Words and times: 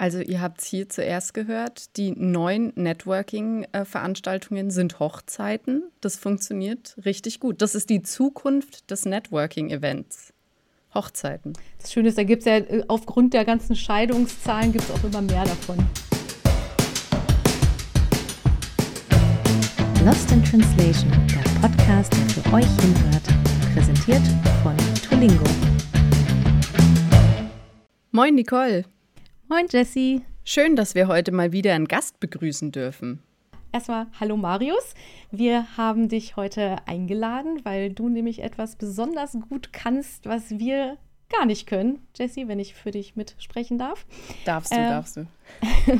Also 0.00 0.20
ihr 0.20 0.40
habt 0.40 0.60
es 0.60 0.66
hier 0.66 0.88
zuerst 0.88 1.34
gehört, 1.34 1.96
die 1.96 2.12
neuen 2.12 2.72
Networking-Veranstaltungen 2.76 4.70
sind 4.70 5.00
Hochzeiten. 5.00 5.90
Das 6.00 6.14
funktioniert 6.14 6.94
richtig 7.04 7.40
gut. 7.40 7.60
Das 7.62 7.74
ist 7.74 7.90
die 7.90 8.02
Zukunft 8.02 8.92
des 8.92 9.06
Networking-Events. 9.06 10.32
Hochzeiten. 10.94 11.54
Das 11.80 11.92
Schöne 11.92 12.10
ist, 12.10 12.16
da 12.16 12.22
gibt 12.22 12.42
es 12.42 12.46
ja 12.46 12.58
äh, 12.58 12.84
aufgrund 12.86 13.34
der 13.34 13.44
ganzen 13.44 13.74
Scheidungszahlen 13.74 14.70
gibt 14.70 14.84
es 14.84 14.90
auch 14.92 15.02
immer 15.02 15.20
mehr 15.20 15.44
davon. 15.44 15.78
Lost 20.04 20.30
in 20.30 20.44
Translation, 20.44 21.10
der 21.26 21.42
Podcast, 21.60 22.12
der 22.12 22.28
für 22.28 22.54
euch 22.54 22.70
hinhört, 22.80 23.24
präsentiert 23.74 24.22
von 24.62 24.76
Tolingo. 25.10 25.44
Moin 28.12 28.36
Nicole. 28.36 28.84
Moin 29.50 29.66
Jessie. 29.70 30.20
Schön, 30.44 30.76
dass 30.76 30.94
wir 30.94 31.08
heute 31.08 31.32
mal 31.32 31.52
wieder 31.52 31.74
einen 31.74 31.88
Gast 31.88 32.20
begrüßen 32.20 32.70
dürfen. 32.70 33.22
Erstmal 33.72 34.06
hallo 34.20 34.36
Marius. 34.36 34.92
Wir 35.30 35.78
haben 35.78 36.10
dich 36.10 36.36
heute 36.36 36.76
eingeladen, 36.86 37.64
weil 37.64 37.88
du 37.88 38.10
nämlich 38.10 38.42
etwas 38.42 38.76
besonders 38.76 39.38
gut 39.48 39.72
kannst, 39.72 40.26
was 40.26 40.58
wir 40.58 40.98
gar 41.30 41.46
nicht 41.46 41.66
können. 41.66 42.06
Jessie, 42.14 42.46
wenn 42.46 42.58
ich 42.58 42.74
für 42.74 42.90
dich 42.90 43.16
mitsprechen 43.16 43.78
darf. 43.78 44.04
Darfst 44.44 44.70
du, 44.70 44.76
äh, 44.76 44.88
darfst 44.90 45.16
du. 45.16 45.26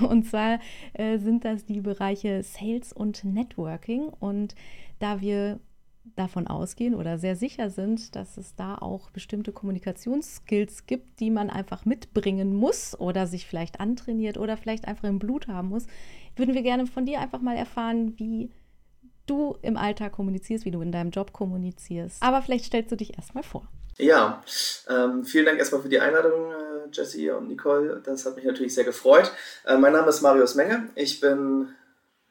und 0.07 0.25
zwar 0.25 0.61
äh, 0.93 1.17
sind 1.17 1.47
das 1.47 1.65
die 1.65 1.81
Bereiche 1.81 2.43
Sales 2.43 2.93
und 2.93 3.25
Networking. 3.25 4.09
Und 4.09 4.55
da 4.99 5.23
wir 5.23 5.59
davon 6.17 6.47
ausgehen 6.47 6.95
oder 6.95 7.19
sehr 7.19 7.37
sicher 7.37 7.71
sind, 7.71 8.17
dass 8.17 8.37
es 8.37 8.55
da 8.55 8.77
auch 8.77 9.11
bestimmte 9.11 9.53
Kommunikationsskills 9.53 10.87
gibt, 10.87 11.21
die 11.21 11.31
man 11.31 11.51
einfach 11.51 11.85
mitbringen 11.85 12.55
muss 12.55 12.99
oder 12.99 13.27
sich 13.27 13.47
vielleicht 13.47 13.81
antrainiert 13.81 14.39
oder 14.39 14.57
vielleicht 14.57 14.87
einfach 14.87 15.09
im 15.09 15.19
Blut 15.19 15.49
haben 15.49 15.69
muss, 15.69 15.87
würden 16.37 16.55
wir 16.55 16.63
gerne 16.63 16.87
von 16.87 17.07
dir 17.07 17.21
einfach 17.21 17.41
mal 17.41 17.57
erfahren, 17.57 18.15
wie 18.19 18.51
du 19.27 19.57
im 19.63 19.77
Alltag 19.77 20.13
kommunizierst, 20.13 20.65
wie 20.65 20.71
du 20.71 20.81
in 20.81 20.93
deinem 20.93 21.11
Job 21.11 21.33
kommunizierst. 21.33 22.23
Aber 22.23 22.43
vielleicht 22.43 22.65
stellst 22.65 22.91
du 22.91 22.97
dich 22.97 23.17
erstmal 23.17 23.43
vor. 23.43 23.69
Ja, 23.99 24.43
ähm, 24.89 25.25
vielen 25.25 25.47
Dank 25.47 25.59
erstmal 25.59 25.83
für 25.83 25.89
die 25.89 25.99
Einladung, 25.99 26.53
äh, 26.53 26.89
Jessie 26.93 27.31
und 27.31 27.49
Nicole. 27.49 28.01
Das 28.05 28.25
hat 28.25 28.37
mich 28.37 28.45
natürlich 28.45 28.75
sehr 28.75 28.85
gefreut. 28.85 29.33
Äh, 29.67 29.77
mein 29.77 29.93
Name 29.93 30.09
ist 30.09 30.23
Marius 30.23 30.55
Menge. 30.55 30.89
Ich 30.95 31.21
bin 31.21 31.69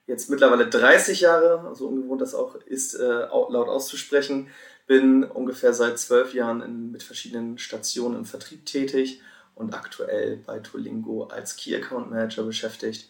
jetzt 0.07 0.29
mittlerweile 0.29 0.67
30 0.67 1.21
Jahre, 1.21 1.59
also 1.67 1.87
ungewohnt 1.87 2.21
das 2.21 2.33
auch 2.33 2.55
ist, 2.55 2.95
äh, 2.95 3.27
laut 3.27 3.67
auszusprechen. 3.67 4.49
Bin 4.87 5.23
ungefähr 5.25 5.73
seit 5.73 5.99
zwölf 5.99 6.33
Jahren 6.33 6.61
in, 6.61 6.91
mit 6.91 7.03
verschiedenen 7.03 7.57
Stationen 7.57 8.15
im 8.15 8.25
Vertrieb 8.25 8.65
tätig 8.65 9.21
und 9.53 9.73
aktuell 9.73 10.37
bei 10.37 10.59
Tolingo 10.59 11.25
als 11.25 11.57
Key 11.57 11.75
Account 11.75 12.09
Manager 12.09 12.43
beschäftigt. 12.43 13.09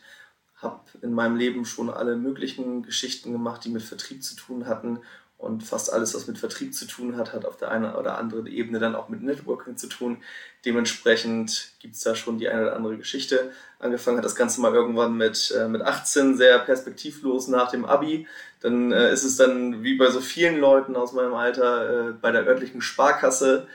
Habe 0.56 0.82
in 1.04 1.14
meinem 1.14 1.36
Leben 1.36 1.66
schon 1.66 1.92
alle 1.92 2.16
möglichen 2.16 2.82
Geschichten 2.82 3.32
gemacht, 3.32 3.64
die 3.64 3.70
mit 3.70 3.84
Vertrieb 3.84 4.24
zu 4.24 4.36
tun 4.36 4.66
hatten 4.66 5.02
und 5.38 5.64
fast 5.64 5.94
alles, 5.94 6.16
was 6.16 6.26
mit 6.26 6.40
Vertrieb 6.40 6.74
zu 6.74 6.88
tun 6.88 7.16
hat, 7.16 7.32
hat 7.32 7.46
auf 7.46 7.58
der 7.58 7.70
einen 7.70 7.94
oder 7.94 8.18
anderen 8.18 8.48
Ebene 8.48 8.80
dann 8.80 8.96
auch 8.96 9.08
mit 9.08 9.22
Networking 9.22 9.78
zu 9.78 9.88
tun. 9.88 10.24
Dementsprechend 10.68 11.72
gibt 11.80 11.96
es 11.96 12.02
da 12.02 12.14
schon 12.14 12.40
die 12.40 12.50
eine 12.50 12.64
oder 12.64 12.76
andere 12.76 12.98
Geschichte. 12.98 13.52
Angefangen 13.80 14.18
hat 14.18 14.26
das 14.26 14.36
Ganze 14.36 14.60
mal 14.60 14.74
irgendwann 14.74 15.16
mit, 15.16 15.56
äh, 15.58 15.70
mit 15.70 15.82
18, 15.82 16.36
sehr 16.36 16.60
perspektivlos 16.60 17.48
nach 17.48 17.72
dem 17.72 17.86
Abi. 17.86 18.28
Dann 18.60 18.92
äh, 18.92 19.14
ist 19.14 19.24
es 19.24 19.38
dann, 19.38 19.82
wie 19.82 19.96
bei 19.96 20.12
so 20.12 20.20
vielen 20.20 20.60
Leuten 20.60 20.98
aus 20.98 21.14
meinem 21.14 21.36
Alter, 21.36 22.10
äh, 22.10 22.12
bei 22.12 22.32
der 22.32 22.46
örtlichen 22.46 22.82
Sparkasse 22.82 23.66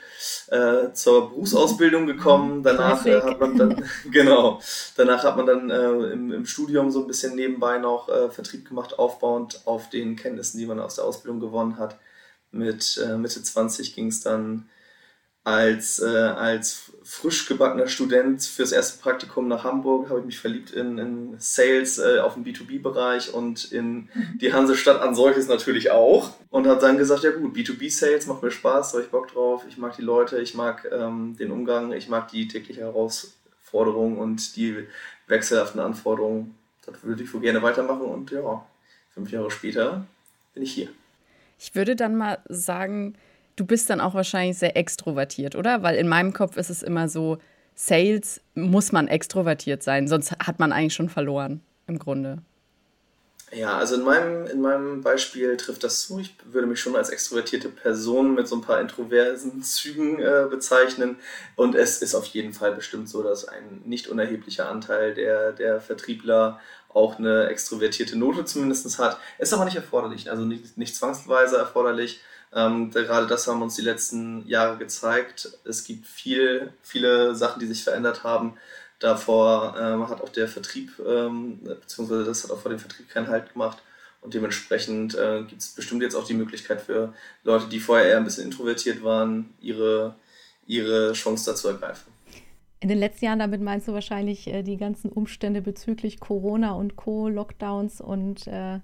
äh, 0.49 0.93
zur 0.93 1.31
Berufsausbildung 1.31 2.05
gekommen. 2.05 2.61
Danach 2.61 3.03
äh, 3.07 3.19
hat 3.21 3.39
man 3.39 3.57
dann, 3.57 3.89
genau, 4.11 4.61
danach 4.95 5.23
hat 5.23 5.35
man 5.35 5.47
dann 5.47 5.71
äh, 5.71 6.11
im, 6.11 6.31
im, 6.31 6.45
Studium 6.45 6.91
so 6.91 7.01
ein 7.01 7.07
bisschen 7.07 7.33
nebenbei 7.33 7.79
noch 7.79 8.07
Vertrieb 8.31 8.69
gemacht, 8.69 8.99
aufbauend 8.99 9.63
auf 9.65 9.89
den 9.89 10.15
Kenntnissen, 10.15 10.59
die 10.59 10.67
man 10.67 10.79
aus 10.79 10.93
der 10.93 11.05
Ausbildung 11.05 11.39
gewonnen 11.39 11.79
hat. 11.79 11.97
Mit 12.51 13.03
Mitte 13.17 13.41
20 13.41 13.95
ging 13.95 14.09
es 14.09 14.21
dann 14.21 14.69
als, 15.43 15.99
äh, 15.99 16.05
als 16.07 16.91
frisch 17.03 17.47
gebackener 17.47 17.87
Student 17.87 18.43
fürs 18.43 18.71
erste 18.71 19.01
Praktikum 19.01 19.47
nach 19.47 19.65
Hamburg 19.65 20.09
habe 20.09 20.21
ich 20.21 20.25
mich 20.25 20.39
verliebt 20.39 20.71
in, 20.71 20.97
in 20.97 21.35
Sales 21.37 21.99
äh, 21.99 22.19
auf 22.19 22.35
dem 22.35 22.45
B2B-Bereich 22.45 23.33
und 23.33 23.71
in 23.71 24.09
die 24.39 24.53
Hansestadt 24.53 25.01
an 25.01 25.13
solches 25.13 25.47
natürlich 25.47 25.91
auch. 25.91 26.31
Und 26.49 26.65
habe 26.65 26.79
dann 26.79 26.97
gesagt, 26.97 27.23
ja 27.23 27.31
gut, 27.31 27.55
B2B-Sales 27.55 28.27
macht 28.27 28.41
mir 28.41 28.51
Spaß, 28.51 28.93
habe 28.93 29.03
ich 29.03 29.09
Bock 29.09 29.27
drauf, 29.27 29.65
ich 29.67 29.77
mag 29.77 29.95
die 29.97 30.01
Leute, 30.01 30.39
ich 30.39 30.55
mag 30.55 30.87
ähm, 30.91 31.35
den 31.37 31.51
Umgang, 31.51 31.91
ich 31.91 32.07
mag 32.07 32.29
die 32.29 32.47
tägliche 32.47 32.81
Herausforderung 32.81 34.17
und 34.17 34.55
die 34.55 34.87
wechselhaften 35.27 35.81
Anforderungen. 35.81 36.55
Das 36.85 37.03
würde 37.03 37.23
ich 37.23 37.33
wohl 37.33 37.41
gerne 37.41 37.61
weitermachen 37.61 38.03
und 38.03 38.31
ja, 38.31 38.65
fünf 39.13 39.31
Jahre 39.31 39.51
später 39.51 40.05
bin 40.53 40.63
ich 40.63 40.73
hier. 40.73 40.89
Ich 41.59 41.75
würde 41.75 41.95
dann 41.95 42.15
mal 42.15 42.39
sagen, 42.49 43.15
du 43.55 43.65
bist 43.65 43.89
dann 43.89 44.01
auch 44.01 44.13
wahrscheinlich 44.13 44.57
sehr 44.57 44.77
extrovertiert, 44.77 45.55
oder? 45.55 45.83
Weil 45.83 45.95
in 45.95 46.07
meinem 46.07 46.33
Kopf 46.33 46.57
ist 46.57 46.69
es 46.69 46.83
immer 46.83 47.09
so, 47.09 47.37
Sales 47.75 48.41
muss 48.53 48.91
man 48.91 49.07
extrovertiert 49.07 49.83
sein, 49.83 50.07
sonst 50.07 50.31
hat 50.31 50.59
man 50.59 50.71
eigentlich 50.71 50.93
schon 50.93 51.09
verloren 51.09 51.61
im 51.87 51.99
Grunde. 51.99 52.39
Ja, 53.55 53.77
also 53.77 53.95
in 53.95 54.03
meinem, 54.03 54.47
in 54.47 54.61
meinem 54.61 55.01
Beispiel 55.01 55.55
trifft 55.57 55.83
das 55.83 56.01
zu. 56.01 56.17
Ich 56.19 56.35
würde 56.45 56.65
mich 56.65 56.79
schon 56.79 56.95
als 56.95 57.09
extrovertierte 57.09 57.69
Person 57.69 58.33
mit 58.33 58.47
so 58.47 58.55
ein 58.55 58.61
paar 58.61 58.81
introversen 58.81 59.61
Zügen 59.61 60.19
äh, 60.19 60.47
bezeichnen. 60.49 61.17
Und 61.55 61.75
es 61.75 62.01
ist 62.01 62.15
auf 62.15 62.25
jeden 62.27 62.53
Fall 62.53 62.73
bestimmt 62.73 63.09
so, 63.09 63.21
dass 63.21 63.47
ein 63.47 63.81
nicht 63.85 64.07
unerheblicher 64.07 64.69
Anteil 64.69 65.13
der, 65.13 65.51
der 65.51 65.81
Vertriebler 65.81 66.59
auch 66.89 67.19
eine 67.19 67.47
extrovertierte 67.47 68.17
Note 68.17 68.45
zumindest 68.45 68.97
hat. 68.97 69.19
Ist 69.37 69.53
aber 69.53 69.65
nicht 69.65 69.75
erforderlich, 69.75 70.31
also 70.31 70.45
nicht, 70.45 70.77
nicht 70.77 70.95
zwangsweise 70.95 71.57
erforderlich. 71.57 72.21
Ähm, 72.55 72.91
gerade 72.91 73.27
das 73.27 73.47
haben 73.47 73.61
uns 73.61 73.75
die 73.75 73.81
letzten 73.81 74.47
Jahre 74.47 74.77
gezeigt. 74.77 75.57
Es 75.65 75.83
gibt 75.83 76.05
viel, 76.05 76.71
viele 76.81 77.35
Sachen, 77.35 77.59
die 77.59 77.65
sich 77.65 77.83
verändert 77.83 78.23
haben. 78.23 78.53
Davor 78.99 79.75
ähm, 79.79 80.07
hat 80.07 80.21
auch 80.21 80.29
der 80.29 80.47
Vertrieb, 80.47 80.91
ähm, 81.05 81.59
beziehungsweise 81.63 82.23
das 82.23 82.43
hat 82.43 82.51
auch 82.51 82.59
vor 82.59 82.69
dem 82.69 82.79
Vertrieb 82.79 83.09
keinen 83.09 83.27
Halt 83.27 83.53
gemacht. 83.53 83.79
Und 84.21 84.33
dementsprechend 84.33 85.15
äh, 85.15 85.43
gibt 85.43 85.61
es 85.61 85.69
bestimmt 85.69 86.01
jetzt 86.01 86.15
auch 86.15 86.25
die 86.25 86.33
Möglichkeit 86.33 86.81
für 86.81 87.13
Leute, 87.43 87.67
die 87.67 87.79
vorher 87.79 88.07
eher 88.07 88.17
ein 88.17 88.23
bisschen 88.23 88.45
introvertiert 88.45 89.03
waren, 89.03 89.53
ihre, 89.59 90.15
ihre 90.65 91.11
Chance 91.13 91.51
dazu 91.51 91.67
ergreifen. 91.67 92.13
In 92.79 92.87
den 92.87 92.99
letzten 92.99 93.25
Jahren, 93.25 93.39
damit 93.39 93.61
meinst 93.61 93.87
du 93.87 93.93
wahrscheinlich 93.93 94.47
äh, 94.47 94.63
die 94.63 94.77
ganzen 94.77 95.11
Umstände 95.11 95.61
bezüglich 95.61 96.19
Corona 96.19 96.73
und 96.73 96.95
Co., 96.95 97.27
Lockdowns 97.27 97.99
und 97.99 98.47
äh, 98.47 98.79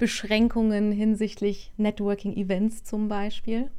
Beschränkungen 0.00 0.90
hinsichtlich 0.90 1.72
Networking-Events 1.76 2.82
zum 2.82 3.08
Beispiel? 3.08 3.70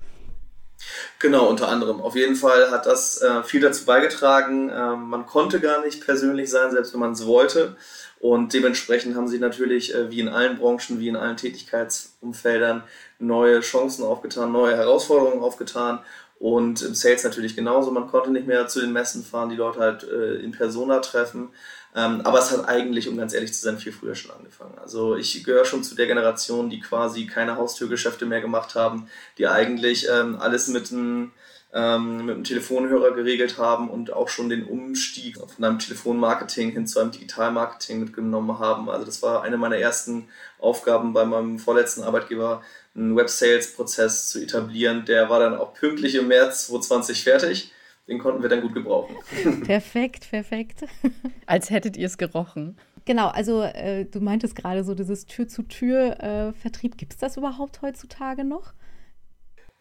Genau, 1.20 1.48
unter 1.48 1.68
anderem. 1.68 2.02
Auf 2.02 2.16
jeden 2.16 2.36
Fall 2.36 2.72
hat 2.72 2.86
das 2.86 3.22
äh, 3.22 3.44
viel 3.44 3.62
dazu 3.62 3.86
beigetragen. 3.86 4.72
Ähm, 4.74 5.10
man 5.10 5.26
konnte 5.26 5.60
gar 5.60 5.84
nicht 5.84 6.04
persönlich 6.06 6.50
sein, 6.50 6.72
selbst 6.72 6.94
wenn 6.94 7.00
man 7.00 7.12
es 7.12 7.26
wollte. 7.26 7.76
Und 8.20 8.54
dementsprechend 8.54 9.16
haben 9.16 9.28
sich 9.28 9.40
natürlich, 9.40 9.94
äh, 9.94 10.10
wie 10.12 10.20
in 10.20 10.30
allen 10.30 10.58
Branchen, 10.58 11.00
wie 11.00 11.08
in 11.08 11.16
allen 11.16 11.38
Tätigkeitsumfeldern, 11.38 12.84
neue 13.20 13.60
Chancen 13.62 14.04
aufgetan, 14.04 14.52
neue 14.52 14.76
Herausforderungen 14.76 15.42
aufgetan. 15.42 16.00
Und 16.40 16.82
im 16.82 16.96
Sales 16.96 17.24
natürlich 17.24 17.56
genauso. 17.56 17.92
Man 17.92 18.08
konnte 18.08 18.32
nicht 18.32 18.48
mehr 18.48 18.68
zu 18.68 18.82
den 18.82 18.94
Messen 18.94 19.24
fahren, 19.24 19.50
die 19.50 19.56
Leute 19.56 19.80
halt 19.80 20.04
äh, 20.04 20.36
in 20.36 20.52
Persona 20.52 21.00
treffen. 21.00 21.50
Ähm, 21.96 22.22
aber 22.22 22.40
es 22.40 22.52
hat 22.52 22.68
eigentlich, 22.70 23.10
um 23.10 23.18
ganz 23.18 23.34
ehrlich 23.34 23.54
zu 23.54 23.62
sein, 23.62 23.78
viel 23.78 23.92
früher 23.92 24.16
schon 24.16 24.32
angefangen. 24.32 24.78
Also 24.80 25.16
ich 25.16 25.44
gehöre 25.44 25.66
schon 25.66 25.84
zu 25.84 25.96
der 25.96 26.08
Generation, 26.08 26.70
die 26.70 26.80
quasi 26.80 27.26
keine 27.26 27.58
Haustürgeschäfte 27.58 28.26
mehr 28.26 28.42
gemacht 28.42 28.76
haben, 28.76 29.08
die 29.38 29.48
eigentlich 29.48 30.08
ähm, 30.10 30.38
alles 30.40 30.68
mit 30.68 30.92
einem 30.92 31.32
ähm, 31.74 32.26
mit 32.26 32.36
einem 32.36 32.44
Telefonhörer 32.44 33.12
geregelt 33.12 33.58
haben 33.58 33.90
und 33.90 34.12
auch 34.12 34.28
schon 34.28 34.50
den 34.50 34.66
Umstieg 34.66 35.38
von 35.38 35.64
einem 35.64 35.80
Telefonmarketing 35.80 36.72
hin 36.72 36.86
zu 36.86 37.00
einem 37.00 37.12
Digitalmarketing 37.12 38.02
mitgenommen 38.02 38.60
haben. 38.60 38.90
Also 38.90 39.06
das 39.06 39.22
war 39.22 39.44
eine 39.44 39.58
meiner 39.58 39.78
ersten 39.78 40.28
Aufgaben 40.60 41.14
bei 41.14 41.24
meinem 41.26 41.60
vorletzten 41.60 42.04
Arbeitgeber, 42.04 42.62
einen 42.94 43.16
Web-Sales-Prozess 43.16 44.30
zu 44.30 44.42
etablieren. 44.42 45.06
Der 45.06 45.30
war 45.30 45.40
dann 45.40 45.56
auch 45.56 45.74
pünktlich 45.74 46.16
im 46.16 46.28
März 46.28 46.68
2020 46.68 47.24
fertig 47.24 47.72
den 48.08 48.20
konnten 48.20 48.42
wir 48.42 48.50
dann 48.50 48.62
gut 48.62 48.74
gebrauchen. 48.74 49.16
Perfekt, 49.64 50.30
perfekt. 50.30 50.86
Als 51.46 51.70
hättet 51.70 51.98
ihr 51.98 52.08
es 52.08 52.18
gerochen. 52.18 52.78
Genau, 53.06 53.28
also 53.28 53.64
äh, 53.64 54.06
du 54.06 54.20
meintest 54.22 54.56
gerade 54.56 54.84
so 54.84 54.94
dieses 54.94 55.26
Tür-zu-Tür-Vertrieb. 55.26 56.94
Äh, 56.94 56.98
Gibt 56.98 57.14
es 57.14 57.20
das 57.20 57.38
überhaupt 57.38 57.82
heutzutage 57.82 58.44
noch? 58.44 58.74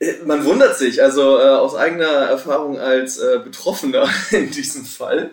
Äh, 0.00 0.14
man 0.25 0.44
wundert 0.47 0.79
sich, 0.79 1.02
also 1.02 1.38
äh, 1.38 1.43
aus 1.43 1.75
eigener 1.75 2.06
Erfahrung 2.06 2.79
als 2.79 3.19
äh, 3.19 3.38
Betroffener 3.44 4.08
in 4.31 4.50
diesem 4.50 4.85
Fall, 4.85 5.31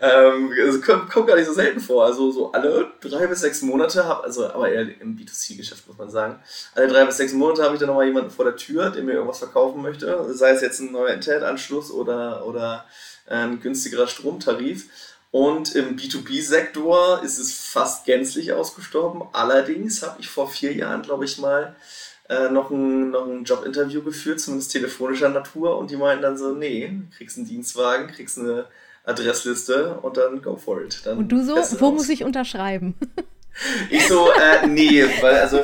ähm, 0.00 0.52
also 0.60 0.80
kommt, 0.80 1.10
kommt, 1.10 1.28
gar 1.28 1.36
nicht 1.36 1.46
so 1.46 1.52
selten 1.52 1.80
vor. 1.80 2.04
Also 2.04 2.30
so 2.32 2.52
alle 2.52 2.90
drei 3.00 3.26
bis 3.28 3.40
sechs 3.40 3.62
Monate 3.62 4.04
habe, 4.04 4.24
also 4.24 4.48
aber 4.48 4.70
eher 4.70 5.00
im 5.00 5.16
B2C-Geschäft 5.16 5.86
muss 5.86 5.96
man 5.96 6.10
sagen, 6.10 6.40
alle 6.74 6.88
drei 6.88 7.04
bis 7.04 7.18
sechs 7.18 7.32
Monate 7.32 7.62
habe 7.62 7.74
ich 7.74 7.80
dann 7.80 7.88
nochmal 7.88 8.06
jemanden 8.06 8.30
vor 8.30 8.44
der 8.44 8.56
Tür, 8.56 8.90
der 8.90 9.04
mir 9.04 9.12
irgendwas 9.12 9.38
verkaufen 9.38 9.80
möchte, 9.80 10.34
sei 10.34 10.50
es 10.50 10.60
jetzt 10.60 10.80
ein 10.80 10.92
neuer 10.92 11.14
Internetanschluss 11.14 11.92
oder, 11.92 12.44
oder 12.46 12.84
ein 13.26 13.60
günstigerer 13.60 14.08
Stromtarif. 14.08 14.88
Und 15.32 15.76
im 15.76 15.96
B2B-Sektor 15.96 17.22
ist 17.22 17.38
es 17.38 17.54
fast 17.54 18.04
gänzlich 18.04 18.52
ausgestorben. 18.52 19.22
Allerdings 19.32 20.02
habe 20.02 20.16
ich 20.18 20.28
vor 20.28 20.50
vier 20.50 20.72
Jahren, 20.72 21.02
glaube 21.02 21.24
ich, 21.24 21.38
mal 21.38 21.76
äh, 22.30 22.48
noch, 22.48 22.70
ein, 22.70 23.10
noch 23.10 23.26
ein 23.26 23.42
Jobinterview 23.42 24.02
geführt, 24.02 24.40
zumindest 24.40 24.70
telefonischer 24.70 25.28
Natur. 25.28 25.76
Und 25.76 25.90
die 25.90 25.96
meinten 25.96 26.22
dann 26.22 26.38
so, 26.38 26.54
nee, 26.54 26.92
kriegst 27.16 27.36
einen 27.36 27.48
Dienstwagen, 27.48 28.06
kriegst 28.06 28.38
eine 28.38 28.66
Adressliste 29.04 29.98
und 30.00 30.16
dann 30.16 30.40
go 30.40 30.56
for 30.56 30.80
it. 30.80 31.02
Dann 31.04 31.18
und 31.18 31.28
du 31.28 31.42
so, 31.42 31.56
wo 31.80 31.88
aus. 31.88 31.94
muss 31.94 32.08
ich 32.08 32.24
unterschreiben? 32.24 32.94
Ich 33.90 34.06
so, 34.06 34.30
äh, 34.30 34.66
nee, 34.68 35.04
weil 35.20 35.34
also 35.34 35.58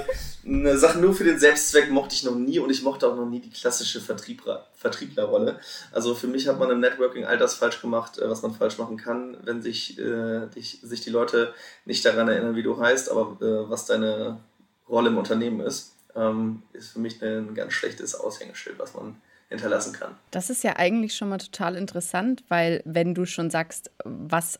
eine 0.44 0.76
Sache 0.76 0.98
nur 0.98 1.14
für 1.14 1.22
den 1.22 1.38
Selbstzweck 1.38 1.88
mochte 1.88 2.14
ich 2.14 2.24
noch 2.24 2.34
nie 2.34 2.58
und 2.58 2.68
ich 2.68 2.82
mochte 2.82 3.06
auch 3.06 3.16
noch 3.16 3.24
nie 3.24 3.40
die 3.40 3.48
klassische 3.48 4.00
Vertriebler, 4.00 4.66
Vertrieblerrolle. 4.74 5.60
Also 5.92 6.14
für 6.14 6.26
mich 6.26 6.46
hat 6.48 6.58
man 6.58 6.70
im 6.70 6.80
Networking 6.80 7.24
all 7.24 7.38
das 7.38 7.54
falsch 7.54 7.80
gemacht, 7.80 8.18
äh, 8.18 8.28
was 8.28 8.42
man 8.42 8.54
falsch 8.54 8.76
machen 8.76 8.96
kann, 8.96 9.38
wenn 9.44 9.62
sich, 9.62 9.98
äh, 9.98 10.46
dich, 10.48 10.80
sich 10.82 11.00
die 11.00 11.10
Leute 11.10 11.54
nicht 11.84 12.04
daran 12.04 12.28
erinnern, 12.28 12.56
wie 12.56 12.64
du 12.64 12.78
heißt, 12.78 13.10
aber 13.10 13.38
äh, 13.40 13.70
was 13.70 13.86
deine 13.86 14.40
Rolle 14.88 15.08
im 15.08 15.16
Unternehmen 15.16 15.60
ist, 15.60 15.95
ähm, 16.16 16.62
ist 16.72 16.92
für 16.92 16.98
mich 16.98 17.22
ein 17.22 17.54
ganz 17.54 17.72
schlechtes 17.72 18.14
Aushängeschild, 18.14 18.78
was 18.78 18.94
man 18.94 19.20
hinterlassen 19.48 19.92
kann. 19.92 20.16
Das 20.30 20.50
ist 20.50 20.64
ja 20.64 20.76
eigentlich 20.76 21.14
schon 21.14 21.28
mal 21.28 21.38
total 21.38 21.76
interessant, 21.76 22.42
weil 22.48 22.82
wenn 22.84 23.14
du 23.14 23.26
schon 23.26 23.50
sagst, 23.50 23.90
was 24.04 24.58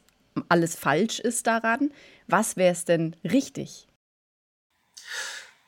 alles 0.49 0.77
falsch 0.77 1.19
ist 1.19 1.47
daran, 1.47 1.91
was 2.27 2.57
wäre 2.57 2.73
es 2.73 2.85
denn 2.85 3.17
richtig? 3.25 3.89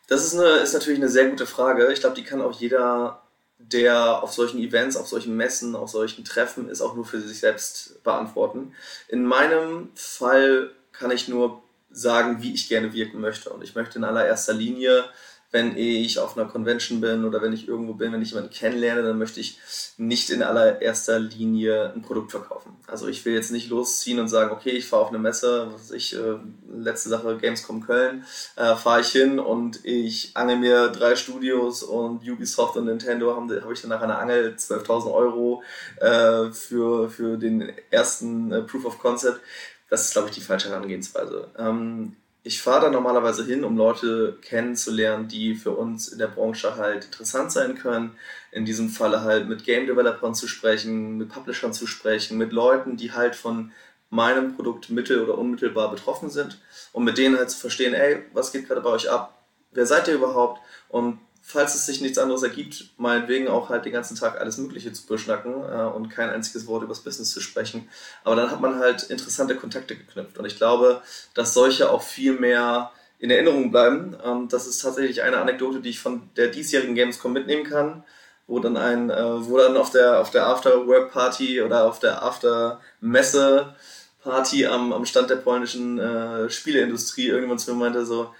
Das 0.08 0.24
ist, 0.24 0.34
eine, 0.34 0.58
ist 0.58 0.72
natürlich 0.72 0.98
eine 0.98 1.08
sehr 1.08 1.28
gute 1.28 1.46
Frage. 1.46 1.92
Ich 1.92 2.00
glaube, 2.00 2.16
die 2.16 2.24
kann 2.24 2.40
auch 2.40 2.58
jeder, 2.58 3.22
der 3.58 4.22
auf 4.22 4.32
solchen 4.32 4.58
Events, 4.58 4.96
auf 4.96 5.08
solchen 5.08 5.36
Messen, 5.36 5.74
auf 5.74 5.90
solchen 5.90 6.24
Treffen 6.24 6.68
ist, 6.68 6.80
auch 6.80 6.94
nur 6.94 7.04
für 7.04 7.20
sich 7.20 7.40
selbst 7.40 8.02
beantworten. 8.04 8.74
In 9.08 9.24
meinem 9.24 9.90
Fall 9.94 10.70
kann 10.92 11.10
ich 11.10 11.28
nur 11.28 11.62
sagen, 11.90 12.42
wie 12.42 12.54
ich 12.54 12.68
gerne 12.68 12.92
wirken 12.92 13.20
möchte. 13.20 13.50
Und 13.50 13.62
ich 13.62 13.74
möchte 13.74 13.98
in 13.98 14.04
allererster 14.04 14.54
Linie 14.54 15.04
wenn 15.50 15.76
ich 15.76 16.18
auf 16.18 16.36
einer 16.36 16.46
Convention 16.46 17.00
bin 17.00 17.24
oder 17.24 17.40
wenn 17.40 17.54
ich 17.54 17.68
irgendwo 17.68 17.94
bin, 17.94 18.12
wenn 18.12 18.20
ich 18.20 18.30
jemanden 18.30 18.50
kennenlerne, 18.50 19.02
dann 19.02 19.16
möchte 19.16 19.40
ich 19.40 19.58
nicht 19.96 20.28
in 20.28 20.42
allererster 20.42 21.18
Linie 21.18 21.92
ein 21.94 22.02
Produkt 22.02 22.32
verkaufen. 22.32 22.76
Also 22.86 23.08
ich 23.08 23.24
will 23.24 23.32
jetzt 23.32 23.50
nicht 23.50 23.70
losziehen 23.70 24.18
und 24.18 24.28
sagen, 24.28 24.50
okay, 24.50 24.70
ich 24.70 24.86
fahre 24.86 25.02
auf 25.02 25.08
eine 25.08 25.18
Messe, 25.18 25.68
was 25.72 25.90
ich, 25.90 26.14
äh, 26.14 26.36
letzte 26.70 27.08
Sache, 27.08 27.38
Gamescom 27.38 27.80
Köln, 27.80 28.24
äh, 28.56 28.76
fahre 28.76 29.00
ich 29.00 29.08
hin 29.08 29.38
und 29.38 29.84
ich 29.86 30.32
angel 30.34 30.58
mir 30.58 30.88
drei 30.88 31.16
Studios 31.16 31.82
und 31.82 32.28
Ubisoft 32.28 32.76
und 32.76 32.84
Nintendo 32.84 33.34
habe 33.34 33.62
hab 33.62 33.72
ich 33.72 33.80
dann 33.80 33.90
nach 33.90 34.02
einer 34.02 34.18
Angel 34.18 34.54
12.000 34.54 35.12
Euro 35.12 35.62
äh, 35.96 36.50
für, 36.52 37.08
für 37.08 37.38
den 37.38 37.72
ersten 37.90 38.52
äh, 38.52 38.62
Proof 38.62 38.84
of 38.84 38.98
Concept. 38.98 39.40
Das 39.88 40.04
ist, 40.04 40.12
glaube 40.12 40.28
ich, 40.28 40.34
die 40.34 40.42
falsche 40.42 40.68
Herangehensweise. 40.68 41.48
Ähm, 41.58 42.16
ich 42.48 42.62
fahre 42.62 42.86
da 42.86 42.90
normalerweise 42.90 43.44
hin, 43.44 43.62
um 43.62 43.76
Leute 43.76 44.38
kennenzulernen, 44.40 45.28
die 45.28 45.54
für 45.54 45.72
uns 45.72 46.08
in 46.08 46.18
der 46.18 46.28
Branche 46.28 46.76
halt 46.76 47.04
interessant 47.04 47.52
sein 47.52 47.74
können. 47.74 48.16
In 48.52 48.64
diesem 48.64 48.88
Falle 48.88 49.20
halt 49.20 49.50
mit 49.50 49.64
Game 49.64 49.86
Developern 49.86 50.34
zu 50.34 50.48
sprechen, 50.48 51.18
mit 51.18 51.28
Publishern 51.28 51.74
zu 51.74 51.86
sprechen, 51.86 52.38
mit 52.38 52.52
Leuten, 52.52 52.96
die 52.96 53.12
halt 53.12 53.36
von 53.36 53.72
meinem 54.08 54.56
Produkt 54.56 54.88
mittel- 54.88 55.22
oder 55.22 55.36
unmittelbar 55.36 55.90
betroffen 55.90 56.30
sind, 56.30 56.58
um 56.92 57.04
mit 57.04 57.18
denen 57.18 57.36
halt 57.36 57.50
zu 57.50 57.58
verstehen, 57.58 57.92
ey, 57.92 58.24
was 58.32 58.50
geht 58.50 58.66
gerade 58.66 58.80
bei 58.80 58.88
euch 58.88 59.10
ab? 59.10 59.42
Wer 59.72 59.84
seid 59.84 60.08
ihr 60.08 60.14
überhaupt? 60.14 60.62
Und 60.88 61.18
falls 61.48 61.74
es 61.74 61.86
sich 61.86 62.00
nichts 62.02 62.18
anderes 62.18 62.42
ergibt, 62.42 62.90
meinetwegen 62.98 63.48
auch 63.48 63.70
halt 63.70 63.86
den 63.86 63.92
ganzen 63.92 64.18
Tag 64.18 64.38
alles 64.38 64.58
Mögliche 64.58 64.92
zu 64.92 65.06
beschnacken 65.06 65.54
äh, 65.54 65.86
und 65.86 66.10
kein 66.10 66.28
einziges 66.28 66.66
Wort 66.66 66.82
übers 66.82 67.00
Business 67.00 67.30
zu 67.30 67.40
sprechen. 67.40 67.88
Aber 68.22 68.36
dann 68.36 68.50
hat 68.50 68.60
man 68.60 68.78
halt 68.78 69.04
interessante 69.04 69.56
Kontakte 69.56 69.96
geknüpft. 69.96 70.36
Und 70.36 70.44
ich 70.44 70.58
glaube, 70.58 71.00
dass 71.32 71.54
solche 71.54 71.90
auch 71.90 72.02
viel 72.02 72.38
mehr 72.38 72.90
in 73.18 73.30
Erinnerung 73.30 73.70
bleiben. 73.70 74.14
Ähm, 74.22 74.48
das 74.50 74.66
ist 74.66 74.82
tatsächlich 74.82 75.22
eine 75.22 75.38
Anekdote, 75.38 75.80
die 75.80 75.88
ich 75.88 76.00
von 76.00 76.28
der 76.36 76.48
diesjährigen 76.48 76.94
Gamescom 76.94 77.32
mitnehmen 77.32 77.64
kann, 77.64 78.04
wo 78.46 78.58
dann 78.58 78.76
ein, 78.76 79.08
äh, 79.08 79.48
wo 79.48 79.56
dann 79.56 79.78
auf 79.78 79.90
der, 79.90 80.20
auf 80.20 80.30
der 80.30 80.48
After-Work-Party 80.48 81.62
oder 81.62 81.86
auf 81.86 81.98
der 81.98 82.22
After-Messe-Party 82.22 84.66
am, 84.66 84.92
am 84.92 85.06
Stand 85.06 85.30
der 85.30 85.36
polnischen 85.36 85.98
äh, 85.98 86.50
Spieleindustrie 86.50 87.28
irgendwann 87.28 87.58
zu 87.58 87.72
mir 87.72 87.78
meinte 87.78 88.04
so, 88.04 88.34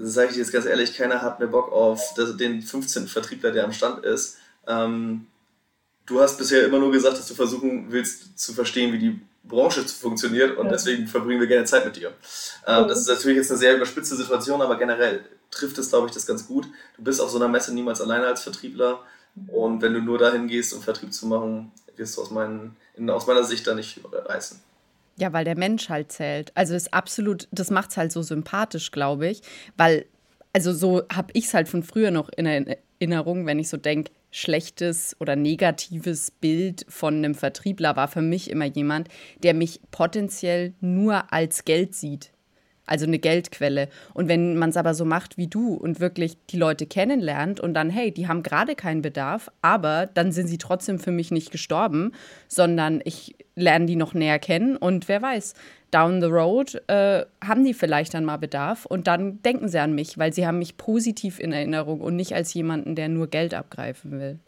sage 0.00 0.30
ich 0.30 0.36
jetzt 0.36 0.52
ganz 0.52 0.64
ehrlich, 0.64 0.96
keiner 0.96 1.22
hat 1.22 1.40
mehr 1.40 1.48
Bock 1.48 1.72
auf 1.72 2.14
den 2.14 2.62
15. 2.62 3.08
Vertriebler, 3.08 3.50
der 3.50 3.64
am 3.64 3.72
Stand 3.72 4.04
ist. 4.04 4.38
Ähm, 4.66 5.26
du 6.06 6.20
hast 6.20 6.38
bisher 6.38 6.64
immer 6.64 6.78
nur 6.78 6.92
gesagt, 6.92 7.18
dass 7.18 7.26
du 7.26 7.34
versuchen 7.34 7.90
willst 7.90 8.38
zu 8.38 8.52
verstehen, 8.52 8.92
wie 8.92 8.98
die 8.98 9.20
Branche 9.42 9.82
funktioniert 9.82 10.56
und 10.56 10.66
ja. 10.66 10.72
deswegen 10.72 11.06
verbringen 11.06 11.40
wir 11.40 11.46
gerne 11.46 11.64
Zeit 11.64 11.84
mit 11.84 11.96
dir. 11.96 12.12
Ähm, 12.66 12.86
das 12.86 13.00
ist 13.00 13.08
natürlich 13.08 13.38
jetzt 13.38 13.50
eine 13.50 13.58
sehr 13.58 13.76
überspitzte 13.76 14.14
Situation, 14.14 14.62
aber 14.62 14.76
generell 14.76 15.24
trifft 15.50 15.78
es, 15.78 15.88
glaube 15.88 16.06
ich, 16.06 16.12
das 16.12 16.26
ganz 16.26 16.46
gut. 16.46 16.66
Du 16.96 17.02
bist 17.02 17.20
auf 17.20 17.30
so 17.30 17.38
einer 17.38 17.48
Messe 17.48 17.74
niemals 17.74 18.00
alleine 18.00 18.26
als 18.26 18.42
Vertriebler 18.42 19.00
und 19.48 19.82
wenn 19.82 19.94
du 19.94 20.00
nur 20.00 20.18
dahin 20.18 20.46
gehst, 20.46 20.74
um 20.74 20.82
Vertrieb 20.82 21.12
zu 21.12 21.26
machen, 21.26 21.72
wirst 21.96 22.16
du 22.16 22.22
aus, 22.22 22.30
meinen, 22.30 22.76
in, 22.94 23.10
aus 23.10 23.26
meiner 23.26 23.42
Sicht 23.42 23.66
da 23.66 23.74
nicht 23.74 24.00
reißen. 24.12 24.60
Ja, 25.18 25.32
weil 25.32 25.44
der 25.44 25.58
Mensch 25.58 25.88
halt 25.88 26.12
zählt. 26.12 26.52
Also 26.54 26.74
ist 26.74 26.94
absolut, 26.94 27.48
das 27.50 27.70
macht 27.70 27.90
es 27.90 27.96
halt 27.96 28.12
so 28.12 28.22
sympathisch, 28.22 28.92
glaube 28.92 29.28
ich. 29.28 29.42
Weil, 29.76 30.06
also 30.52 30.72
so 30.72 31.02
habe 31.12 31.30
ich 31.32 31.46
es 31.46 31.54
halt 31.54 31.68
von 31.68 31.82
früher 31.82 32.10
noch 32.10 32.28
in 32.28 32.46
Erinnerung, 32.46 33.44
wenn 33.46 33.58
ich 33.58 33.68
so 33.68 33.76
denke, 33.76 34.12
schlechtes 34.30 35.16
oder 35.20 35.36
negatives 35.36 36.30
Bild 36.30 36.84
von 36.88 37.16
einem 37.16 37.34
Vertriebler 37.34 37.96
war 37.96 38.08
für 38.08 38.22
mich 38.22 38.50
immer 38.50 38.66
jemand, 38.66 39.08
der 39.42 39.54
mich 39.54 39.80
potenziell 39.90 40.74
nur 40.80 41.32
als 41.32 41.64
Geld 41.64 41.94
sieht 41.94 42.30
also 42.88 43.06
eine 43.06 43.18
Geldquelle. 43.18 43.88
Und 44.14 44.28
wenn 44.28 44.56
man 44.56 44.70
es 44.70 44.76
aber 44.76 44.94
so 44.94 45.04
macht 45.04 45.36
wie 45.36 45.46
du 45.46 45.74
und 45.74 46.00
wirklich 46.00 46.36
die 46.50 46.56
Leute 46.56 46.86
kennenlernt 46.86 47.60
und 47.60 47.74
dann, 47.74 47.90
hey, 47.90 48.12
die 48.12 48.28
haben 48.28 48.42
gerade 48.42 48.74
keinen 48.74 49.02
Bedarf, 49.02 49.50
aber 49.62 50.06
dann 50.06 50.32
sind 50.32 50.48
sie 50.48 50.58
trotzdem 50.58 50.98
für 50.98 51.10
mich 51.10 51.30
nicht 51.30 51.50
gestorben, 51.50 52.12
sondern 52.48 53.00
ich 53.04 53.36
lerne 53.54 53.86
die 53.86 53.96
noch 53.96 54.14
näher 54.14 54.38
kennen 54.38 54.76
und 54.76 55.08
wer 55.08 55.20
weiß, 55.20 55.54
down 55.90 56.20
the 56.20 56.28
road 56.28 56.80
äh, 56.86 57.24
haben 57.44 57.64
die 57.64 57.74
vielleicht 57.74 58.14
dann 58.14 58.24
mal 58.24 58.36
Bedarf 58.36 58.86
und 58.86 59.06
dann 59.06 59.42
denken 59.42 59.68
sie 59.68 59.78
an 59.78 59.94
mich, 59.94 60.18
weil 60.18 60.32
sie 60.32 60.46
haben 60.46 60.58
mich 60.58 60.76
positiv 60.76 61.40
in 61.40 61.52
Erinnerung 61.52 62.00
und 62.00 62.16
nicht 62.16 62.34
als 62.34 62.54
jemanden, 62.54 62.94
der 62.94 63.08
nur 63.08 63.26
Geld 63.26 63.54
abgreifen 63.54 64.20
will. 64.20 64.38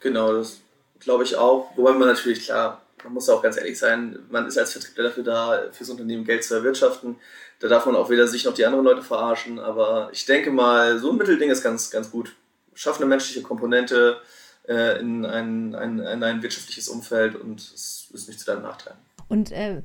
Genau, 0.00 0.32
das 0.32 0.60
glaube 1.00 1.24
ich 1.24 1.36
auch. 1.36 1.70
Wobei 1.76 1.92
man 1.92 2.08
natürlich, 2.08 2.44
klar, 2.44 2.82
man 3.04 3.14
muss 3.14 3.28
auch 3.28 3.42
ganz 3.42 3.56
ehrlich 3.56 3.78
sein, 3.78 4.18
man 4.30 4.46
ist 4.46 4.58
als 4.58 4.72
Vertriebler 4.72 5.04
dafür 5.04 5.24
da, 5.24 5.62
fürs 5.72 5.90
Unternehmen 5.90 6.24
Geld 6.24 6.44
zu 6.44 6.54
erwirtschaften 6.54 7.16
da 7.60 7.68
darf 7.68 7.86
man 7.86 7.96
auch 7.96 8.10
weder 8.10 8.28
sich 8.28 8.44
noch 8.44 8.54
die 8.54 8.64
anderen 8.64 8.84
Leute 8.84 9.02
verarschen. 9.02 9.58
Aber 9.58 10.10
ich 10.12 10.24
denke 10.26 10.50
mal, 10.50 10.98
so 10.98 11.10
ein 11.10 11.16
Mittelding 11.16 11.50
ist 11.50 11.62
ganz, 11.62 11.90
ganz 11.90 12.10
gut. 12.10 12.34
Schaff 12.74 12.98
eine 12.98 13.06
menschliche 13.06 13.42
Komponente 13.42 14.20
äh, 14.68 15.00
in, 15.00 15.24
ein, 15.24 15.74
ein, 15.74 15.98
in 15.98 16.22
ein 16.22 16.42
wirtschaftliches 16.42 16.88
Umfeld 16.88 17.34
und 17.34 17.60
es 17.60 18.08
ist 18.12 18.28
nicht 18.28 18.38
zu 18.38 18.46
deinem 18.46 18.62
Nachteil. 18.62 18.94
Und 19.28 19.50
äh, 19.50 19.82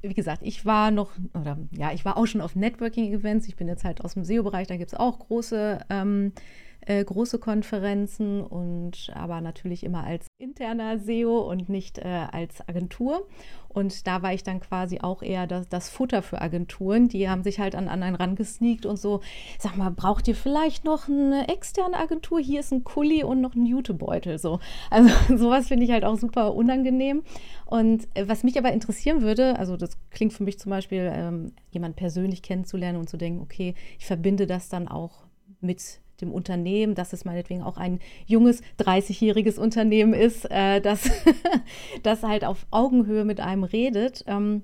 wie 0.00 0.14
gesagt, 0.14 0.42
ich 0.42 0.64
war 0.64 0.90
noch, 0.90 1.12
oder 1.34 1.58
ja, 1.70 1.92
ich 1.92 2.04
war 2.04 2.16
auch 2.16 2.26
schon 2.26 2.40
auf 2.40 2.56
Networking-Events. 2.56 3.46
Ich 3.48 3.56
bin 3.56 3.68
jetzt 3.68 3.84
halt 3.84 4.04
aus 4.04 4.14
dem 4.14 4.24
SEO-Bereich, 4.24 4.66
da 4.66 4.76
gibt 4.76 4.92
es 4.92 4.98
auch 4.98 5.18
große 5.18 5.80
ähm, 5.90 6.32
äh, 6.86 7.04
große 7.04 7.38
Konferenzen 7.38 8.42
und 8.42 9.10
aber 9.14 9.40
natürlich 9.40 9.84
immer 9.84 10.04
als 10.04 10.26
interner 10.38 10.98
SEO 10.98 11.40
und 11.40 11.68
nicht 11.68 11.98
äh, 11.98 12.26
als 12.30 12.66
Agentur. 12.68 13.26
Und 13.68 14.06
da 14.06 14.22
war 14.22 14.34
ich 14.34 14.42
dann 14.42 14.60
quasi 14.60 14.98
auch 15.00 15.22
eher 15.22 15.46
das, 15.46 15.68
das 15.68 15.88
Futter 15.88 16.22
für 16.22 16.40
Agenturen. 16.40 17.08
Die 17.08 17.28
haben 17.28 17.42
sich 17.42 17.58
halt 17.58 17.74
an, 17.74 17.88
an 17.88 18.02
einen 18.02 18.16
rangesneakt 18.16 18.84
und 18.84 18.98
so, 18.98 19.20
sag 19.58 19.76
mal, 19.76 19.90
braucht 19.90 20.28
ihr 20.28 20.34
vielleicht 20.34 20.84
noch 20.84 21.08
eine 21.08 21.48
externe 21.48 21.96
Agentur? 21.96 22.38
Hier 22.40 22.60
ist 22.60 22.72
ein 22.72 22.84
Kuli 22.84 23.24
und 23.24 23.40
noch 23.40 23.54
ein 23.54 23.64
Jutebeutel. 23.64 24.38
So. 24.38 24.60
Also 24.90 25.10
sowas 25.36 25.68
finde 25.68 25.84
ich 25.84 25.90
halt 25.90 26.04
auch 26.04 26.18
super 26.18 26.54
unangenehm. 26.54 27.22
Und 27.64 28.08
äh, 28.14 28.28
was 28.28 28.44
mich 28.44 28.58
aber 28.58 28.72
interessieren 28.72 29.22
würde, 29.22 29.58
also 29.58 29.76
das 29.76 29.96
klingt 30.10 30.34
für 30.34 30.44
mich 30.44 30.58
zum 30.58 30.70
Beispiel, 30.70 31.10
ähm, 31.12 31.52
jemanden 31.70 31.96
persönlich 31.96 32.42
kennenzulernen 32.42 32.98
und 32.98 33.08
zu 33.08 33.16
denken, 33.16 33.40
okay, 33.40 33.74
ich 33.98 34.06
verbinde 34.06 34.46
das 34.46 34.68
dann 34.68 34.88
auch 34.88 35.24
mit 35.60 36.00
dem 36.22 36.32
Unternehmen, 36.32 36.94
dass 36.94 37.12
es 37.12 37.24
meinetwegen 37.24 37.62
auch 37.62 37.76
ein 37.76 38.00
junges, 38.26 38.62
30-jähriges 38.78 39.58
Unternehmen 39.58 40.14
ist, 40.14 40.50
äh, 40.50 40.80
das, 40.80 41.10
das 42.02 42.22
halt 42.22 42.44
auf 42.44 42.66
Augenhöhe 42.70 43.24
mit 43.24 43.40
einem 43.40 43.64
redet. 43.64 44.24
Ähm, 44.26 44.62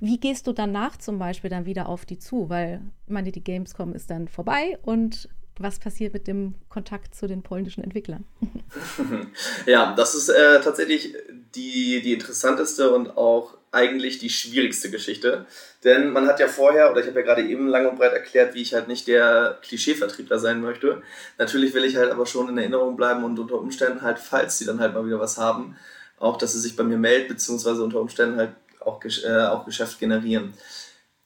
wie 0.00 0.18
gehst 0.18 0.46
du 0.46 0.52
danach 0.52 0.96
zum 0.96 1.18
Beispiel 1.18 1.50
dann 1.50 1.66
wieder 1.66 1.88
auf 1.88 2.06
die 2.06 2.18
zu? 2.18 2.48
Weil, 2.48 2.80
ich 3.06 3.12
meine, 3.12 3.32
die 3.32 3.44
Gamescom 3.44 3.94
ist 3.94 4.10
dann 4.10 4.28
vorbei 4.28 4.78
und 4.82 5.28
was 5.58 5.78
passiert 5.78 6.12
mit 6.12 6.26
dem 6.26 6.54
Kontakt 6.68 7.14
zu 7.14 7.26
den 7.26 7.42
polnischen 7.42 7.82
Entwicklern? 7.82 8.24
ja, 9.66 9.94
das 9.94 10.14
ist 10.14 10.28
äh, 10.28 10.60
tatsächlich 10.60 11.14
die, 11.54 12.02
die 12.02 12.12
interessanteste 12.12 12.94
und 12.94 13.16
auch 13.16 13.56
eigentlich 13.76 14.18
die 14.18 14.30
schwierigste 14.30 14.90
Geschichte. 14.90 15.44
Denn 15.84 16.10
man 16.10 16.26
hat 16.26 16.40
ja 16.40 16.48
vorher, 16.48 16.90
oder 16.90 17.02
ich 17.02 17.06
habe 17.06 17.20
ja 17.20 17.26
gerade 17.26 17.42
eben 17.42 17.68
lang 17.68 17.86
und 17.86 17.98
breit 17.98 18.14
erklärt, 18.14 18.54
wie 18.54 18.62
ich 18.62 18.72
halt 18.72 18.88
nicht 18.88 19.06
der 19.06 19.58
Klischeevertriebler 19.62 20.38
sein 20.38 20.62
möchte. 20.62 21.02
Natürlich 21.36 21.74
will 21.74 21.84
ich 21.84 21.96
halt 21.96 22.10
aber 22.10 22.24
schon 22.24 22.48
in 22.48 22.56
Erinnerung 22.56 22.96
bleiben 22.96 23.22
und 23.22 23.38
unter 23.38 23.56
Umständen 23.56 24.00
halt, 24.00 24.18
falls 24.18 24.56
sie 24.56 24.64
dann 24.64 24.80
halt 24.80 24.94
mal 24.94 25.04
wieder 25.04 25.20
was 25.20 25.36
haben, 25.36 25.76
auch, 26.18 26.38
dass 26.38 26.54
sie 26.54 26.60
sich 26.60 26.74
bei 26.74 26.84
mir 26.84 26.96
meldet, 26.96 27.28
beziehungsweise 27.28 27.84
unter 27.84 28.00
Umständen 28.00 28.38
halt 28.38 28.52
auch, 28.80 29.04
äh, 29.04 29.46
auch 29.46 29.66
Geschäft 29.66 30.00
generieren. 30.00 30.54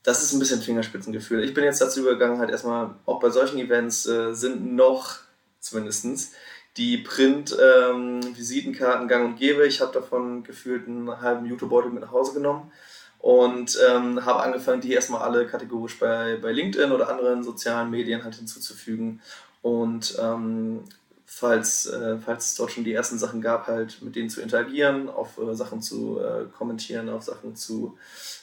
Das 0.02 0.23
ist 0.23 0.33
ein 0.33 0.40
bisschen 0.40 0.61
Fingerspitzengefühl. 0.61 1.45
Ich 1.45 1.54
bin 1.54 1.62
jetzt 1.62 1.80
dazu 1.80 2.00
übergegangen, 2.00 2.40
halt 2.40 2.50
erstmal, 2.50 2.97
auch 3.07 3.21
bei 3.21 3.30
solchen 3.30 3.59
Events 3.59 4.07
äh, 4.07 4.35
sind 4.35 4.75
noch 4.75 5.19
zumindestens 5.61 6.33
die 6.80 6.96
Print-Visitenkarten 6.96 9.02
ähm, 9.02 9.08
gang 9.08 9.26
und 9.26 9.37
gäbe. 9.37 9.66
Ich 9.66 9.82
habe 9.82 9.92
davon 9.92 10.42
gefühlt 10.42 10.88
einen 10.88 11.20
halben 11.20 11.44
YouTube-Beutel 11.44 11.90
mit 11.90 12.00
nach 12.00 12.10
Hause 12.10 12.32
genommen 12.32 12.72
und 13.18 13.78
ähm, 13.87 14.25
habe 14.25 14.40
angefangen, 14.40 14.80
die 14.80 14.94
erstmal 14.94 15.20
alle 15.20 15.46
kategorisch 15.46 15.99
bei, 15.99 16.38
bei 16.40 16.52
LinkedIn 16.52 16.90
oder 16.90 17.10
anderen 17.10 17.44
sozialen 17.44 17.90
Medien 17.90 18.25
halt 18.25 18.37
hinzuzufügen. 18.37 19.20
Und 19.60 20.16
ähm, 20.18 20.84
falls, 21.26 21.84
äh, 21.84 22.16
falls 22.16 22.46
es 22.46 22.54
dort 22.54 22.72
schon 22.72 22.84
die 22.84 22.94
ersten 22.94 23.18
Sachen 23.18 23.42
gab, 23.42 23.66
halt 23.66 24.00
mit 24.00 24.16
denen 24.16 24.30
zu 24.30 24.40
interagieren, 24.40 25.10
auf 25.10 25.37
äh, 25.37 25.54
Sachen 25.54 25.82
zu 25.82 26.18
äh, 26.18 26.46
kommentieren, 26.56 27.10
auf 27.10 27.25
Sachen 27.25 27.56
zu, 27.56 27.99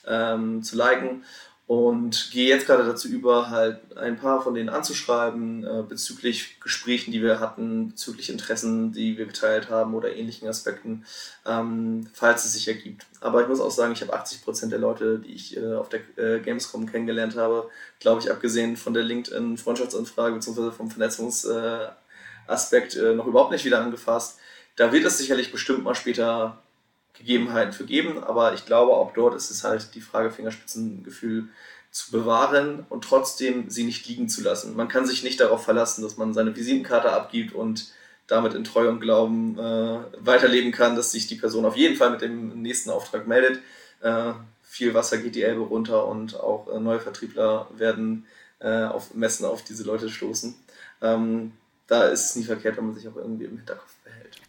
ähm, 0.06 0.62
zu 0.62 0.77
liken 0.77 1.24
und 1.68 2.32
gehe 2.32 2.48
jetzt 2.48 2.66
gerade 2.66 2.86
dazu 2.86 3.10
über, 3.10 3.50
halt 3.50 3.98
ein 3.98 4.18
paar 4.18 4.42
von 4.42 4.54
denen 4.54 4.70
anzuschreiben 4.70 5.66
äh, 5.66 5.84
bezüglich 5.84 6.62
Gesprächen, 6.62 7.12
die 7.12 7.22
wir 7.22 7.42
hatten, 7.42 7.90
bezüglich 7.90 8.30
Interessen, 8.30 8.94
die 8.94 9.18
wir 9.18 9.26
geteilt 9.26 9.70
haben 9.70 9.94
oder 9.94 10.16
ähnlichen 10.16 10.48
Aspekten, 10.48 11.06
ähm, 11.46 12.08
falls 12.14 12.46
es 12.46 12.54
sich 12.54 12.70
ergibt. 12.70 13.06
Aber 13.20 13.42
ich 13.42 13.50
muss 13.50 13.60
auch 13.60 13.72
sagen, 13.72 13.92
ich 13.92 14.02
habe 14.02 14.14
80 14.14 14.46
Prozent 14.46 14.72
der 14.72 14.80
Leute, 14.80 15.20
die 15.20 15.34
ich 15.34 15.58
äh, 15.58 15.74
auf 15.74 15.90
der 15.90 16.00
äh, 16.18 16.40
Gamescom 16.40 16.90
kennengelernt 16.90 17.36
habe, 17.36 17.70
glaube 18.00 18.22
ich, 18.22 18.32
abgesehen 18.32 18.78
von 18.78 18.94
der 18.94 19.04
LinkedIn-Freundschaftsanfrage 19.04 20.36
bzw. 20.36 20.72
vom 20.72 20.90
Vernetzungsaspekt 20.90 22.96
äh, 22.96 23.14
noch 23.14 23.28
überhaupt 23.28 23.52
nicht 23.52 23.66
wieder 23.66 23.82
angefasst. 23.82 24.40
Da 24.78 24.94
wird 24.94 25.04
es 25.04 25.18
sicherlich 25.18 25.52
bestimmt 25.52 25.84
mal 25.84 25.96
später 25.96 26.64
Gegebenheiten 27.18 27.74
für 27.74 27.86
geben, 27.86 28.24
aber 28.24 28.54
ich 28.54 28.66
glaube, 28.66 28.94
auch 28.94 29.14
dort 29.14 29.36
ist 29.36 29.50
es 29.50 29.64
halt 29.64 29.96
die 29.96 30.02
Frage, 30.02 30.32
Fingerspitzengefühl 30.32 31.50
zu 31.92 32.12
bewahren 32.12 32.86
und 32.90 33.04
trotzdem 33.04 33.70
sie 33.70 33.84
nicht 33.84 34.08
liegen 34.08 34.30
zu 34.30 34.42
lassen. 34.44 34.76
Man 34.76 34.88
kann 34.88 35.06
sich 35.06 35.24
nicht 35.24 35.40
darauf 35.40 35.64
verlassen, 35.64 36.04
dass 36.04 36.18
man 36.18 36.34
seine 36.34 36.56
Visitenkarte 36.56 37.12
abgibt 37.12 37.54
und 37.54 37.92
damit 38.28 38.54
in 38.54 38.64
Treu 38.64 38.90
und 38.90 39.00
Glauben 39.00 39.58
äh, 39.58 40.00
weiterleben 40.20 40.72
kann, 40.72 40.96
dass 40.96 41.12
sich 41.12 41.28
die 41.28 41.36
Person 41.36 41.66
auf 41.66 41.78
jeden 41.78 41.96
Fall 41.96 42.12
mit 42.12 42.22
dem 42.22 42.62
nächsten 42.62 42.90
Auftrag 42.90 43.26
meldet. 43.26 43.62
Äh, 44.02 44.34
viel 44.64 44.94
Wasser 44.94 45.18
geht 45.18 45.36
die 45.36 45.44
Elbe 45.44 45.62
runter 45.62 46.08
und 46.08 46.40
auch 46.40 46.68
äh, 46.68 46.80
neue 46.80 47.00
Vertriebler 47.00 47.68
werden 47.76 48.26
äh, 48.60 48.84
auf 48.84 49.14
Messen 49.14 49.46
auf 49.46 49.64
diese 49.64 49.84
Leute 49.84 50.10
stoßen. 50.10 50.56
Ähm, 51.02 51.54
da 51.88 52.04
ist 52.04 52.26
es 52.26 52.36
nie 52.36 52.44
verkehrt, 52.44 52.78
wenn 52.78 52.88
man 52.88 52.96
sich 52.96 53.08
auch 53.08 53.16
irgendwie 53.16 53.46
im 53.46 53.58
Hinterkopf 53.58 53.94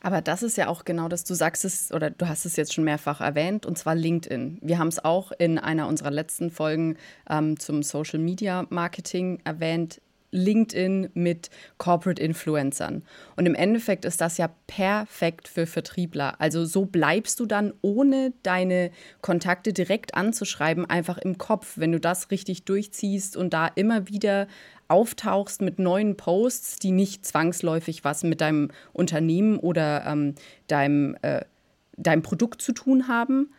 aber 0.00 0.20
das 0.20 0.42
ist 0.42 0.56
ja 0.56 0.68
auch 0.68 0.84
genau 0.84 1.08
das, 1.08 1.24
du 1.24 1.34
sagst 1.34 1.64
es 1.64 1.92
oder 1.92 2.10
du 2.10 2.28
hast 2.28 2.44
es 2.46 2.56
jetzt 2.56 2.74
schon 2.74 2.84
mehrfach 2.84 3.20
erwähnt, 3.20 3.66
und 3.66 3.78
zwar 3.78 3.94
LinkedIn. 3.94 4.58
Wir 4.62 4.78
haben 4.78 4.88
es 4.88 5.04
auch 5.04 5.32
in 5.32 5.58
einer 5.58 5.88
unserer 5.88 6.10
letzten 6.10 6.50
Folgen 6.50 6.96
ähm, 7.28 7.58
zum 7.58 7.82
Social 7.82 8.18
Media 8.18 8.66
Marketing 8.70 9.40
erwähnt. 9.44 10.00
LinkedIn 10.30 11.10
mit 11.14 11.50
Corporate 11.78 12.22
Influencern. 12.22 13.02
Und 13.36 13.46
im 13.46 13.54
Endeffekt 13.54 14.04
ist 14.04 14.20
das 14.20 14.36
ja 14.36 14.50
perfekt 14.66 15.48
für 15.48 15.66
Vertriebler. 15.66 16.38
Also 16.38 16.64
so 16.64 16.84
bleibst 16.84 17.40
du 17.40 17.46
dann, 17.46 17.72
ohne 17.80 18.32
deine 18.42 18.90
Kontakte 19.22 19.72
direkt 19.72 20.14
anzuschreiben, 20.14 20.84
einfach 20.84 21.18
im 21.18 21.38
Kopf, 21.38 21.78
wenn 21.78 21.92
du 21.92 22.00
das 22.00 22.30
richtig 22.30 22.64
durchziehst 22.64 23.36
und 23.36 23.54
da 23.54 23.68
immer 23.68 24.08
wieder 24.08 24.48
auftauchst 24.88 25.60
mit 25.60 25.78
neuen 25.78 26.16
Posts, 26.16 26.78
die 26.78 26.90
nicht 26.90 27.24
zwangsläufig 27.24 28.04
was 28.04 28.24
mit 28.24 28.40
deinem 28.40 28.70
Unternehmen 28.92 29.58
oder 29.58 30.04
ähm, 30.06 30.34
deinem, 30.66 31.16
äh, 31.22 31.42
deinem 31.96 32.22
Produkt 32.22 32.62
zu 32.62 32.72
tun 32.72 33.08
haben, 33.08 33.50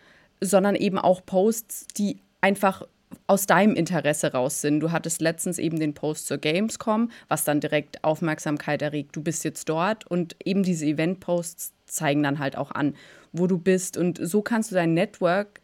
sondern 0.42 0.76
eben 0.76 0.98
auch 0.98 1.26
Posts, 1.26 1.88
die 1.98 2.20
einfach 2.42 2.84
aus 3.28 3.46
deinem 3.46 3.76
Interesse 3.76 4.32
raus 4.34 4.62
sind. 4.62 4.80
Du 4.80 4.92
hattest 4.92 5.22
letztens 5.22 5.60
eben 5.60 5.80
den 5.80 5.94
Post 5.94 6.28
zur 6.28 6.38
Gamescom, 6.38 7.12
was 7.28 7.44
dann 7.44 7.60
direkt 7.60 8.04
Aufmerksamkeit 8.04 8.82
erregt. 8.82 9.16
Du 9.16 9.22
bist 9.22 9.44
jetzt 9.44 9.70
dort 9.70 10.06
und 10.08 10.36
eben 10.44 10.64
diese 10.64 10.86
Event-Posts 10.86 11.74
zeigen 11.86 12.24
dann 12.24 12.40
halt 12.40 12.56
auch 12.56 12.72
an, 12.72 12.96
wo 13.32 13.48
du 13.48 13.58
bist. 13.58 13.98
Und 13.98 14.20
so 14.22 14.42
kannst 14.42 14.72
du 14.72 14.76
dein 14.76 14.94
Network 14.94 15.62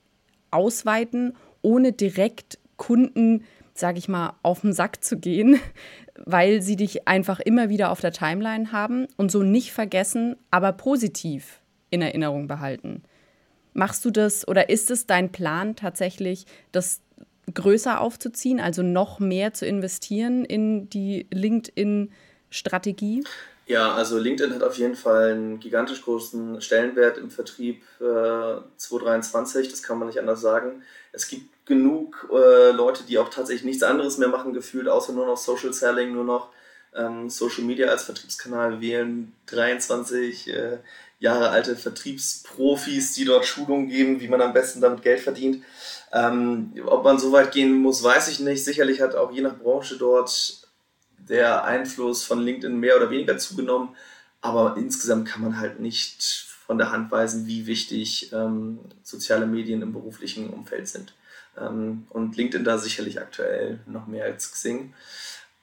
ausweiten, 0.51 1.36
ohne 1.62 1.91
direkt 1.91 2.60
Kunden 2.77 3.43
sage 3.75 4.00
ich 4.00 4.08
mal, 4.08 4.34
auf 4.41 4.62
den 4.62 4.74
Sack 4.74 5.03
zu 5.03 5.20
gehen, 5.20 5.60
weil 6.25 6.62
sie 6.62 6.77
dich 6.77 7.08
einfach 7.08 7.39
immer 7.39 7.70
wieder 7.70 7.91
auf 7.91 8.01
der 8.01 8.13
Timeline 8.13 8.72
haben 8.72 9.08
und 9.17 9.32
so 9.32 9.44
nicht 9.44 9.72
vergessen, 9.74 10.38
aber 10.50 10.72
positiv 10.72 11.62
in 11.89 12.01
Erinnerung 12.01 12.48
behalten. 12.48 13.03
Machst 13.74 14.03
du 14.05 14.12
das 14.12 14.48
oder 14.48 14.70
ist 14.70 14.89
es 14.89 15.05
dein 15.05 15.32
Plan 15.32 15.75
tatsächlich, 15.75 16.46
das 16.72 17.01
größer 17.53 18.00
aufzuziehen, 18.00 18.60
also 18.60 18.82
noch 18.82 19.20
mehr 19.20 19.53
zu 19.53 19.65
investieren 19.67 20.46
in 20.46 20.89
die 20.89 21.27
LinkedIn-Strategie? 21.32 23.24
Ja, 23.67 23.95
also 23.95 24.19
LinkedIn 24.19 24.53
hat 24.53 24.62
auf 24.62 24.77
jeden 24.77 24.95
Fall 24.95 25.31
einen 25.31 25.60
gigantisch 25.60 26.03
großen 26.03 26.62
Stellenwert 26.62 27.17
im 27.17 27.31
Vertrieb 27.31 27.81
äh, 28.00 28.62
2023, 28.77 29.69
das 29.69 29.81
kann 29.81 29.98
man 29.98 30.07
nicht 30.07 30.19
anders 30.19 30.39
sagen. 30.41 30.84
Es 31.12 31.27
gibt 31.27 31.65
genug 31.65 32.29
äh, 32.31 32.72
Leute, 32.72 33.03
die 33.03 33.17
auch 33.17 33.29
tatsächlich 33.29 33.65
nichts 33.65 33.81
anderes 33.81 34.19
mehr 34.19 34.27
machen, 34.27 34.53
gefühlt, 34.53 34.88
außer 34.88 35.13
nur 35.13 35.25
noch 35.25 35.38
Social 35.38 35.74
Selling, 35.74 36.13
nur 36.13 36.25
noch 36.25 36.50
ähm, 36.93 37.29
Social 37.29 37.63
Media 37.63 37.88
als 37.88 38.03
Vertriebskanal 38.03 38.81
wählen. 38.81 39.34
23 39.48 40.48
äh, 40.53 40.77
Jahre 41.19 41.50
alte 41.50 41.75
Vertriebsprofis, 41.75 43.13
die 43.13 43.25
dort 43.25 43.45
Schulungen 43.45 43.89
geben, 43.89 44.22
wie 44.22 44.27
man 44.27 44.41
am 44.41 44.53
besten 44.53 44.81
damit 44.81 45.01
Geld 45.01 45.22
verdient. 45.22 45.63
Ähm, 46.13 46.74
ob 46.86 47.03
man 47.03 47.17
so 47.17 47.31
weit 47.31 47.51
gehen 47.51 47.74
muss, 47.74 48.03
weiß 48.03 48.27
ich 48.27 48.39
nicht. 48.39 48.63
Sicherlich 48.63 49.01
hat 49.01 49.15
auch 49.15 49.31
je 49.31 49.41
nach 49.41 49.57
Branche 49.57 49.98
dort 49.98 50.64
der 51.17 51.63
Einfluss 51.63 52.24
von 52.24 52.41
LinkedIn 52.41 52.79
mehr 52.79 52.98
oder 52.98 53.10
weniger 53.10 53.38
zugenommen. 53.38 53.89
Aber 54.41 54.77
insgesamt 54.77 55.27
kann 55.27 55.41
man 55.41 55.60
halt 55.60 55.79
nicht 55.79 56.45
von 56.65 56.77
der 56.77 56.91
Hand 56.91 57.12
weisen, 57.12 57.48
wie 57.48 57.67
wichtig 57.67 58.31
ähm, 58.34 58.79
soziale 59.03 59.45
Medien 59.45 59.81
im 59.81 59.93
beruflichen 59.93 60.50
Umfeld 60.50 60.88
sind. 60.88 61.13
Ähm, 61.60 62.07
und 62.10 62.36
LinkedIn 62.38 62.63
da 62.63 62.77
sicherlich 62.77 63.19
aktuell 63.19 63.79
noch 63.86 64.07
mehr 64.07 64.25
als 64.25 64.51
Xing. 64.51 64.93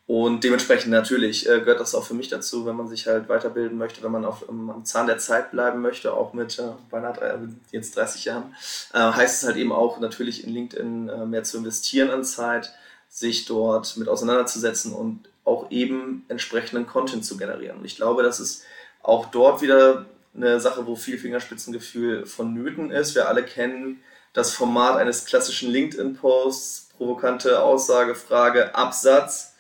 Und 0.06 0.44
dementsprechend 0.44 0.90
natürlich 0.90 1.48
äh, 1.48 1.60
gehört 1.60 1.80
das 1.80 1.94
auch 1.94 2.04
für 2.04 2.14
mich 2.14 2.28
dazu, 2.28 2.66
wenn 2.66 2.76
man 2.76 2.88
sich 2.88 3.06
halt 3.06 3.28
weiterbilden 3.28 3.78
möchte, 3.78 4.02
wenn 4.02 4.10
man 4.10 4.24
auf, 4.24 4.48
um, 4.48 4.68
am 4.68 4.84
Zahn 4.84 5.06
der 5.06 5.18
Zeit 5.18 5.52
bleiben 5.52 5.80
möchte, 5.80 6.12
auch 6.12 6.32
mit 6.32 6.58
äh, 6.58 6.72
beinahe 6.90 7.14
drei, 7.14 7.38
jetzt 7.70 7.96
30 7.96 8.24
Jahren, 8.24 8.54
äh, 8.92 8.98
heißt 8.98 9.42
es 9.42 9.48
halt 9.48 9.56
eben 9.56 9.72
auch 9.72 10.00
natürlich 10.00 10.44
in 10.44 10.52
LinkedIn 10.52 11.08
äh, 11.08 11.24
mehr 11.24 11.44
zu 11.44 11.56
investieren 11.56 12.10
an 12.10 12.24
Zeit, 12.24 12.72
sich 13.08 13.44
dort 13.44 13.96
mit 13.96 14.08
auseinanderzusetzen 14.08 14.92
und 14.92 15.28
auch 15.44 15.70
eben 15.70 16.24
entsprechenden 16.28 16.86
Content 16.86 17.24
zu 17.24 17.36
generieren. 17.36 17.78
Und 17.78 17.84
ich 17.84 17.96
glaube, 17.96 18.22
das 18.22 18.40
ist 18.40 18.64
auch 19.02 19.26
dort 19.26 19.62
wieder 19.62 20.06
eine 20.34 20.60
Sache, 20.60 20.86
wo 20.86 20.96
viel 20.96 21.18
Fingerspitzengefühl 21.18 22.26
vonnöten 22.26 22.90
ist. 22.90 23.14
Wir 23.14 23.28
alle 23.28 23.42
kennen 23.42 24.02
das 24.32 24.54
Format 24.54 24.96
eines 24.96 25.26
klassischen 25.26 25.70
LinkedIn-Posts, 25.70 26.90
provokante 26.96 27.60
Aussage, 27.60 28.14
Frage, 28.14 28.74
Absatz, 28.74 29.54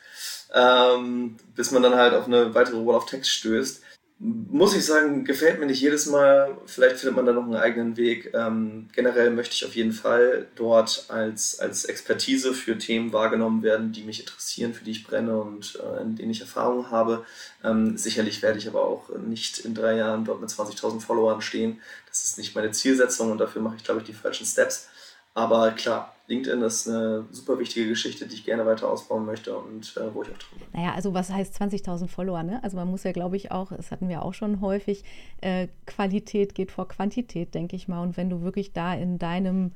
ähm, 0.54 1.36
bis 1.54 1.70
man 1.72 1.82
dann 1.82 1.96
halt 1.96 2.14
auf 2.14 2.26
eine 2.26 2.54
weitere 2.54 2.84
Wall 2.86 2.96
of 2.96 3.06
Text 3.06 3.30
stößt 3.30 3.82
muss 4.24 4.76
ich 4.76 4.86
sagen, 4.86 5.24
gefällt 5.24 5.58
mir 5.58 5.66
nicht 5.66 5.80
jedes 5.80 6.06
Mal. 6.06 6.56
Vielleicht 6.66 6.98
findet 6.98 7.16
man 7.16 7.26
da 7.26 7.32
noch 7.32 7.42
einen 7.42 7.56
eigenen 7.56 7.96
Weg. 7.96 8.32
Ähm, 8.34 8.88
generell 8.92 9.32
möchte 9.32 9.56
ich 9.56 9.64
auf 9.64 9.74
jeden 9.74 9.90
Fall 9.90 10.46
dort 10.54 11.06
als, 11.08 11.58
als 11.58 11.86
Expertise 11.86 12.54
für 12.54 12.78
Themen 12.78 13.12
wahrgenommen 13.12 13.64
werden, 13.64 13.90
die 13.90 14.04
mich 14.04 14.20
interessieren, 14.20 14.74
für 14.74 14.84
die 14.84 14.92
ich 14.92 15.04
brenne 15.04 15.40
und 15.40 15.76
äh, 15.82 16.02
in 16.02 16.14
denen 16.14 16.30
ich 16.30 16.40
Erfahrung 16.40 16.92
habe. 16.92 17.26
Ähm, 17.64 17.96
sicherlich 17.96 18.42
werde 18.42 18.58
ich 18.58 18.68
aber 18.68 18.84
auch 18.84 19.08
nicht 19.18 19.58
in 19.58 19.74
drei 19.74 19.96
Jahren 19.96 20.24
dort 20.24 20.40
mit 20.40 20.50
20.000 20.50 21.00
Followern 21.00 21.42
stehen. 21.42 21.80
Das 22.08 22.22
ist 22.22 22.38
nicht 22.38 22.54
meine 22.54 22.70
Zielsetzung 22.70 23.32
und 23.32 23.38
dafür 23.38 23.60
mache 23.60 23.74
ich, 23.76 23.82
glaube 23.82 24.02
ich, 24.02 24.06
die 24.06 24.12
falschen 24.12 24.46
Steps. 24.46 24.88
Aber 25.34 25.70
klar, 25.72 26.14
LinkedIn 26.26 26.62
ist 26.62 26.88
eine 26.88 27.26
super 27.30 27.58
wichtige 27.58 27.88
Geschichte, 27.88 28.26
die 28.26 28.34
ich 28.34 28.44
gerne 28.44 28.66
weiter 28.66 28.88
ausbauen 28.88 29.24
möchte 29.24 29.56
und 29.56 29.96
äh, 29.96 30.14
wo 30.14 30.22
ich 30.22 30.28
auch 30.28 30.38
drin 30.38 30.58
bin. 30.58 30.68
Naja, 30.72 30.94
also 30.94 31.14
was 31.14 31.30
heißt 31.30 31.60
20.000 31.60 32.08
Follower? 32.08 32.42
Ne? 32.42 32.62
Also 32.62 32.76
man 32.76 32.88
muss 32.88 33.04
ja, 33.04 33.12
glaube 33.12 33.36
ich, 33.36 33.50
auch, 33.50 33.72
das 33.72 33.90
hatten 33.90 34.08
wir 34.08 34.22
auch 34.22 34.34
schon 34.34 34.60
häufig, 34.60 35.04
äh, 35.40 35.68
Qualität 35.86 36.54
geht 36.54 36.70
vor 36.70 36.88
Quantität, 36.88 37.54
denke 37.54 37.76
ich 37.76 37.88
mal. 37.88 38.02
Und 38.02 38.16
wenn 38.16 38.30
du 38.30 38.42
wirklich 38.42 38.72
da 38.72 38.94
in 38.94 39.18
deinem 39.18 39.72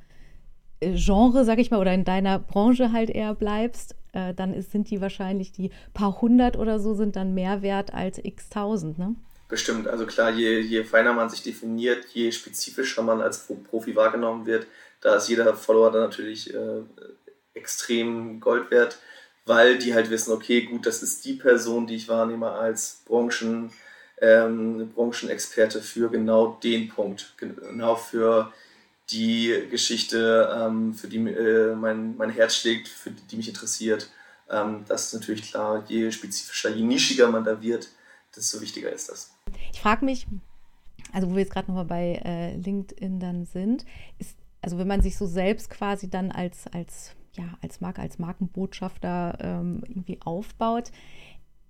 äh, 0.79 0.93
Genre, 0.95 1.43
sag 1.43 1.59
ich 1.59 1.71
mal, 1.71 1.79
oder 1.79 1.93
in 1.93 2.05
deiner 2.05 2.39
Branche 2.39 2.91
halt 2.91 3.09
eher 3.09 3.33
bleibst, 3.33 3.95
äh, 4.13 4.33
dann 4.33 4.53
ist, 4.53 4.71
sind 4.71 4.89
die 4.89 5.01
wahrscheinlich 5.01 5.51
die 5.51 5.71
paar 5.93 6.21
hundert 6.21 6.57
oder 6.57 6.79
so 6.79 6.93
sind 6.93 7.15
dann 7.15 7.33
mehr 7.33 7.61
wert 7.61 7.93
als 7.93 8.19
x 8.23 8.49
tausend, 8.49 8.97
ne? 8.97 9.15
Bestimmt, 9.49 9.87
also 9.87 10.05
klar, 10.05 10.31
je, 10.31 10.59
je 10.59 10.83
feiner 10.83 11.13
man 11.13 11.29
sich 11.29 11.41
definiert, 11.41 12.05
je 12.13 12.33
spezifischer 12.33 13.01
man 13.01 13.21
als 13.21 13.47
Profi 13.69 13.95
wahrgenommen 13.95 14.45
wird, 14.45 14.67
da 15.01 15.15
ist 15.15 15.29
jeder 15.29 15.55
Follower 15.55 15.91
dann 15.91 16.01
natürlich 16.01 16.53
äh, 16.53 16.81
extrem 17.53 18.39
Gold 18.39 18.71
wert, 18.71 18.99
weil 19.45 19.77
die 19.77 19.93
halt 19.93 20.09
wissen, 20.09 20.31
okay, 20.31 20.61
gut, 20.63 20.85
das 20.85 21.03
ist 21.03 21.25
die 21.25 21.33
Person, 21.33 21.87
die 21.87 21.95
ich 21.95 22.07
wahrnehme 22.07 22.51
als 22.51 23.03
Branchen, 23.05 23.71
ähm, 24.19 24.91
Branchenexperte 24.95 25.81
für 25.81 26.09
genau 26.09 26.57
den 26.63 26.89
Punkt, 26.89 27.33
genau 27.37 27.95
für 27.95 28.51
die 29.09 29.67
Geschichte, 29.69 30.53
ähm, 30.53 30.93
für 30.93 31.07
die 31.07 31.17
äh, 31.17 31.75
mein, 31.75 32.17
mein 32.17 32.29
Herz 32.29 32.55
schlägt, 32.55 32.87
für 32.87 33.11
die, 33.11 33.21
die 33.23 33.37
mich 33.37 33.47
interessiert. 33.47 34.09
Ähm, 34.49 34.83
das 34.87 35.07
ist 35.07 35.13
natürlich 35.13 35.51
klar, 35.51 35.83
je 35.87 36.11
spezifischer, 36.11 36.69
je 36.69 36.83
nischiger 36.83 37.29
man 37.29 37.43
da 37.43 37.61
wird, 37.61 37.89
desto 38.35 38.59
wichtiger 38.59 38.91
ist 38.91 39.09
das. 39.09 39.31
Ich 39.71 39.79
frage 39.79 40.03
mich, 40.03 40.27
also 41.13 41.29
wo 41.29 41.33
wir 41.33 41.41
jetzt 41.41 41.53
gerade 41.53 41.67
nochmal 41.67 41.85
bei 41.85 42.21
äh, 42.23 42.55
LinkedIn 42.55 43.19
dann 43.19 43.45
sind, 43.45 43.85
ist, 44.19 44.36
also 44.61 44.77
wenn 44.77 44.87
man 44.87 45.01
sich 45.01 45.17
so 45.17 45.25
selbst 45.25 45.69
quasi 45.69 46.09
dann 46.09 46.31
als, 46.31 46.67
als, 46.67 47.15
ja, 47.37 47.45
als 47.61 47.81
Marke, 47.81 48.01
als 48.01 48.19
Markenbotschafter 48.19 49.37
ähm, 49.39 49.83
irgendwie 49.87 50.19
aufbaut, 50.21 50.91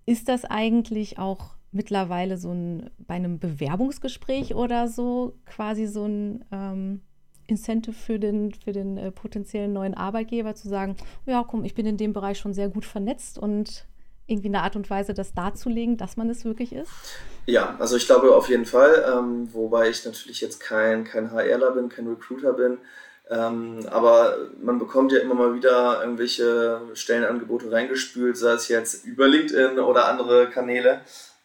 ist 0.06 0.30
das 0.30 0.46
eigentlich 0.46 1.20
auch 1.20 1.56
mittlerweile 1.72 2.38
so 2.38 2.52
ein, 2.52 2.90
bei 2.98 3.16
einem 3.16 3.40
Bewerbungsgespräch 3.40 4.56
oder 4.56 4.88
so 4.88 5.34
quasi 5.46 5.86
so 5.86 6.06
ein 6.06 6.46
ähm, 6.52 7.02
Incentive 7.48 7.94
für 7.94 8.20
den, 8.20 8.54
für 8.54 8.72
den 8.72 8.98
äh, 8.98 9.12
potenziellen 9.12 9.74
neuen 9.74 9.94
Arbeitgeber 9.94 10.56
zu 10.56 10.68
sagen, 10.68 10.96
ja, 11.26 11.44
komm, 11.44 11.64
ich 11.64 11.76
bin 11.76 11.86
in 11.86 11.98
dem 11.98 12.14
Bereich 12.14 12.40
schon 12.40 12.54
sehr 12.54 12.70
gut 12.70 12.86
vernetzt 12.86 13.38
und 13.38 13.88
irgendwie 14.28 14.50
eine 14.50 14.62
Art 14.62 14.76
und 14.76 14.90
Weise, 14.90 15.14
das 15.14 15.34
darzulegen, 15.34 15.98
dass 15.98 16.18
man 16.18 16.30
es 16.30 16.46
wirklich 16.46 16.74
ist? 16.74 16.90
Ja, 17.46 17.76
also 17.80 17.96
ich 17.96 18.06
glaube 18.06 18.36
auf 18.36 18.50
jeden 18.50 18.66
Fall, 18.66 19.06
ähm, 19.12 19.50
wobei 19.54 19.90
ich 19.90 20.04
natürlich 20.06 20.42
jetzt 20.42 20.60
kein, 20.60 21.06
kein 21.06 21.32
HRler 21.32 21.72
bin, 21.72 21.90
kein 21.90 22.08
Recruiter 22.08 22.54
bin. 22.54 22.78
Ähm, 23.30 23.80
aber 23.90 24.38
man 24.62 24.80
bekommt 24.80 25.12
ja 25.12 25.20
immer 25.20 25.34
mal 25.34 25.54
wieder 25.54 26.02
irgendwelche 26.02 26.82
Stellenangebote 26.94 27.72
reingespült, 27.72 28.38
sei 28.38 28.54
es 28.54 28.68
jetzt 28.68 29.06
über 29.06 29.28
LinkedIn 29.28 29.80
oder 29.80 30.08
andere 30.08 30.50
Kanäle. 30.50 31.02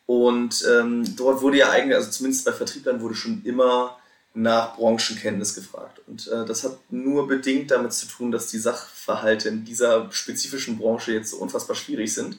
Und 0.07 0.65
ähm, 0.71 1.17
dort 1.17 1.43
wurde 1.43 1.59
ja 1.59 1.71
eigentlich, 1.71 1.97
also 1.97 2.11
zumindest 2.11 2.45
bei 2.45 2.53
Vertrieblern 2.53 3.01
wurde 3.01 3.15
schon 3.15 3.43
immer 3.45 3.97
nach 4.35 4.77
Branchenkenntnis 4.77 5.55
gefragt. 5.55 6.01
Und 6.07 6.29
äh, 6.29 6.45
das 6.45 6.65
hat 6.65 6.79
nur 6.91 7.29
bedingt 7.29 7.71
damit 7.71 7.93
zu 7.93 8.07
tun, 8.07 8.33
dass 8.33 8.49
die 8.49 8.59
Sachverhalte 8.59 9.49
in 9.49 9.65
dieser 9.65 10.11
spezifischen 10.11 10.79
Branche 10.79 11.13
jetzt 11.13 11.31
so 11.31 11.37
unfassbar 11.39 11.77
schwierig 11.77 12.15
sind, 12.15 12.39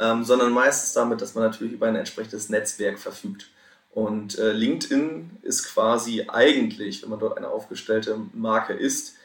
ähm, 0.00 0.24
sondern 0.24 0.52
meistens 0.52 0.92
damit, 0.92 1.20
dass 1.20 1.34
man 1.34 1.44
natürlich 1.44 1.74
über 1.74 1.86
ein 1.86 1.96
entsprechendes 1.96 2.48
Netzwerk 2.48 2.98
verfügt. 2.98 3.50
Und 3.90 4.38
äh, 4.38 4.52
LinkedIn 4.52 5.38
ist 5.42 5.72
quasi 5.72 6.26
eigentlich, 6.28 7.02
wenn 7.02 7.10
man 7.10 7.20
dort 7.20 7.36
eine 7.36 7.48
aufgestellte 7.48 8.18
Marke 8.32 8.72
ist, 8.72 9.16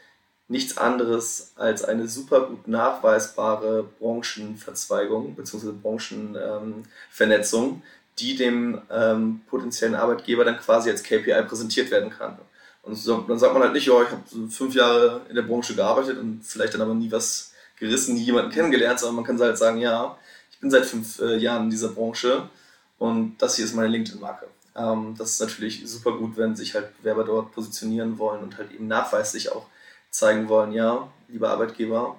nichts 0.47 0.77
anderes 0.77 1.53
als 1.55 1.83
eine 1.83 2.07
super 2.07 2.41
gut 2.41 2.67
nachweisbare 2.67 3.87
Branchenverzweigung 3.99 5.35
bzw. 5.35 5.71
Branchenvernetzung, 5.71 7.83
die 8.19 8.35
dem 8.35 8.81
ähm, 8.91 9.41
potenziellen 9.47 9.95
Arbeitgeber 9.95 10.43
dann 10.43 10.59
quasi 10.59 10.89
als 10.89 11.03
KPI 11.03 11.43
präsentiert 11.47 11.91
werden 11.91 12.09
kann. 12.09 12.37
Und 12.81 12.95
so, 12.95 13.19
dann 13.21 13.39
sagt 13.39 13.53
man 13.53 13.63
halt 13.63 13.73
nicht, 13.73 13.89
oh, 13.89 14.01
ich 14.01 14.09
habe 14.09 14.23
so 14.25 14.47
fünf 14.47 14.73
Jahre 14.73 15.21
in 15.29 15.35
der 15.35 15.43
Branche 15.43 15.75
gearbeitet 15.75 16.17
und 16.17 16.43
vielleicht 16.43 16.73
dann 16.73 16.81
aber 16.81 16.95
nie 16.95 17.11
was 17.11 17.53
gerissen, 17.77 18.15
nie 18.15 18.23
jemanden 18.23 18.51
kennengelernt, 18.51 18.99
sondern 18.99 19.17
man 19.17 19.25
kann 19.25 19.39
halt 19.39 19.57
sagen, 19.57 19.79
ja, 19.79 20.17
bin 20.59 20.71
seit 20.71 20.85
fünf 20.85 21.19
äh, 21.19 21.37
Jahren 21.37 21.65
in 21.65 21.69
dieser 21.69 21.89
Branche 21.89 22.49
und 22.97 23.37
das 23.37 23.55
hier 23.55 23.65
ist 23.65 23.75
meine 23.75 23.89
LinkedIn-Marke. 23.89 24.47
Ähm, 24.75 25.15
das 25.17 25.31
ist 25.31 25.41
natürlich 25.41 25.89
super 25.89 26.17
gut, 26.17 26.37
wenn 26.37 26.55
sich 26.55 26.75
halt 26.75 26.97
Bewerber 26.97 27.23
dort 27.23 27.51
positionieren 27.53 28.17
wollen 28.17 28.41
und 28.41 28.57
halt 28.57 28.71
eben 28.71 28.87
nachweislich 28.87 29.51
auch 29.51 29.65
zeigen 30.09 30.49
wollen, 30.49 30.71
ja, 30.71 31.07
lieber 31.27 31.49
Arbeitgeber, 31.49 32.15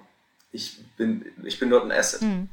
ich 0.51 0.83
bin, 0.97 1.25
ich 1.43 1.59
bin 1.59 1.69
dort 1.69 1.85
ein 1.85 1.91
Asset. 1.91 2.21
Mhm. 2.21 2.49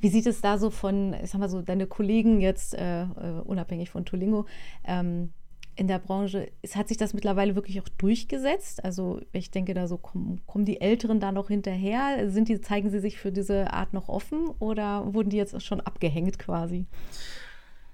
Wie 0.00 0.08
sieht 0.08 0.26
es 0.26 0.40
da 0.40 0.58
so 0.58 0.70
von, 0.70 1.14
ich 1.14 1.30
sag 1.30 1.40
mal 1.40 1.48
so, 1.48 1.62
deine 1.62 1.86
Kollegen 1.86 2.40
jetzt, 2.40 2.74
äh, 2.74 3.02
äh, 3.02 3.40
unabhängig 3.44 3.90
von 3.90 4.04
Tolingo, 4.04 4.46
ähm, 4.84 5.32
in 5.74 5.88
der 5.88 5.98
Branche, 5.98 6.50
es 6.60 6.76
hat 6.76 6.88
sich 6.88 6.96
das 6.96 7.14
mittlerweile 7.14 7.54
wirklich 7.54 7.80
auch 7.80 7.88
durchgesetzt? 7.98 8.84
Also 8.84 9.20
ich 9.32 9.50
denke 9.50 9.74
da 9.74 9.86
so, 9.86 9.96
kommen, 9.96 10.40
kommen 10.46 10.64
die 10.64 10.80
Älteren 10.80 11.20
da 11.20 11.32
noch 11.32 11.48
hinterher? 11.48 12.30
Sind 12.30 12.48
die, 12.48 12.60
zeigen 12.60 12.90
sie 12.90 13.00
sich 13.00 13.18
für 13.18 13.32
diese 13.32 13.72
Art 13.72 13.92
noch 13.92 14.08
offen 14.08 14.48
oder 14.58 15.12
wurden 15.14 15.30
die 15.30 15.38
jetzt 15.38 15.60
schon 15.62 15.80
abgehängt 15.80 16.38
quasi? 16.38 16.86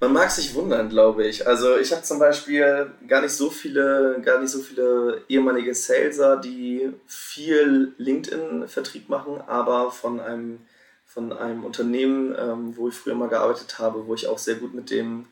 Man 0.01 0.13
mag 0.13 0.31
sich 0.31 0.55
wundern, 0.55 0.89
glaube 0.89 1.27
ich. 1.27 1.47
Also 1.47 1.77
ich 1.77 1.93
habe 1.93 2.03
zum 2.03 2.21
Beispiel 2.21 2.93
gar 3.09 3.21
nicht 3.21 3.33
so 3.33 3.51
viele, 3.51 4.21
gar 4.25 4.41
nicht 4.41 4.51
so 4.51 4.61
viele 4.61 5.23
ehemalige 5.29 5.75
Saleser, 5.75 6.37
die 6.37 6.91
viel 7.07 7.95
LinkedIn-Vertrieb 7.99 9.09
machen, 9.09 9.41
aber 9.47 9.91
von 9.91 10.21
einem 10.21 10.61
von 11.09 11.33
einem 11.33 11.65
Unternehmen, 11.65 12.37
ähm, 12.39 12.77
wo 12.77 12.89
ich 12.89 12.95
früher 12.95 13.15
mal 13.15 13.31
gearbeitet 13.31 13.79
habe, 13.79 14.07
wo 14.07 14.15
ich 14.15 14.29
auch 14.29 14.39
sehr 14.39 14.57
gut 14.57 14.75
mit, 14.75 14.91
dem, 14.91 15.27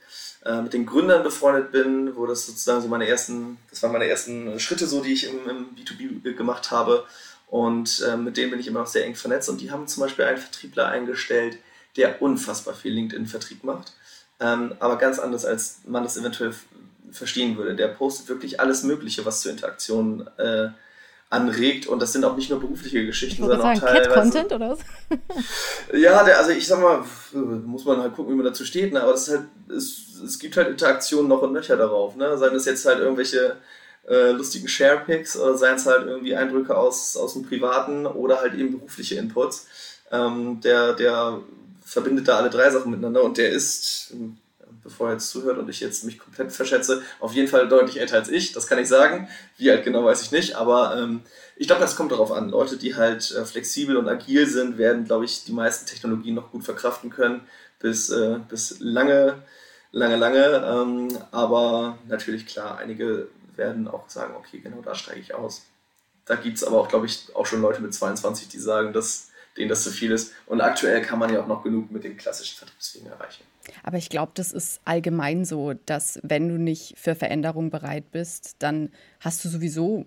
äh, 0.46 0.62
mit 0.62 0.72
den 0.72 0.86
Gründern 0.86 1.22
befreundet 1.22 1.72
bin, 1.72 2.14
wo 2.16 2.26
das 2.26 2.46
sozusagen 2.46 2.80
so 2.80 2.88
meine 2.88 3.08
ersten, 3.08 3.58
das 3.70 3.82
waren 3.82 3.92
meine 3.92 4.06
ersten 4.06 4.58
Schritte 4.60 4.86
so, 4.86 5.02
die 5.02 5.12
ich 5.12 5.28
im, 5.28 5.48
im 5.48 5.66
B2B 5.76 6.34
gemacht 6.34 6.70
habe. 6.70 7.04
Und 7.48 8.02
äh, 8.06 8.16
mit 8.16 8.36
denen 8.36 8.50
bin 8.50 8.60
ich 8.60 8.66
immer 8.66 8.80
noch 8.80 8.86
sehr 8.86 9.04
eng 9.04 9.14
vernetzt. 9.14 9.48
Und 9.48 9.60
die 9.60 9.70
haben 9.70 9.86
zum 9.86 10.02
Beispiel 10.02 10.24
einen 10.24 10.38
Vertriebler 10.38 10.88
eingestellt, 10.88 11.58
der 11.96 12.20
unfassbar 12.20 12.74
viel 12.74 12.92
LinkedIn-Vertrieb 12.92 13.64
macht. 13.64 13.94
Ähm, 14.40 14.74
aber 14.78 14.96
ganz 14.98 15.18
anders, 15.18 15.44
als 15.44 15.80
man 15.86 16.02
das 16.02 16.16
eventuell 16.16 16.54
verstehen 17.10 17.56
würde. 17.56 17.74
Der 17.74 17.88
postet 17.88 18.28
wirklich 18.28 18.60
alles 18.60 18.82
Mögliche, 18.82 19.24
was 19.24 19.40
zur 19.40 19.52
Interaktion 19.52 20.28
äh, 20.38 20.68
anregt. 21.30 21.86
Und 21.86 22.00
das 22.00 22.12
sind 22.12 22.24
auch 22.24 22.36
nicht 22.36 22.50
nur 22.50 22.60
berufliche 22.60 23.04
Geschichten, 23.04 23.42
sondern 23.42 23.60
sagen, 23.60 23.78
auch 23.78 23.84
teilweise. 23.84 24.08
Cat-Content 24.08 24.52
oder 24.52 24.70
was? 24.70 24.78
ja, 25.92 26.24
der, 26.24 26.38
also 26.38 26.50
ich 26.50 26.66
sag 26.66 26.80
mal, 26.80 27.04
muss 27.32 27.84
man 27.84 28.00
halt 28.00 28.14
gucken, 28.14 28.32
wie 28.32 28.36
man 28.36 28.46
dazu 28.46 28.64
steht. 28.64 28.92
Ne? 28.92 29.02
Aber 29.02 29.14
es, 29.14 29.28
halt, 29.28 29.42
es, 29.68 30.20
es 30.24 30.38
gibt 30.38 30.56
halt 30.56 30.68
Interaktionen 30.68 31.28
noch 31.28 31.42
und 31.42 31.52
nöcher 31.52 31.76
darauf. 31.76 32.16
Ne? 32.16 32.36
Seien 32.38 32.54
es 32.54 32.64
jetzt 32.64 32.86
halt 32.86 33.00
irgendwelche 33.00 33.56
äh, 34.08 34.30
lustigen 34.30 34.68
Share-Picks 34.68 35.36
oder 35.36 35.56
seien 35.56 35.76
es 35.76 35.86
halt 35.86 36.06
irgendwie 36.06 36.36
Eindrücke 36.36 36.76
aus, 36.76 37.16
aus 37.16 37.32
dem 37.32 37.44
Privaten 37.44 38.06
oder 38.06 38.40
halt 38.40 38.54
eben 38.54 38.72
berufliche 38.72 39.16
Inputs. 39.16 39.66
Ähm, 40.12 40.60
der, 40.60 40.94
der 40.94 41.40
verbindet 41.84 42.28
da 42.28 42.38
alle 42.38 42.50
drei 42.50 42.70
Sachen 42.70 42.90
miteinander 42.90 43.24
und 43.24 43.38
der 43.38 43.50
ist 43.50 44.14
bevor 44.86 45.08
er 45.08 45.14
jetzt 45.14 45.30
zuhört 45.30 45.58
und 45.58 45.68
ich 45.68 45.80
jetzt 45.80 46.04
mich 46.04 46.18
komplett 46.18 46.52
verschätze, 46.52 47.02
auf 47.18 47.32
jeden 47.32 47.48
Fall 47.48 47.68
deutlich 47.68 48.00
älter 48.00 48.16
als 48.16 48.28
ich, 48.28 48.52
das 48.52 48.68
kann 48.68 48.78
ich 48.78 48.88
sagen. 48.88 49.28
Wie 49.58 49.70
alt 49.70 49.84
genau 49.84 50.04
weiß 50.04 50.22
ich 50.22 50.30
nicht, 50.30 50.54
aber 50.54 50.96
ähm, 50.96 51.22
ich 51.56 51.66
glaube, 51.66 51.82
das 51.82 51.96
kommt 51.96 52.12
darauf 52.12 52.30
an. 52.30 52.50
Leute, 52.50 52.76
die 52.76 52.94
halt 52.94 53.30
äh, 53.32 53.44
flexibel 53.44 53.96
und 53.96 54.08
agil 54.08 54.46
sind, 54.46 54.78
werden, 54.78 55.04
glaube 55.04 55.24
ich, 55.24 55.44
die 55.44 55.52
meisten 55.52 55.86
Technologien 55.86 56.34
noch 56.34 56.52
gut 56.52 56.64
verkraften 56.64 57.10
können, 57.10 57.42
bis, 57.80 58.10
äh, 58.10 58.38
bis 58.48 58.76
lange, 58.78 59.42
lange, 59.90 60.16
lange. 60.16 60.64
Ähm, 60.64 61.08
aber 61.32 61.98
natürlich, 62.06 62.46
klar, 62.46 62.78
einige 62.78 63.28
werden 63.56 63.88
auch 63.88 64.08
sagen, 64.08 64.34
okay, 64.36 64.60
genau 64.60 64.82
da 64.82 64.94
steige 64.94 65.20
ich 65.20 65.34
aus. 65.34 65.62
Da 66.26 66.36
gibt 66.36 66.58
es 66.58 66.64
aber 66.64 66.80
auch, 66.80 66.88
glaube 66.88 67.06
ich, 67.06 67.34
auch 67.34 67.46
schon 67.46 67.62
Leute 67.62 67.82
mit 67.82 67.94
22, 67.94 68.48
die 68.48 68.58
sagen, 68.58 68.92
dass 68.92 69.30
denen 69.56 69.68
das 69.68 69.82
zu 69.84 69.90
viel 69.90 70.12
ist. 70.12 70.32
Und 70.46 70.60
aktuell 70.60 71.02
kann 71.02 71.18
man 71.18 71.32
ja 71.32 71.40
auch 71.40 71.46
noch 71.46 71.62
genug 71.62 71.90
mit 71.90 72.04
den 72.04 72.16
klassischen 72.16 72.58
Vertriebswegen 72.58 73.08
erreichen. 73.08 73.44
Aber 73.82 73.98
ich 73.98 74.08
glaube, 74.08 74.32
das 74.34 74.52
ist 74.52 74.80
allgemein 74.84 75.44
so, 75.44 75.74
dass 75.86 76.20
wenn 76.22 76.48
du 76.48 76.58
nicht 76.58 76.94
für 76.98 77.14
Veränderung 77.14 77.70
bereit 77.70 78.10
bist, 78.12 78.56
dann 78.60 78.90
hast 79.20 79.44
du 79.44 79.48
sowieso 79.48 80.06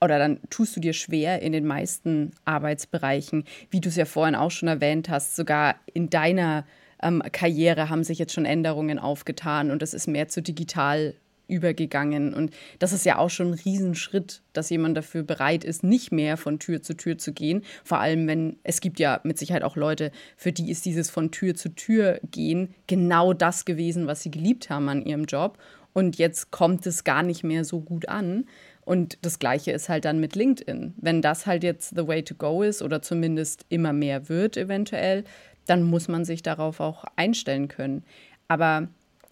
oder 0.00 0.18
dann 0.18 0.40
tust 0.48 0.76
du 0.76 0.80
dir 0.80 0.92
schwer 0.92 1.42
in 1.42 1.52
den 1.52 1.66
meisten 1.66 2.32
Arbeitsbereichen, 2.44 3.44
wie 3.70 3.80
du 3.80 3.88
es 3.88 3.96
ja 3.96 4.06
vorhin 4.06 4.34
auch 4.34 4.50
schon 4.50 4.68
erwähnt 4.68 5.08
hast, 5.08 5.36
sogar 5.36 5.76
in 5.92 6.08
deiner 6.08 6.64
ähm, 7.02 7.22
Karriere 7.32 7.88
haben 7.88 8.04
sich 8.04 8.18
jetzt 8.18 8.32
schon 8.32 8.44
Änderungen 8.44 8.98
aufgetan 8.98 9.70
und 9.70 9.82
es 9.82 9.94
ist 9.94 10.06
mehr 10.06 10.28
zu 10.28 10.42
digital 10.42 11.14
übergegangen. 11.50 12.32
Und 12.32 12.52
das 12.78 12.92
ist 12.92 13.04
ja 13.04 13.18
auch 13.18 13.30
schon 13.30 13.48
ein 13.48 13.60
Riesenschritt, 13.64 14.42
dass 14.52 14.70
jemand 14.70 14.96
dafür 14.96 15.22
bereit 15.22 15.64
ist, 15.64 15.84
nicht 15.84 16.12
mehr 16.12 16.36
von 16.36 16.58
Tür 16.58 16.82
zu 16.82 16.94
Tür 16.94 17.18
zu 17.18 17.32
gehen. 17.32 17.62
Vor 17.84 17.98
allem, 17.98 18.26
wenn 18.26 18.58
es 18.62 18.80
gibt 18.80 18.98
ja 18.98 19.20
mit 19.24 19.38
Sicherheit 19.38 19.64
auch 19.64 19.76
Leute, 19.76 20.12
für 20.36 20.52
die 20.52 20.70
ist 20.70 20.84
dieses 20.84 21.10
von 21.10 21.30
Tür 21.30 21.54
zu 21.54 21.70
Tür 21.74 22.20
gehen 22.30 22.74
genau 22.86 23.32
das 23.32 23.64
gewesen, 23.64 24.06
was 24.06 24.22
sie 24.22 24.30
geliebt 24.30 24.70
haben 24.70 24.88
an 24.88 25.02
ihrem 25.02 25.24
Job. 25.24 25.58
Und 25.92 26.18
jetzt 26.18 26.50
kommt 26.50 26.86
es 26.86 27.04
gar 27.04 27.22
nicht 27.22 27.42
mehr 27.42 27.64
so 27.64 27.80
gut 27.80 28.08
an. 28.08 28.46
Und 28.82 29.18
das 29.22 29.38
Gleiche 29.38 29.72
ist 29.72 29.88
halt 29.88 30.04
dann 30.04 30.20
mit 30.20 30.34
LinkedIn. 30.34 30.94
Wenn 30.96 31.22
das 31.22 31.46
halt 31.46 31.62
jetzt 31.62 31.90
the 31.96 32.06
way 32.06 32.22
to 32.22 32.34
go 32.34 32.62
ist 32.62 32.82
oder 32.82 33.02
zumindest 33.02 33.66
immer 33.68 33.92
mehr 33.92 34.28
wird 34.28 34.56
eventuell, 34.56 35.24
dann 35.66 35.82
muss 35.82 36.08
man 36.08 36.24
sich 36.24 36.42
darauf 36.42 36.80
auch 36.80 37.04
einstellen 37.16 37.68
können. 37.68 38.04
Aber 38.48 38.88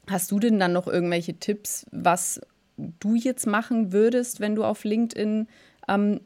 Hast 0.09 0.31
du 0.31 0.39
denn 0.39 0.59
dann 0.59 0.73
noch 0.73 0.87
irgendwelche 0.87 1.35
Tipps, 1.35 1.87
was 1.91 2.41
du 2.77 3.15
jetzt 3.15 3.47
machen 3.47 3.93
würdest, 3.93 4.41
wenn 4.41 4.55
du 4.55 4.65
auf 4.65 4.85
LinkedIn 4.85 5.49
ähm, 5.89 6.21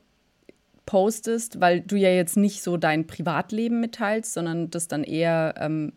postest, 0.86 1.60
weil 1.60 1.80
du 1.80 1.96
ja 1.96 2.10
jetzt 2.10 2.36
nicht 2.36 2.62
so 2.62 2.76
dein 2.76 3.06
Privatleben 3.06 3.80
mitteilst, 3.80 4.34
sondern 4.34 4.70
das 4.70 4.88
dann 4.88 5.04
eher 5.04 5.54
ähm, 5.58 5.92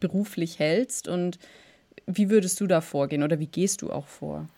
beruflich 0.00 0.58
hältst? 0.58 1.08
Und 1.08 1.38
wie 2.06 2.30
würdest 2.30 2.60
du 2.60 2.66
da 2.66 2.80
vorgehen 2.80 3.22
oder 3.22 3.38
wie 3.38 3.46
gehst 3.46 3.82
du 3.82 3.90
auch 3.90 4.06
vor? 4.06 4.48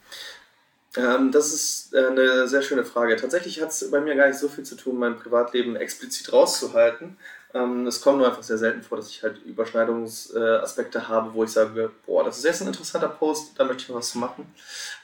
Ähm, 0.96 1.32
das 1.32 1.52
ist 1.52 1.94
äh, 1.94 2.06
eine 2.06 2.48
sehr 2.48 2.62
schöne 2.62 2.84
Frage. 2.84 3.16
Tatsächlich 3.16 3.60
hat 3.60 3.70
es 3.70 3.90
bei 3.90 4.00
mir 4.00 4.14
gar 4.14 4.28
nicht 4.28 4.38
so 4.38 4.48
viel 4.48 4.64
zu 4.64 4.74
tun, 4.74 4.98
mein 4.98 5.16
Privatleben 5.16 5.76
explizit 5.76 6.32
rauszuhalten. 6.32 7.16
Ähm, 7.54 7.86
es 7.86 8.02
kommt 8.02 8.18
nur 8.18 8.26
einfach 8.26 8.42
sehr 8.42 8.58
selten 8.58 8.82
vor, 8.82 8.98
dass 8.98 9.08
ich 9.08 9.22
halt 9.22 9.42
Überschneidungsaspekte 9.44 11.08
habe, 11.08 11.32
wo 11.32 11.44
ich 11.44 11.50
sage, 11.50 11.90
boah, 12.04 12.22
das 12.22 12.38
ist 12.38 12.44
jetzt 12.44 12.60
ein 12.60 12.68
interessanter 12.68 13.08
Post, 13.08 13.52
da 13.56 13.64
möchte 13.64 13.82
ich 13.82 13.88
mal 13.88 13.96
was 13.96 14.10
zu 14.10 14.18
machen. 14.18 14.52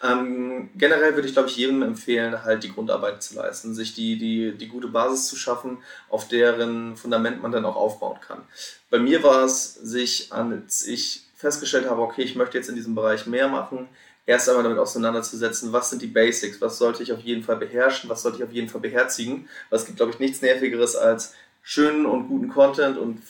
Ähm, 0.02 0.68
generell 0.74 1.14
würde 1.14 1.26
ich, 1.26 1.32
glaube 1.32 1.48
ich, 1.48 1.56
jedem 1.56 1.82
empfehlen, 1.82 2.44
halt 2.44 2.62
die 2.62 2.72
Grundarbeit 2.72 3.22
zu 3.22 3.36
leisten, 3.36 3.74
sich 3.74 3.94
die, 3.94 4.18
die, 4.18 4.52
die 4.52 4.68
gute 4.68 4.88
Basis 4.88 5.28
zu 5.28 5.36
schaffen, 5.36 5.78
auf 6.10 6.28
deren 6.28 6.96
Fundament 6.96 7.42
man 7.42 7.52
dann 7.52 7.64
auch 7.64 7.76
aufbauen 7.76 8.18
kann. 8.20 8.42
Bei 8.90 8.98
mir 8.98 9.22
war 9.22 9.44
es, 9.44 9.74
sich, 9.74 10.30
als 10.32 10.86
ich 10.86 11.22
festgestellt 11.34 11.88
habe, 11.88 12.02
okay, 12.02 12.22
ich 12.22 12.36
möchte 12.36 12.58
jetzt 12.58 12.68
in 12.68 12.76
diesem 12.76 12.94
Bereich 12.94 13.26
mehr 13.26 13.48
machen, 13.48 13.88
erst 14.26 14.48
einmal 14.48 14.64
damit 14.64 14.78
auseinanderzusetzen, 14.78 15.72
was 15.72 15.90
sind 15.90 16.02
die 16.02 16.06
Basics, 16.06 16.60
was 16.60 16.78
sollte 16.78 17.02
ich 17.02 17.12
auf 17.12 17.20
jeden 17.20 17.42
Fall 17.42 17.56
beherrschen, 17.56 18.08
was 18.08 18.22
sollte 18.22 18.38
ich 18.38 18.44
auf 18.44 18.52
jeden 18.52 18.68
Fall 18.68 18.80
beherzigen. 18.80 19.48
Weil 19.68 19.78
es 19.78 19.86
gibt, 19.86 19.98
glaube 19.98 20.12
ich, 20.12 20.18
nichts 20.18 20.40
Nervigeres 20.42 20.96
als 20.96 21.34
schönen 21.64 22.06
und 22.06 22.28
guten 22.28 22.48
Content 22.48 22.98
und 22.98 23.22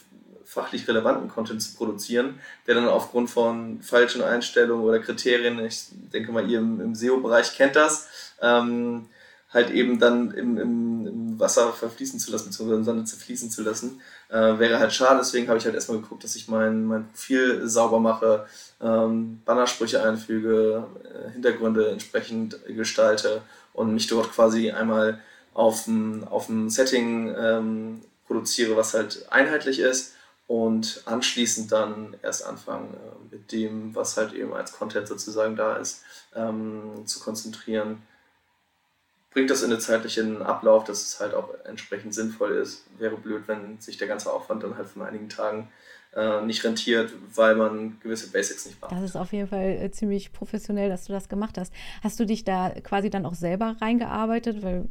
fachlich 0.44 0.86
relevanten 0.86 1.28
Content 1.28 1.62
zu 1.62 1.74
produzieren, 1.74 2.40
der 2.66 2.74
dann 2.74 2.88
aufgrund 2.88 3.30
von 3.30 3.80
falschen 3.80 4.22
Einstellungen 4.22 4.84
oder 4.84 4.98
Kriterien, 4.98 5.64
ich 5.64 5.86
denke 6.12 6.32
mal, 6.32 6.48
ihr 6.50 6.58
im, 6.58 6.80
im 6.80 6.94
SEO-Bereich 6.94 7.56
kennt 7.56 7.76
das, 7.76 8.08
ähm, 8.42 9.06
halt 9.52 9.70
eben 9.70 10.00
dann 10.00 10.32
im, 10.32 10.58
im, 10.58 11.06
im, 11.06 11.40
Wasser 11.40 11.72
verfließen 11.72 12.18
zu 12.18 12.32
lassen, 12.32 12.46
beziehungsweise 12.46 12.78
im 12.78 12.84
Sande 12.84 13.04
zerfließen 13.04 13.50
zu 13.50 13.62
lassen, 13.62 14.00
äh, 14.28 14.58
wäre 14.58 14.78
halt 14.80 14.92
schade. 14.92 15.18
Deswegen 15.20 15.48
habe 15.48 15.58
ich 15.58 15.64
halt 15.64 15.76
erstmal 15.76 16.00
geguckt, 16.00 16.24
dass 16.24 16.36
ich 16.36 16.48
mein, 16.48 16.84
mein 16.84 17.08
Profil 17.08 17.66
sauber 17.68 18.00
mache, 18.00 18.46
ähm, 18.80 19.42
Bannersprüche 19.44 20.02
einfüge, 20.02 20.86
äh, 21.04 21.30
Hintergründe 21.30 21.90
entsprechend 21.90 22.58
gestalte 22.66 23.42
und 23.72 23.94
mich 23.94 24.08
dort 24.08 24.32
quasi 24.32 24.70
einmal 24.70 25.20
auf 25.54 25.86
ein 25.86 26.68
Setting 26.68 27.34
ähm, 27.38 28.00
produziere, 28.26 28.76
was 28.76 28.94
halt 28.94 29.26
einheitlich 29.30 29.78
ist 29.78 30.14
und 30.46 31.02
anschließend 31.06 31.72
dann 31.72 32.16
erst 32.22 32.44
anfangen 32.44 32.94
äh, 32.94 33.34
mit 33.34 33.52
dem, 33.52 33.94
was 33.94 34.16
halt 34.16 34.32
eben 34.34 34.52
als 34.52 34.72
Content 34.72 35.08
sozusagen 35.08 35.56
da 35.56 35.76
ist, 35.76 36.02
ähm, 36.34 37.06
zu 37.06 37.20
konzentrieren. 37.20 38.02
Bringt 39.30 39.50
das 39.50 39.62
in 39.62 39.70
den 39.70 39.80
zeitlichen 39.80 40.42
Ablauf, 40.42 40.84
dass 40.84 41.02
es 41.02 41.18
halt 41.18 41.34
auch 41.34 41.48
entsprechend 41.64 42.14
sinnvoll 42.14 42.52
ist. 42.52 42.84
Wäre 42.98 43.16
blöd, 43.16 43.44
wenn 43.46 43.80
sich 43.80 43.96
der 43.96 44.06
ganze 44.06 44.32
Aufwand 44.32 44.62
dann 44.62 44.76
halt 44.76 44.88
von 44.88 45.02
einigen 45.02 45.28
Tagen 45.28 45.72
äh, 46.14 46.42
nicht 46.42 46.62
rentiert, 46.62 47.12
weil 47.34 47.56
man 47.56 47.98
gewisse 48.00 48.30
Basics 48.30 48.66
nicht 48.66 48.80
macht. 48.80 48.92
Das 48.92 49.02
ist 49.02 49.16
auf 49.16 49.32
jeden 49.32 49.48
Fall 49.48 49.78
äh, 49.80 49.90
ziemlich 49.90 50.32
professionell, 50.32 50.88
dass 50.88 51.06
du 51.06 51.12
das 51.12 51.28
gemacht 51.28 51.58
hast. 51.58 51.72
Hast 52.02 52.20
du 52.20 52.26
dich 52.26 52.44
da 52.44 52.70
quasi 52.70 53.10
dann 53.10 53.26
auch 53.26 53.34
selber 53.34 53.76
reingearbeitet? 53.80 54.62
Weil 54.62 54.88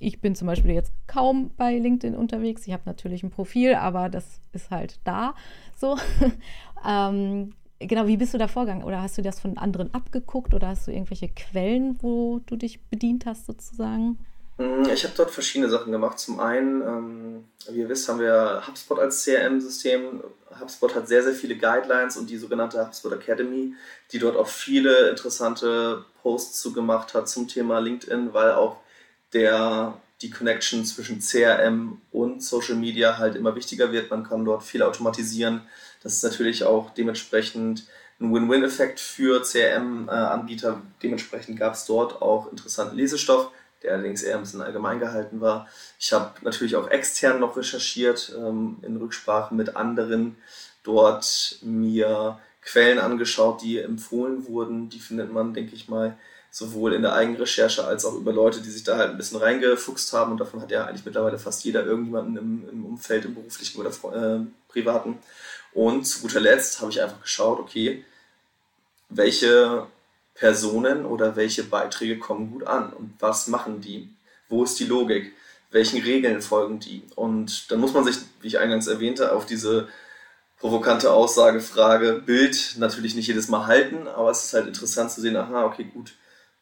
ich 0.00 0.20
bin 0.20 0.34
zum 0.34 0.46
Beispiel 0.46 0.72
jetzt 0.72 0.92
kaum 1.06 1.50
bei 1.56 1.78
LinkedIn 1.78 2.16
unterwegs. 2.16 2.66
Ich 2.66 2.72
habe 2.72 2.82
natürlich 2.86 3.22
ein 3.22 3.30
Profil, 3.30 3.74
aber 3.74 4.08
das 4.08 4.40
ist 4.52 4.70
halt 4.70 4.98
da 5.04 5.34
so. 5.76 5.96
ähm, 6.86 7.52
genau, 7.78 8.06
wie 8.06 8.16
bist 8.16 8.34
du 8.34 8.38
da 8.38 8.48
vorgegangen? 8.48 8.84
Oder 8.84 9.02
hast 9.02 9.18
du 9.18 9.22
das 9.22 9.38
von 9.38 9.58
anderen 9.58 9.92
abgeguckt 9.94 10.54
oder 10.54 10.68
hast 10.68 10.86
du 10.86 10.90
irgendwelche 10.90 11.28
Quellen, 11.28 11.98
wo 12.00 12.40
du 12.46 12.56
dich 12.56 12.80
bedient 12.84 13.26
hast 13.26 13.46
sozusagen? 13.46 14.18
Mm, 14.56 14.84
ich 14.92 15.04
habe 15.04 15.14
dort 15.16 15.30
verschiedene 15.30 15.70
Sachen 15.70 15.92
gemacht. 15.92 16.18
Zum 16.18 16.40
einen, 16.40 16.82
ähm, 16.82 17.44
wie 17.70 17.80
ihr 17.80 17.88
wisst, 17.88 18.08
haben 18.08 18.20
wir 18.20 18.62
HubSpot 18.66 18.98
als 18.98 19.24
CRM-System. 19.24 20.22
HubSpot 20.60 20.94
hat 20.94 21.08
sehr, 21.08 21.22
sehr 21.22 21.34
viele 21.34 21.56
Guidelines 21.56 22.16
und 22.16 22.28
die 22.28 22.36
sogenannte 22.36 22.84
HubSpot 22.84 23.12
Academy, 23.12 23.74
die 24.12 24.18
dort 24.18 24.36
auch 24.36 24.48
viele 24.48 25.10
interessante 25.10 26.04
Posts 26.22 26.60
zugemacht 26.60 27.14
hat 27.14 27.28
zum 27.28 27.48
Thema 27.48 27.80
LinkedIn, 27.80 28.34
weil 28.34 28.52
auch 28.52 28.78
der 29.32 30.00
die 30.22 30.30
Connection 30.30 30.84
zwischen 30.84 31.20
CRM 31.20 32.00
und 32.12 32.42
Social 32.42 32.76
Media 32.76 33.16
halt 33.18 33.36
immer 33.36 33.54
wichtiger 33.54 33.90
wird. 33.92 34.10
Man 34.10 34.24
kann 34.24 34.44
dort 34.44 34.62
viel 34.62 34.82
automatisieren. 34.82 35.62
Das 36.02 36.14
ist 36.14 36.22
natürlich 36.22 36.64
auch 36.64 36.90
dementsprechend 36.90 37.86
ein 38.20 38.34
Win-Win-Effekt 38.34 39.00
für 39.00 39.42
CRM-Anbieter. 39.42 40.82
Dementsprechend 41.02 41.58
gab 41.58 41.72
es 41.72 41.86
dort 41.86 42.20
auch 42.20 42.50
interessanten 42.50 42.96
Lesestoff, 42.96 43.50
der 43.82 43.94
allerdings 43.94 44.22
eher 44.22 44.36
ein 44.36 44.42
bisschen 44.42 44.60
allgemein 44.60 45.00
gehalten 45.00 45.40
war. 45.40 45.68
Ich 45.98 46.12
habe 46.12 46.32
natürlich 46.42 46.76
auch 46.76 46.90
extern 46.90 47.40
noch 47.40 47.56
recherchiert, 47.56 48.34
ähm, 48.36 48.76
in 48.82 48.98
Rücksprache 48.98 49.54
mit 49.54 49.76
anderen, 49.76 50.36
dort 50.82 51.58
mir 51.62 52.38
Quellen 52.60 52.98
angeschaut, 52.98 53.62
die 53.62 53.78
empfohlen 53.78 54.46
wurden. 54.46 54.90
Die 54.90 55.00
findet 55.00 55.32
man, 55.32 55.54
denke 55.54 55.74
ich 55.74 55.88
mal, 55.88 56.18
sowohl 56.50 56.94
in 56.94 57.02
der 57.02 57.14
Eigenrecherche 57.14 57.84
als 57.84 58.04
auch 58.04 58.14
über 58.14 58.32
Leute, 58.32 58.60
die 58.60 58.70
sich 58.70 58.82
da 58.82 58.96
halt 58.96 59.10
ein 59.10 59.16
bisschen 59.16 59.38
reingefuchst 59.38 60.12
haben. 60.12 60.32
Und 60.32 60.38
davon 60.38 60.60
hat 60.60 60.70
ja 60.70 60.84
eigentlich 60.84 61.04
mittlerweile 61.04 61.38
fast 61.38 61.64
jeder 61.64 61.84
irgendjemanden 61.84 62.36
im, 62.36 62.68
im 62.68 62.86
Umfeld, 62.86 63.24
im 63.24 63.34
beruflichen 63.34 63.80
oder 63.80 63.90
äh, 63.90 64.40
privaten. 64.68 65.18
Und 65.72 66.04
zu 66.04 66.22
guter 66.22 66.40
Letzt 66.40 66.80
habe 66.80 66.90
ich 66.90 67.00
einfach 67.00 67.22
geschaut, 67.22 67.60
okay, 67.60 68.04
welche 69.08 69.86
Personen 70.34 71.04
oder 71.04 71.36
welche 71.36 71.64
Beiträge 71.64 72.18
kommen 72.18 72.50
gut 72.50 72.66
an 72.66 72.92
und 72.92 73.14
was 73.20 73.46
machen 73.46 73.80
die? 73.80 74.08
Wo 74.48 74.64
ist 74.64 74.80
die 74.80 74.86
Logik? 74.86 75.32
Welchen 75.70 76.02
Regeln 76.02 76.42
folgen 76.42 76.80
die? 76.80 77.02
Und 77.14 77.70
dann 77.70 77.78
muss 77.78 77.92
man 77.92 78.04
sich, 78.04 78.16
wie 78.40 78.48
ich 78.48 78.58
eingangs 78.58 78.88
erwähnte, 78.88 79.32
auf 79.32 79.46
diese 79.46 79.88
provokante 80.58 81.12
Aussage, 81.12 81.60
Frage, 81.60 82.22
Bild 82.24 82.74
natürlich 82.78 83.14
nicht 83.14 83.28
jedes 83.28 83.48
Mal 83.48 83.66
halten, 83.66 84.08
aber 84.08 84.30
es 84.30 84.46
ist 84.46 84.54
halt 84.54 84.66
interessant 84.66 85.10
zu 85.10 85.20
sehen, 85.20 85.36
aha, 85.36 85.64
okay, 85.64 85.84
gut, 85.84 86.14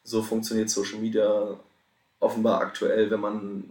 so 0.09 0.23
funktioniert 0.23 0.69
Social 0.69 0.99
Media 0.99 1.55
offenbar 2.19 2.61
aktuell, 2.61 3.11
wenn 3.11 3.19
man 3.19 3.63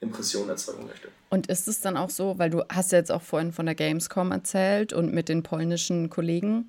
Impressionen 0.00 0.48
erzeugen 0.48 0.86
möchte. 0.86 1.08
Und 1.28 1.48
ist 1.48 1.68
es 1.68 1.80
dann 1.80 1.96
auch 1.96 2.10
so, 2.10 2.38
weil 2.38 2.50
du 2.50 2.62
hast 2.68 2.92
ja 2.92 2.98
jetzt 2.98 3.12
auch 3.12 3.22
vorhin 3.22 3.52
von 3.52 3.66
der 3.66 3.74
Gamescom 3.74 4.32
erzählt 4.32 4.92
und 4.92 5.12
mit 5.12 5.28
den 5.28 5.42
polnischen 5.42 6.08
Kollegen, 6.08 6.68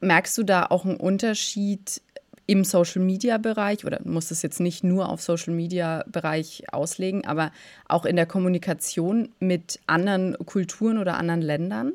merkst 0.00 0.36
du 0.36 0.42
da 0.42 0.66
auch 0.66 0.84
einen 0.84 0.96
Unterschied 0.96 2.02
im 2.46 2.64
Social 2.64 3.00
Media 3.02 3.38
Bereich 3.38 3.86
oder 3.86 4.00
musst 4.04 4.30
es 4.30 4.42
jetzt 4.42 4.60
nicht 4.60 4.84
nur 4.84 5.08
auf 5.08 5.22
Social 5.22 5.54
Media 5.54 6.04
Bereich 6.06 6.64
auslegen, 6.72 7.24
aber 7.24 7.52
auch 7.88 8.04
in 8.04 8.16
der 8.16 8.26
Kommunikation 8.26 9.30
mit 9.38 9.80
anderen 9.86 10.36
Kulturen 10.44 10.98
oder 10.98 11.16
anderen 11.16 11.40
Ländern? 11.40 11.92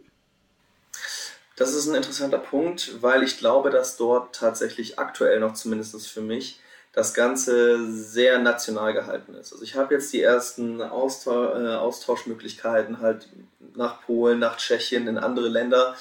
Das 1.58 1.74
ist 1.74 1.88
ein 1.88 1.96
interessanter 1.96 2.38
Punkt, 2.38 3.02
weil 3.02 3.24
ich 3.24 3.40
glaube, 3.40 3.72
dass 3.72 3.98
dort 3.98 4.36
tatsächlich 4.36 5.00
aktuell 5.00 5.40
noch 5.40 5.54
zumindest 5.54 6.08
für 6.08 6.22
mich 6.22 6.60
das 6.94 7.16
Ganze 7.16 7.92
sehr 7.92 8.38
national 8.38 8.94
gehalten 8.94 9.34
ist. 9.34 9.52
Also 9.52 9.64
ich 9.64 9.76
habe 9.76 9.96
jetzt 9.96 10.14
die 10.14 10.22
ersten 10.22 10.84
Austausch, 10.84 11.60
äh, 11.60 11.76
Austauschmöglichkeiten 11.76 13.02
halt 13.02 13.28
nach 13.76 14.02
Polen, 14.04 14.38
nach 14.38 14.58
Tschechien, 14.58 15.08
in 15.08 15.18
andere 15.18 15.50
Länder, 15.50 15.96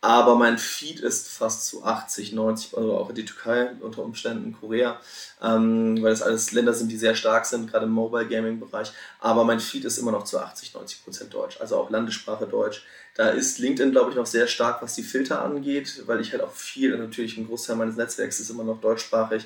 aber 0.00 0.36
mein 0.36 0.58
Feed 0.58 1.00
ist 1.00 1.28
fast 1.28 1.66
zu 1.66 1.84
80, 1.84 2.32
90, 2.32 2.76
also 2.76 2.96
auch 2.96 3.08
in 3.08 3.16
die 3.16 3.24
Türkei, 3.24 3.70
unter 3.80 4.04
Umständen 4.04 4.52
Korea, 4.52 5.00
ähm, 5.42 6.00
weil 6.00 6.10
das 6.10 6.22
alles 6.22 6.52
Länder 6.52 6.72
sind, 6.72 6.92
die 6.92 6.96
sehr 6.96 7.16
stark 7.16 7.46
sind, 7.46 7.70
gerade 7.70 7.86
im 7.86 7.92
Mobile 7.92 8.28
Gaming 8.28 8.60
Bereich. 8.60 8.92
Aber 9.18 9.42
mein 9.44 9.58
Feed 9.58 9.84
ist 9.84 9.98
immer 9.98 10.12
noch 10.12 10.22
zu 10.22 10.38
80, 10.38 10.74
90 10.74 11.02
Prozent 11.02 11.34
Deutsch, 11.34 11.60
also 11.60 11.76
auch 11.78 11.90
Landessprache 11.90 12.46
Deutsch. 12.46 12.84
Da 13.18 13.30
ist 13.30 13.58
LinkedIn, 13.58 13.90
glaube 13.90 14.10
ich, 14.10 14.16
noch 14.16 14.26
sehr 14.26 14.46
stark, 14.46 14.80
was 14.80 14.94
die 14.94 15.02
Filter 15.02 15.44
angeht, 15.44 16.04
weil 16.06 16.20
ich 16.20 16.30
halt 16.30 16.40
auch 16.40 16.52
viel, 16.52 16.96
natürlich 16.96 17.36
ein 17.36 17.48
Großteil 17.48 17.74
meines 17.74 17.96
Netzwerks 17.96 18.38
ist 18.38 18.48
immer 18.48 18.62
noch 18.62 18.80
deutschsprachig. 18.80 19.44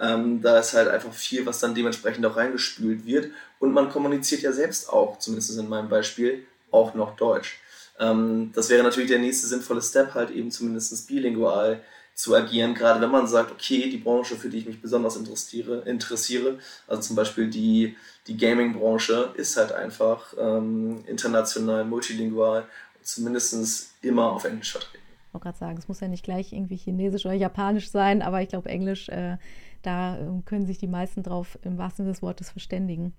Ähm, 0.00 0.42
da 0.42 0.58
ist 0.58 0.72
halt 0.72 0.88
einfach 0.88 1.12
viel, 1.12 1.46
was 1.46 1.60
dann 1.60 1.72
dementsprechend 1.72 2.26
auch 2.26 2.36
reingespült 2.36 3.06
wird. 3.06 3.30
Und 3.60 3.72
man 3.72 3.90
kommuniziert 3.90 4.42
ja 4.42 4.50
selbst 4.50 4.92
auch, 4.92 5.20
zumindest 5.20 5.56
in 5.56 5.68
meinem 5.68 5.88
Beispiel, 5.88 6.44
auch 6.72 6.94
noch 6.94 7.14
Deutsch. 7.14 7.60
Ähm, 8.00 8.50
das 8.56 8.68
wäre 8.70 8.82
natürlich 8.82 9.10
der 9.10 9.20
nächste 9.20 9.46
sinnvolle 9.46 9.82
Step, 9.82 10.14
halt 10.14 10.32
eben 10.32 10.50
zumindest 10.50 11.06
bilingual 11.06 11.80
zu 12.14 12.34
agieren, 12.34 12.74
gerade 12.74 13.00
wenn 13.00 13.10
man 13.10 13.28
sagt, 13.28 13.52
okay, 13.52 13.88
die 13.88 13.98
Branche, 13.98 14.34
für 14.34 14.48
die 14.48 14.58
ich 14.58 14.66
mich 14.66 14.82
besonders 14.82 15.16
interessiere, 15.16 15.82
interessiere 15.86 16.58
also 16.88 17.02
zum 17.02 17.16
Beispiel 17.16 17.48
die, 17.48 17.96
die 18.26 18.36
Gaming-Branche, 18.36 19.32
ist 19.36 19.56
halt 19.56 19.70
einfach 19.70 20.34
ähm, 20.36 21.04
international, 21.06 21.84
multilingual 21.84 22.66
zumindest 23.02 23.90
immer 24.02 24.32
auf 24.32 24.44
Englisch 24.44 24.72
vertreten. 24.72 25.04
Ich 25.28 25.34
wollte 25.34 25.44
gerade 25.44 25.58
sagen, 25.58 25.78
es 25.78 25.88
muss 25.88 26.00
ja 26.00 26.08
nicht 26.08 26.24
gleich 26.24 26.52
irgendwie 26.52 26.76
Chinesisch 26.76 27.24
oder 27.24 27.34
Japanisch 27.34 27.90
sein, 27.90 28.20
aber 28.20 28.42
ich 28.42 28.48
glaube, 28.48 28.68
Englisch, 28.68 29.08
äh, 29.08 29.38
da 29.82 30.18
äh, 30.18 30.42
können 30.44 30.66
sich 30.66 30.78
die 30.78 30.86
meisten 30.86 31.22
drauf 31.22 31.58
im 31.62 31.78
wahrsten 31.78 32.04
Sinne 32.04 32.12
des 32.12 32.22
Wortes 32.22 32.50
verständigen. 32.50 33.14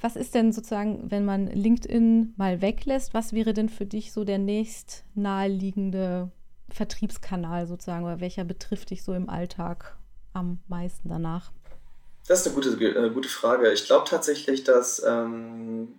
Was 0.00 0.16
ist 0.16 0.34
denn 0.34 0.52
sozusagen, 0.52 1.10
wenn 1.10 1.24
man 1.24 1.46
LinkedIn 1.46 2.34
mal 2.36 2.62
weglässt, 2.62 3.14
was 3.14 3.32
wäre 3.32 3.52
denn 3.52 3.68
für 3.68 3.86
dich 3.86 4.12
so 4.12 4.24
der 4.24 4.38
nächst 4.38 5.04
naheliegende 5.14 6.30
Vertriebskanal 6.68 7.66
sozusagen 7.66 8.04
oder 8.04 8.20
welcher 8.20 8.44
betrifft 8.44 8.90
dich 8.90 9.02
so 9.02 9.12
im 9.12 9.28
Alltag 9.28 9.96
am 10.32 10.60
meisten 10.68 11.08
danach? 11.08 11.52
Das 12.28 12.40
ist 12.40 12.46
eine 12.46 12.54
gute, 12.54 12.70
äh, 12.84 13.10
gute 13.10 13.28
Frage. 13.28 13.72
Ich 13.72 13.86
glaube 13.86 14.08
tatsächlich, 14.08 14.62
dass 14.62 15.02
ähm, 15.04 15.94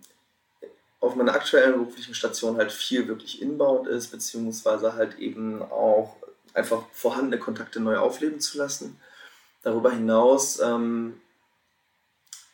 auf 1.02 1.16
meiner 1.16 1.34
aktuellen 1.34 1.72
beruflichen 1.72 2.14
Station 2.14 2.56
halt 2.56 2.70
viel 2.70 3.08
wirklich 3.08 3.42
inbound 3.42 3.88
ist, 3.88 4.12
beziehungsweise 4.12 4.94
halt 4.94 5.18
eben 5.18 5.60
auch 5.60 6.16
einfach 6.54 6.84
vorhandene 6.92 7.38
Kontakte 7.38 7.80
neu 7.80 7.96
aufleben 7.98 8.38
zu 8.38 8.56
lassen. 8.56 9.00
Darüber 9.62 9.90
hinaus 9.90 10.60
ähm, 10.60 11.20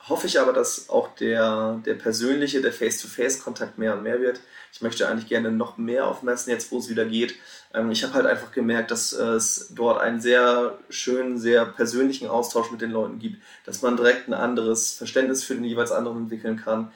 hoffe 0.09 0.27
ich 0.27 0.41
aber, 0.41 0.55
dass 0.55 0.89
auch 0.89 1.15
der, 1.17 1.83
der 1.85 1.93
persönliche, 1.95 2.63
der 2.63 2.73
Face-to-Face-Kontakt 2.73 3.77
mehr 3.77 3.95
und 3.95 4.03
mehr 4.03 4.23
wird. 4.23 4.41
Ich 4.73 4.81
möchte 4.81 5.07
eigentlich 5.07 5.29
gerne 5.29 5.51
noch 5.51 5.77
mehr 5.77 6.07
auf 6.07 6.23
Messen, 6.23 6.49
jetzt 6.49 6.73
wo 6.73 6.79
es 6.79 6.89
wieder 6.89 7.05
geht. 7.05 7.35
Ähm, 7.75 7.91
ich 7.91 8.03
habe 8.03 8.15
halt 8.15 8.25
einfach 8.25 8.51
gemerkt, 8.53 8.91
dass 8.91 9.13
äh, 9.13 9.25
es 9.25 9.75
dort 9.75 10.01
einen 10.01 10.23
sehr 10.23 10.79
schönen, 10.89 11.39
sehr 11.39 11.67
persönlichen 11.67 12.29
Austausch 12.29 12.71
mit 12.71 12.81
den 12.81 12.93
Leuten 12.93 13.19
gibt, 13.19 13.43
dass 13.67 13.83
man 13.83 13.99
direkt 13.99 14.27
ein 14.27 14.35
anderes 14.35 14.95
Verständnis 14.95 15.45
für 15.45 15.55
den 15.55 15.65
jeweils 15.65 15.93
anderen 15.93 16.17
entwickeln 16.17 16.57
kann 16.57 16.93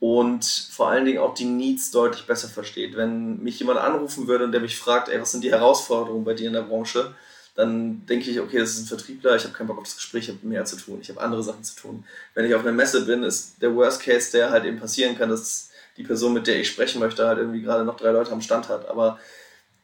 und 0.00 0.44
vor 0.44 0.88
allen 0.88 1.04
Dingen 1.04 1.18
auch 1.18 1.34
die 1.34 1.44
Needs 1.44 1.90
deutlich 1.90 2.26
besser 2.26 2.48
versteht. 2.48 2.96
Wenn 2.96 3.42
mich 3.42 3.58
jemand 3.58 3.78
anrufen 3.78 4.26
würde 4.26 4.44
und 4.44 4.52
der 4.52 4.60
mich 4.60 4.76
fragt, 4.76 5.08
ey, 5.08 5.20
was 5.20 5.32
sind 5.32 5.44
die 5.44 5.50
Herausforderungen 5.50 6.24
bei 6.24 6.34
dir 6.34 6.48
in 6.48 6.52
der 6.52 6.62
Branche, 6.62 7.14
dann 7.54 8.04
denke 8.06 8.30
ich, 8.30 8.40
okay, 8.40 8.58
das 8.58 8.70
ist 8.70 8.80
ein 8.80 8.86
Vertriebler, 8.86 9.36
ich 9.36 9.44
habe 9.44 9.54
keinen 9.54 9.68
Bock 9.68 9.78
auf 9.78 9.84
das 9.84 9.96
Gespräch, 9.96 10.28
ich 10.28 10.34
habe 10.34 10.46
mehr 10.46 10.64
zu 10.64 10.76
tun, 10.76 10.98
ich 11.00 11.08
habe 11.08 11.20
andere 11.20 11.42
Sachen 11.42 11.62
zu 11.62 11.76
tun. 11.76 12.04
Wenn 12.34 12.46
ich 12.46 12.54
auf 12.54 12.62
einer 12.62 12.72
Messe 12.72 13.04
bin, 13.06 13.22
ist 13.22 13.62
der 13.62 13.74
Worst 13.74 14.02
Case, 14.02 14.32
der 14.32 14.50
halt 14.50 14.64
eben 14.64 14.80
passieren 14.80 15.16
kann, 15.16 15.28
dass 15.28 15.70
die 15.96 16.02
Person, 16.02 16.32
mit 16.32 16.48
der 16.48 16.58
ich 16.58 16.68
sprechen 16.68 16.98
möchte, 16.98 17.26
halt 17.26 17.38
irgendwie 17.38 17.62
gerade 17.62 17.84
noch 17.84 17.96
drei 17.96 18.10
Leute 18.10 18.32
am 18.32 18.40
Stand 18.40 18.68
hat. 18.68 18.88
Aber 18.88 19.20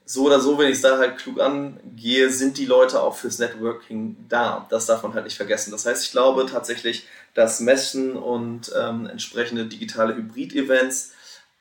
so 0.04 0.24
oder 0.24 0.40
so, 0.40 0.58
wenn 0.58 0.68
ich 0.68 0.76
es 0.76 0.82
da 0.82 0.98
halt 0.98 1.18
klug 1.18 1.40
angehe, 1.40 2.30
sind 2.30 2.58
die 2.58 2.66
Leute 2.66 3.00
auch 3.00 3.16
fürs 3.16 3.38
Networking 3.38 4.16
da. 4.28 4.66
Das 4.70 4.86
darf 4.86 5.02
man 5.02 5.14
halt 5.14 5.24
nicht 5.24 5.36
vergessen. 5.36 5.70
Das 5.70 5.86
heißt, 5.86 6.04
ich 6.04 6.10
glaube 6.10 6.46
tatsächlich, 6.46 7.06
dass 7.34 7.60
Messen 7.60 8.16
und 8.16 8.72
ähm, 8.76 9.06
entsprechende 9.06 9.66
digitale 9.66 10.16
Hybrid-Events 10.16 11.12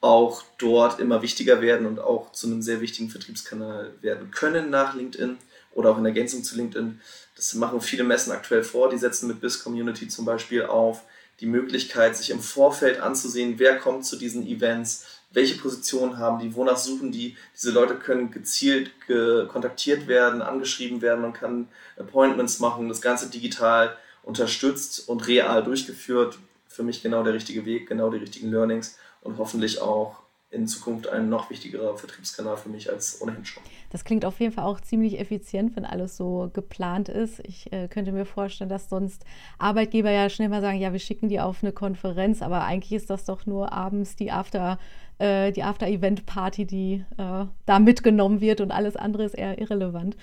auch 0.02 0.44
dort 0.58 1.00
immer 1.00 1.22
wichtiger 1.22 1.62
werden 1.62 1.86
und 1.86 2.00
auch 2.00 2.32
zu 2.32 2.48
einem 2.48 2.62
sehr 2.62 2.82
wichtigen 2.82 3.10
Vertriebskanal 3.10 3.94
werden 4.02 4.32
können 4.32 4.70
nach 4.70 4.96
LinkedIn 4.96 5.38
oder 5.74 5.92
auch 5.92 5.98
in 5.98 6.06
Ergänzung 6.06 6.44
zu 6.44 6.56
LinkedIn. 6.56 7.02
Das 7.36 7.54
machen 7.54 7.82
viele 7.82 8.04
Messen 8.04 8.32
aktuell 8.32 8.64
vor. 8.64 8.90
Die 8.90 8.98
setzen 8.98 9.28
mit 9.28 9.42
BIS 9.42 9.64
Community 9.64 10.08
zum 10.08 10.26
Beispiel 10.26 10.64
auf 10.64 11.04
die 11.40 11.46
Möglichkeit, 11.46 12.18
sich 12.18 12.32
im 12.32 12.42
Vorfeld 12.42 13.00
anzusehen, 13.00 13.56
wer 13.60 13.78
kommt 13.78 14.06
zu 14.06 14.18
diesen 14.18 14.46
Events, 14.46 15.06
welche 15.32 15.58
Positionen 15.58 16.18
haben 16.18 16.40
die, 16.40 16.56
wonach 16.56 16.78
suchen 16.78 17.12
die. 17.12 17.38
Diese 17.56 17.72
Leute 17.72 17.96
können 17.96 18.32
gezielt 18.32 18.92
kontaktiert 19.08 20.08
werden, 20.08 20.42
angeschrieben 20.42 21.02
werden, 21.02 21.22
man 21.22 21.34
kann 21.34 21.68
Appointments 21.98 22.60
machen, 22.60 22.90
das 22.90 23.02
Ganze 23.02 23.30
digital 23.30 23.96
unterstützt 24.24 25.08
und 25.08 25.28
real 25.28 25.64
durchgeführt. 25.64 26.40
Für 26.68 26.84
mich 26.84 27.02
genau 27.02 27.24
der 27.24 27.34
richtige 27.34 27.66
Weg, 27.66 27.88
genau 27.88 28.10
die 28.10 28.20
richtigen 28.20 28.52
Learnings 28.52 28.98
und 29.22 29.38
hoffentlich 29.38 29.82
auch 29.82 30.22
in 30.52 30.68
Zukunft 30.68 31.08
ein 31.08 31.30
noch 31.30 31.50
wichtigerer 31.52 31.96
Vertriebskanal 31.96 32.58
für 32.58 32.70
mich 32.70 32.90
als 32.90 33.22
ohnehin 33.22 33.46
schon. 33.46 33.62
Das 33.92 34.04
klingt 34.04 34.26
auf 34.26 34.40
jeden 34.40 34.52
Fall 34.52 34.64
auch 34.64 34.82
ziemlich 34.82 35.20
effizient, 35.20 35.76
wenn 35.76 35.86
alles 35.86 36.18
so 36.18 36.50
geplant 36.54 37.08
ist. 37.08 37.40
Ich 37.42 37.72
äh, 37.72 37.88
könnte 37.88 38.12
mir 38.12 38.26
vorstellen, 38.26 38.70
dass 38.70 38.90
sonst 38.90 39.26
Arbeitgeber 39.60 40.10
ja 40.10 40.28
schnell 40.30 40.50
mal 40.50 40.62
sagen, 40.62 40.80
ja, 40.80 40.92
wir 40.92 41.00
schicken 41.00 41.30
die 41.30 41.40
auf 41.40 41.62
eine 41.62 41.72
Konferenz, 41.72 42.42
aber 42.42 42.64
eigentlich 42.64 42.94
ist 42.94 43.12
das 43.12 43.26
doch 43.26 43.46
nur 43.46 43.72
abends 43.72 44.16
die 44.16 44.32
After 44.32 44.80
äh, 45.20 45.52
die 45.52 45.64
After-Event-Party, 45.64 46.66
die 46.66 47.06
äh, 47.18 47.46
da 47.66 47.80
mitgenommen 47.80 48.42
wird 48.42 48.62
und 48.62 48.72
alles 48.72 48.96
andere 48.96 49.24
ist 49.24 49.36
eher 49.36 49.60
irrelevant. 49.60 50.18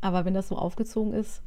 Aber 0.00 0.24
wenn 0.24 0.34
das 0.34 0.48
so 0.48 0.56
aufgezogen 0.56 1.14
ist. 1.14 1.42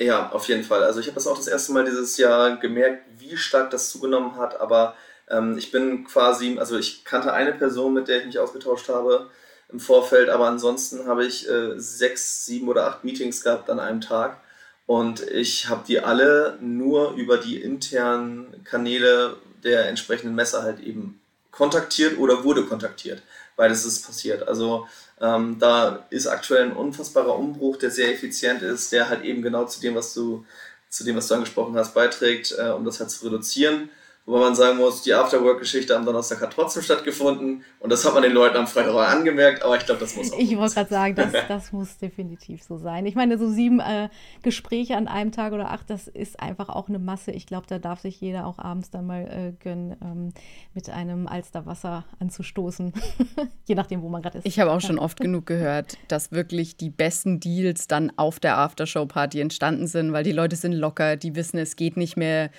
Ja, 0.00 0.30
auf 0.30 0.46
jeden 0.48 0.64
Fall. 0.64 0.84
Also 0.84 1.00
ich 1.00 1.06
habe 1.06 1.16
das 1.16 1.26
auch 1.26 1.36
das 1.36 1.48
erste 1.48 1.72
Mal 1.72 1.84
dieses 1.84 2.16
Jahr 2.18 2.56
gemerkt, 2.56 3.02
wie 3.18 3.36
stark 3.36 3.70
das 3.70 3.90
zugenommen 3.90 4.36
hat, 4.36 4.60
aber 4.60 4.94
ähm, 5.28 5.58
ich 5.58 5.70
bin 5.70 6.04
quasi, 6.04 6.56
also 6.58 6.78
ich 6.78 7.04
kannte 7.04 7.32
eine 7.32 7.52
Person, 7.52 7.94
mit 7.94 8.08
der 8.08 8.20
ich 8.20 8.26
mich 8.26 8.38
ausgetauscht 8.38 8.88
habe 8.88 9.28
im 9.70 9.80
Vorfeld, 9.80 10.30
aber 10.30 10.46
ansonsten 10.46 11.06
habe 11.06 11.26
ich 11.26 11.48
äh, 11.48 11.78
sechs, 11.78 12.46
sieben 12.46 12.68
oder 12.68 12.86
acht 12.86 13.04
Meetings 13.04 13.42
gehabt 13.42 13.68
an 13.70 13.80
einem 13.80 14.00
Tag. 14.00 14.40
Und 14.86 15.20
ich 15.28 15.68
habe 15.68 15.82
die 15.86 16.00
alle 16.00 16.56
nur 16.62 17.12
über 17.12 17.36
die 17.36 17.60
internen 17.60 18.64
Kanäle 18.64 19.36
der 19.64 19.88
entsprechenden 19.88 20.34
Messe 20.34 20.62
halt 20.62 20.80
eben 20.80 21.20
kontaktiert 21.50 22.18
oder 22.18 22.44
wurde 22.44 22.64
kontaktiert. 22.64 23.22
Beides 23.56 23.84
ist 23.84 24.06
passiert. 24.06 24.46
Also 24.46 24.86
ähm, 25.20 25.56
da 25.58 26.06
ist 26.10 26.26
aktuell 26.26 26.64
ein 26.64 26.76
unfassbarer 26.76 27.36
Umbruch, 27.36 27.76
der 27.76 27.90
sehr 27.90 28.12
effizient 28.12 28.62
ist, 28.62 28.92
der 28.92 29.08
halt 29.08 29.24
eben 29.24 29.42
genau 29.42 29.64
zu 29.64 29.80
dem, 29.80 29.94
was 29.94 30.14
du, 30.14 30.44
zu 30.88 31.04
dem, 31.04 31.16
was 31.16 31.26
du 31.26 31.34
angesprochen 31.34 31.76
hast, 31.76 31.94
beiträgt, 31.94 32.54
äh, 32.56 32.70
um 32.70 32.84
das 32.84 33.00
halt 33.00 33.10
zu 33.10 33.26
reduzieren. 33.26 33.90
Wobei 34.28 34.40
man 34.40 34.54
sagen 34.54 34.76
muss, 34.76 35.00
die 35.00 35.14
Afterwork-Geschichte 35.14 35.96
am 35.96 36.04
Donnerstag 36.04 36.42
hat 36.42 36.52
trotzdem 36.52 36.82
stattgefunden 36.82 37.64
und 37.80 37.90
das 37.90 38.04
hat 38.04 38.12
man 38.12 38.22
den 38.22 38.32
Leuten 38.32 38.58
am 38.58 38.66
Freitag 38.66 38.92
auch 38.92 39.00
angemerkt, 39.00 39.62
aber 39.62 39.78
ich 39.78 39.86
glaube, 39.86 40.02
das 40.02 40.16
muss 40.16 40.30
auch. 40.30 40.38
Ich 40.38 40.54
wollte 40.54 40.74
gerade 40.74 40.90
sagen, 40.90 41.14
das, 41.14 41.32
das 41.48 41.72
muss 41.72 41.96
definitiv 41.96 42.62
so 42.62 42.76
sein. 42.76 43.06
Ich 43.06 43.14
meine, 43.14 43.38
so 43.38 43.48
sieben 43.48 43.80
äh, 43.80 44.10
Gespräche 44.42 44.98
an 44.98 45.08
einem 45.08 45.32
Tag 45.32 45.54
oder 45.54 45.70
acht, 45.70 45.88
das 45.88 46.08
ist 46.08 46.40
einfach 46.40 46.68
auch 46.68 46.90
eine 46.90 46.98
Masse. 46.98 47.30
Ich 47.30 47.46
glaube, 47.46 47.64
da 47.68 47.78
darf 47.78 48.00
sich 48.00 48.20
jeder 48.20 48.46
auch 48.46 48.58
abends 48.58 48.90
dann 48.90 49.06
mal 49.06 49.22
äh, 49.22 49.52
gönnen, 49.64 49.96
ähm, 50.02 50.34
mit 50.74 50.90
einem 50.90 51.26
Alsterwasser 51.26 52.04
anzustoßen, 52.18 52.92
je 53.64 53.74
nachdem, 53.76 54.02
wo 54.02 54.10
man 54.10 54.20
gerade 54.20 54.36
ist. 54.36 54.46
Ich 54.46 54.60
habe 54.60 54.72
auch 54.72 54.82
schon 54.82 54.98
oft 54.98 55.20
genug 55.20 55.46
gehört, 55.46 55.96
dass 56.08 56.32
wirklich 56.32 56.76
die 56.76 56.90
besten 56.90 57.40
Deals 57.40 57.86
dann 57.88 58.12
auf 58.18 58.40
der 58.40 58.58
Aftershow-Party 58.58 59.40
entstanden 59.40 59.86
sind, 59.86 60.12
weil 60.12 60.22
die 60.22 60.32
Leute 60.32 60.56
sind 60.56 60.74
locker, 60.74 61.16
die 61.16 61.34
wissen, 61.34 61.56
es 61.56 61.76
geht 61.76 61.96
nicht 61.96 62.18
mehr 62.18 62.50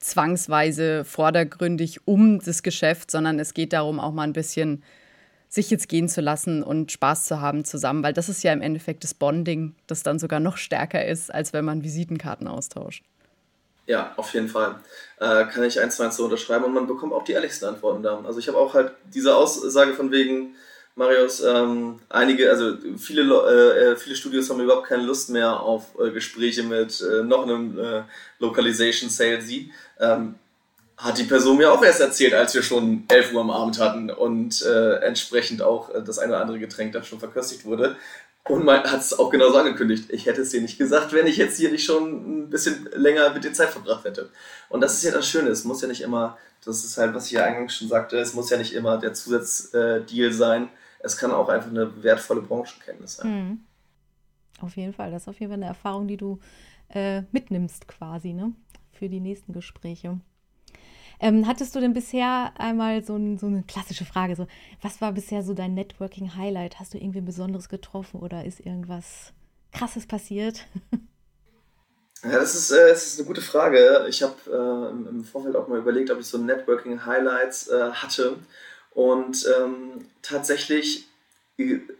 zwangsweise 0.00 1.04
vordergründig 1.04 2.00
um 2.06 2.40
das 2.40 2.62
Geschäft, 2.62 3.10
sondern 3.10 3.38
es 3.38 3.54
geht 3.54 3.72
darum, 3.72 4.00
auch 4.00 4.12
mal 4.12 4.24
ein 4.24 4.32
bisschen 4.32 4.82
sich 5.48 5.70
jetzt 5.70 5.88
gehen 5.88 6.08
zu 6.08 6.20
lassen 6.20 6.62
und 6.62 6.92
Spaß 6.92 7.24
zu 7.24 7.40
haben 7.40 7.64
zusammen, 7.64 8.02
weil 8.02 8.12
das 8.12 8.28
ist 8.28 8.42
ja 8.42 8.52
im 8.52 8.62
Endeffekt 8.62 9.02
das 9.04 9.14
Bonding, 9.14 9.74
das 9.86 10.02
dann 10.02 10.18
sogar 10.18 10.40
noch 10.40 10.56
stärker 10.56 11.04
ist, 11.04 11.32
als 11.32 11.52
wenn 11.52 11.64
man 11.64 11.82
Visitenkarten 11.82 12.46
austauscht. 12.46 13.04
Ja, 13.86 14.12
auf 14.16 14.32
jeden 14.32 14.48
Fall. 14.48 14.76
Äh, 15.18 15.46
kann 15.46 15.64
ich 15.64 15.80
eins 15.80 15.96
zu 15.96 16.04
eins 16.04 16.16
so 16.16 16.24
unterschreiben 16.24 16.64
und 16.64 16.72
man 16.72 16.86
bekommt 16.86 17.12
auch 17.12 17.24
die 17.24 17.32
ehrlichsten 17.32 17.66
Antworten 17.66 18.04
da. 18.04 18.20
Also 18.24 18.38
ich 18.38 18.46
habe 18.46 18.58
auch 18.58 18.74
halt 18.74 18.92
diese 19.12 19.34
Aussage 19.34 19.94
von 19.94 20.12
wegen, 20.12 20.54
Marius, 20.96 21.40
ähm, 21.40 22.00
einige, 22.08 22.50
also 22.50 22.76
viele, 22.98 23.22
äh, 23.22 23.92
äh, 23.92 23.96
viele 23.96 24.16
Studios 24.16 24.50
haben 24.50 24.60
überhaupt 24.60 24.88
keine 24.88 25.04
Lust 25.04 25.30
mehr 25.30 25.60
auf 25.60 25.98
äh, 25.98 26.10
Gespräche 26.10 26.62
mit 26.62 27.00
äh, 27.00 27.22
noch 27.22 27.44
einem 27.44 27.78
äh, 27.78 28.02
Localization 28.38 29.08
Salesy. 29.08 29.72
Ähm, 29.98 30.34
hat 30.96 31.16
die 31.16 31.24
Person 31.24 31.56
mir 31.56 31.72
auch 31.72 31.82
erst 31.82 32.00
erzählt, 32.00 32.34
als 32.34 32.54
wir 32.54 32.62
schon 32.62 33.04
11 33.08 33.32
Uhr 33.32 33.40
am 33.40 33.50
Abend 33.50 33.78
hatten 33.78 34.10
und 34.10 34.62
äh, 34.62 34.96
entsprechend 34.96 35.62
auch 35.62 35.90
das 36.04 36.18
eine 36.18 36.32
oder 36.32 36.42
andere 36.42 36.58
Getränk 36.58 36.92
da 36.92 37.02
schon 37.02 37.18
verköstigt 37.18 37.64
wurde. 37.64 37.96
Und 38.44 38.68
hat 38.68 39.00
es 39.00 39.18
auch 39.18 39.30
genauso 39.30 39.58
angekündigt. 39.58 40.06
Ich 40.08 40.26
hätte 40.26 40.42
es 40.42 40.50
dir 40.50 40.60
nicht 40.60 40.78
gesagt, 40.78 41.12
wenn 41.12 41.26
ich 41.26 41.36
jetzt 41.36 41.56
hier 41.56 41.70
nicht 41.70 41.84
schon 41.84 42.42
ein 42.42 42.50
bisschen 42.50 42.88
länger 42.94 43.32
mit 43.32 43.44
dir 43.44 43.52
Zeit 43.52 43.70
verbracht 43.70 44.04
hätte. 44.04 44.30
Und 44.68 44.80
das 44.80 44.94
ist 44.94 45.04
ja 45.04 45.12
das 45.12 45.28
Schöne. 45.28 45.50
Es 45.50 45.64
muss 45.64 45.82
ja 45.82 45.88
nicht 45.88 46.00
immer, 46.00 46.36
das 46.64 46.84
ist 46.84 46.96
halt, 46.96 47.14
was 47.14 47.26
ich 47.26 47.32
ja 47.32 47.44
eingangs 47.44 47.76
schon 47.76 47.88
sagte, 47.88 48.18
es 48.18 48.34
muss 48.34 48.50
ja 48.50 48.56
nicht 48.56 48.74
immer 48.74 48.98
der 48.98 49.14
Zusatzdeal 49.14 50.32
sein, 50.32 50.68
es 51.02 51.16
kann 51.16 51.30
auch 51.30 51.48
einfach 51.48 51.70
eine 51.70 52.02
wertvolle 52.02 52.42
Branchenkenntnis 52.42 53.16
sein. 53.16 53.48
Mhm. 53.48 53.60
Auf 54.60 54.76
jeden 54.76 54.92
Fall. 54.92 55.10
Das 55.10 55.22
ist 55.22 55.28
auf 55.28 55.40
jeden 55.40 55.50
Fall 55.50 55.58
eine 55.58 55.66
Erfahrung, 55.66 56.06
die 56.06 56.16
du 56.16 56.38
äh, 56.88 57.22
mitnimmst 57.32 57.88
quasi, 57.88 58.32
ne? 58.32 58.52
Für 58.92 59.08
die 59.08 59.20
nächsten 59.20 59.52
Gespräche. 59.52 60.20
Ähm, 61.20 61.46
hattest 61.46 61.74
du 61.74 61.80
denn 61.80 61.92
bisher 61.92 62.52
einmal 62.58 63.04
so, 63.04 63.16
ein, 63.16 63.38
so, 63.38 63.46
eine 63.46 63.62
klassische 63.62 64.06
Frage, 64.06 64.36
so, 64.36 64.46
was 64.80 65.00
war 65.00 65.12
bisher 65.12 65.42
so 65.42 65.52
dein 65.52 65.74
Networking-Highlight? 65.74 66.78
Hast 66.78 66.94
du 66.94 66.98
irgendwie 66.98 67.18
ein 67.18 67.26
Besonderes 67.26 67.68
getroffen 67.68 68.20
oder 68.20 68.44
ist 68.44 68.60
irgendwas 68.60 69.32
Krasses 69.72 70.06
passiert? 70.06 70.66
Ja, 72.22 72.32
das 72.32 72.54
ist, 72.54 72.70
äh, 72.70 72.88
das 72.90 73.06
ist 73.06 73.18
eine 73.18 73.26
gute 73.26 73.40
Frage. 73.40 74.04
Ich 74.08 74.22
habe 74.22 74.34
äh, 74.46 75.08
im 75.08 75.24
Vorfeld 75.24 75.56
auch 75.56 75.68
mal 75.68 75.78
überlegt, 75.78 76.10
ob 76.10 76.20
ich 76.20 76.26
so 76.26 76.36
Networking-Highlights 76.36 77.68
äh, 77.68 77.92
hatte. 77.92 78.36
Und 78.92 79.46
ähm, 79.58 80.04
tatsächlich 80.22 81.06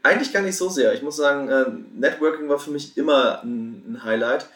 eigentlich 0.03 0.33
gar 0.33 0.43
nicht 0.43 0.57
so 0.57 0.69
sehr. 0.69 0.95
Ich 0.95 1.03
muss 1.03 1.17
sagen, 1.17 1.49
äh, 1.49 1.67
Networking 1.95 2.49
war 2.49 2.59
für 2.59 2.71
mich 2.71 2.97
immer 2.97 3.43
ein, 3.43 3.85
ein 3.87 4.05
Highlight. 4.05 4.47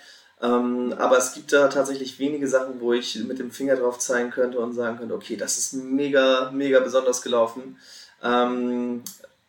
Ähm, 0.41 0.95
aber 0.99 1.19
es 1.19 1.33
gibt 1.33 1.53
da 1.53 1.69
tatsächlich 1.69 2.19
wenige 2.19 2.49
Sachen, 2.49 2.81
wo 2.81 2.93
ich 2.93 3.17
mit 3.25 3.39
dem 3.39 3.51
Finger 3.51 3.77
drauf 3.77 3.99
zeigen 3.99 4.31
könnte 4.31 4.59
und 4.59 4.73
sagen 4.73 4.99
könnte, 4.99 5.15
okay, 5.15 5.37
das 5.37 5.59
ist 5.59 5.75
mega, 5.75 6.51
mega 6.53 6.81
besonders 6.81 7.23
gelaufen. 7.23 7.79
Ähm, 8.23 9.03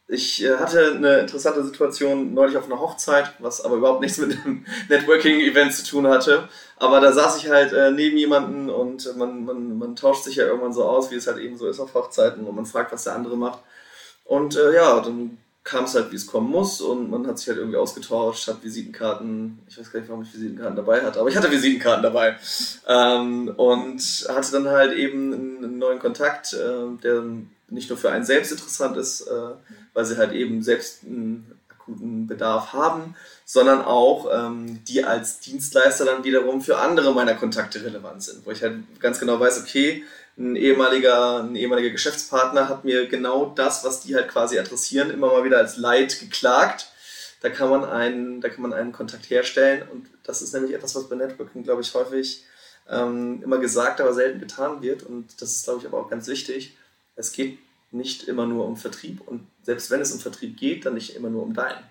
ich 0.08 0.44
äh, 0.44 0.58
hatte 0.58 0.94
eine 0.96 1.20
interessante 1.20 1.64
Situation 1.64 2.34
neulich 2.34 2.58
auf 2.58 2.66
einer 2.66 2.80
Hochzeit, 2.80 3.34
was 3.40 3.64
aber 3.64 3.78
überhaupt 3.78 4.02
nichts 4.02 4.20
mit 4.20 4.32
einem 4.32 4.66
Networking-Event 4.90 5.74
zu 5.74 5.86
tun 5.86 6.08
hatte. 6.08 6.48
Aber 6.78 7.00
da 7.00 7.12
saß 7.12 7.38
ich 7.38 7.50
halt 7.50 7.74
äh, 7.74 7.92
neben 7.92 8.18
jemanden 8.18 8.70
und 8.70 9.16
man, 9.18 9.46
man, 9.46 9.78
man 9.78 9.96
tauscht 9.96 10.26
sich 10.26 10.36
ja 10.36 10.46
irgendwann 10.46 10.74
so 10.74 10.86
aus, 10.86 11.10
wie 11.10 11.16
es 11.16 11.28
halt 11.28 11.38
eben 11.38 11.58
so 11.58 11.68
ist 11.68 11.80
auf 11.80 11.94
Hochzeiten 11.94 12.46
und 12.46 12.56
man 12.56 12.66
fragt, 12.66 12.92
was 12.92 13.06
der 13.06 13.16
andere 13.16 13.36
macht. 13.36 13.60
Und 14.26 14.56
äh, 14.56 14.76
ja, 14.76 15.00
dann 15.00 15.38
kam 15.64 15.86
es 15.86 15.96
halt, 15.96 16.12
wie 16.12 16.16
es 16.16 16.28
kommen 16.28 16.52
muss 16.52 16.80
und 16.80 17.10
man 17.10 17.26
hat 17.26 17.40
sich 17.40 17.48
halt 17.48 17.58
irgendwie 17.58 17.78
ausgetauscht, 17.78 18.48
hat 18.48 18.64
Visitenkarten, 18.64 19.60
ich 19.68 19.80
weiß 19.80 19.92
gar 19.92 20.00
nicht, 20.00 20.10
warum 20.10 20.22
ich 20.22 20.32
Visitenkarten 20.32 20.76
dabei 20.76 21.02
hatte, 21.02 21.20
aber 21.20 21.30
ich 21.30 21.36
hatte 21.36 21.50
Visitenkarten 21.50 22.04
dabei 22.04 22.38
ähm, 22.88 23.52
und 23.58 24.00
hatte 24.30 24.52
dann 24.52 24.68
halt 24.68 24.94
eben 24.94 25.34
einen 25.34 25.80
neuen 25.80 25.98
Kontakt, 25.98 26.54
äh, 26.54 27.02
der 27.02 27.24
nicht 27.70 27.90
nur 27.90 27.98
für 27.98 28.12
einen 28.12 28.26
selbst 28.26 28.52
interessant 28.52 28.98
ist, 28.98 29.22
äh, 29.22 29.52
weil 29.94 30.06
sie 30.06 30.18
halt 30.18 30.34
eben 30.34 30.62
selbst 30.62 31.04
ein 31.04 31.52
akuten 31.70 32.28
Bedarf 32.28 32.74
haben, 32.74 33.16
sondern 33.46 33.82
auch 33.82 34.30
ähm, 34.34 34.84
die 34.86 35.04
als 35.04 35.40
Dienstleister 35.40 36.06
dann 36.06 36.24
wiederum 36.24 36.62
für 36.62 36.78
andere 36.78 37.14
meiner 37.14 37.36
Kontakte 37.36 37.84
relevant 37.84 38.24
sind, 38.24 38.46
wo 38.46 38.52
ich 38.52 38.64
halt 38.64 38.78
ganz 39.00 39.20
genau 39.20 39.40
weiß, 39.40 39.62
okay, 39.62 40.04
ein 40.38 40.56
ehemaliger, 40.56 41.44
ein 41.44 41.56
ehemaliger 41.56 41.92
Geschäftspartner 41.92 42.68
hat 42.68 42.84
mir 42.84 43.08
genau 43.08 43.54
das, 43.56 43.86
was 43.86 44.02
die 44.02 44.16
halt 44.16 44.28
quasi 44.28 44.60
adressieren, 44.60 45.10
immer 45.10 45.28
mal 45.28 45.46
wieder 45.46 45.60
als 45.60 45.78
Leid 45.78 46.20
geklagt. 46.20 46.92
Da 47.42 47.50
kann 47.50 47.70
man 47.70 47.86
einen, 47.86 48.42
da 48.42 48.50
kann 48.50 48.64
man 48.64 48.74
einen 48.74 48.92
Kontakt 48.92 49.30
herstellen 49.30 49.84
und 49.92 50.08
das 50.24 50.42
ist 50.42 50.54
nämlich 50.54 50.74
etwas, 50.74 50.96
was 50.96 51.08
bei 51.08 51.16
Networking, 51.16 51.64
glaube 51.64 51.82
ich, 51.82 51.94
häufig 51.94 52.44
ähm, 52.90 53.42
immer 53.44 53.60
gesagt, 53.60 54.02
aber 54.02 54.14
selten 54.14 54.40
getan 54.40 54.82
wird 54.82 55.04
und 55.04 55.42
das 55.42 55.52
ist, 55.52 55.64
glaube 55.66 55.80
ich, 55.80 55.88
aber 55.88 56.00
auch 56.00 56.10
ganz 56.10 56.28
wichtig. 56.28 56.76
Es 57.16 57.32
geht 57.32 57.60
nicht 57.92 58.24
immer 58.24 58.46
nur 58.46 58.66
um 58.66 58.78
Vertrieb 58.78 59.22
und 59.22 59.48
selbst 59.64 59.90
wenn 59.92 60.02
es 60.02 60.12
um 60.12 60.20
Vertrieb 60.20 60.58
geht, 60.58 60.86
dann 60.86 60.96
nicht 60.96 61.16
immer 61.16 61.30
nur 61.30 61.44
um 61.44 61.54
deinen. 61.54 61.84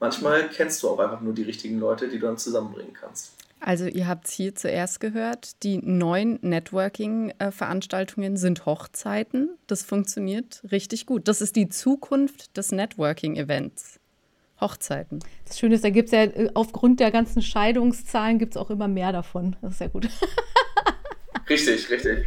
Manchmal 0.00 0.48
kennst 0.48 0.82
du 0.82 0.88
auch 0.88 0.98
einfach 0.98 1.20
nur 1.20 1.34
die 1.34 1.42
richtigen 1.42 1.78
Leute, 1.78 2.08
die 2.08 2.18
du 2.18 2.26
dann 2.26 2.38
zusammenbringen 2.38 2.94
kannst. 2.94 3.32
Also 3.60 3.86
ihr 3.86 4.06
habt 4.06 4.26
es 4.26 4.32
hier 4.32 4.54
zuerst 4.54 5.00
gehört, 5.00 5.62
die 5.62 5.78
neuen 5.78 6.38
Networking-Veranstaltungen 6.42 8.36
sind 8.36 8.66
Hochzeiten. 8.66 9.56
Das 9.66 9.82
funktioniert 9.82 10.62
richtig 10.70 11.06
gut. 11.06 11.28
Das 11.28 11.40
ist 11.40 11.56
die 11.56 11.70
Zukunft 11.70 12.54
des 12.58 12.72
Networking-Events. 12.72 14.00
Hochzeiten. 14.60 15.20
Das 15.46 15.58
Schöne 15.58 15.76
ist, 15.76 15.84
da 15.84 15.90
gibt 15.90 16.08
es 16.08 16.12
ja 16.12 16.24
äh, 16.24 16.50
aufgrund 16.52 17.00
der 17.00 17.10
ganzen 17.10 17.40
Scheidungszahlen 17.40 18.38
gibt 18.38 18.54
es 18.54 18.56
auch 18.60 18.70
immer 18.70 18.88
mehr 18.88 19.12
davon. 19.12 19.56
Das 19.62 19.74
ist 19.74 19.80
ja 19.80 19.88
gut. 19.88 20.08
richtig, 21.48 21.88
richtig. 21.90 22.26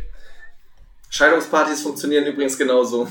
Scheidungspartys 1.09 1.81
funktionieren 1.81 2.25
übrigens 2.25 2.57
genauso. 2.57 3.07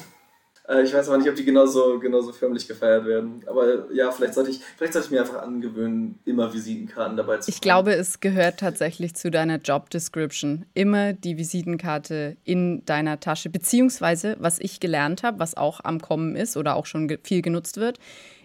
Äh, 0.68 0.82
ich 0.82 0.92
weiß 0.92 1.08
aber 1.08 1.18
nicht, 1.18 1.28
ob 1.28 1.34
die 1.36 1.44
genauso, 1.44 1.98
genauso 1.98 2.32
förmlich 2.32 2.66
gefeiert 2.66 3.06
werden. 3.06 3.42
Aber 3.46 3.92
ja, 3.92 4.10
vielleicht 4.10 4.34
sollte 4.34 4.50
ich, 4.50 4.60
vielleicht 4.76 4.92
sollte 4.92 5.06
ich 5.06 5.12
mir 5.12 5.20
einfach 5.20 5.42
angewöhnen, 5.42 6.18
immer 6.24 6.52
Visitenkarten 6.52 7.16
dabei 7.16 7.38
zu 7.38 7.42
haben. 7.42 7.54
Ich 7.54 7.60
glaube, 7.60 7.94
es 7.94 8.20
gehört 8.20 8.60
tatsächlich 8.60 9.14
zu 9.14 9.30
deiner 9.30 9.58
Job 9.58 9.90
Description. 9.90 10.66
Immer 10.74 11.12
die 11.12 11.36
Visitenkarte 11.36 12.36
in 12.44 12.84
deiner 12.84 13.20
Tasche. 13.20 13.50
Beziehungsweise, 13.50 14.36
was 14.38 14.58
ich 14.58 14.80
gelernt 14.80 15.22
habe, 15.22 15.38
was 15.38 15.56
auch 15.56 15.80
am 15.84 16.00
Kommen 16.00 16.36
ist 16.36 16.56
oder 16.56 16.76
auch 16.76 16.86
schon 16.86 17.18
viel 17.22 17.42
genutzt 17.42 17.76
wird, 17.78 17.98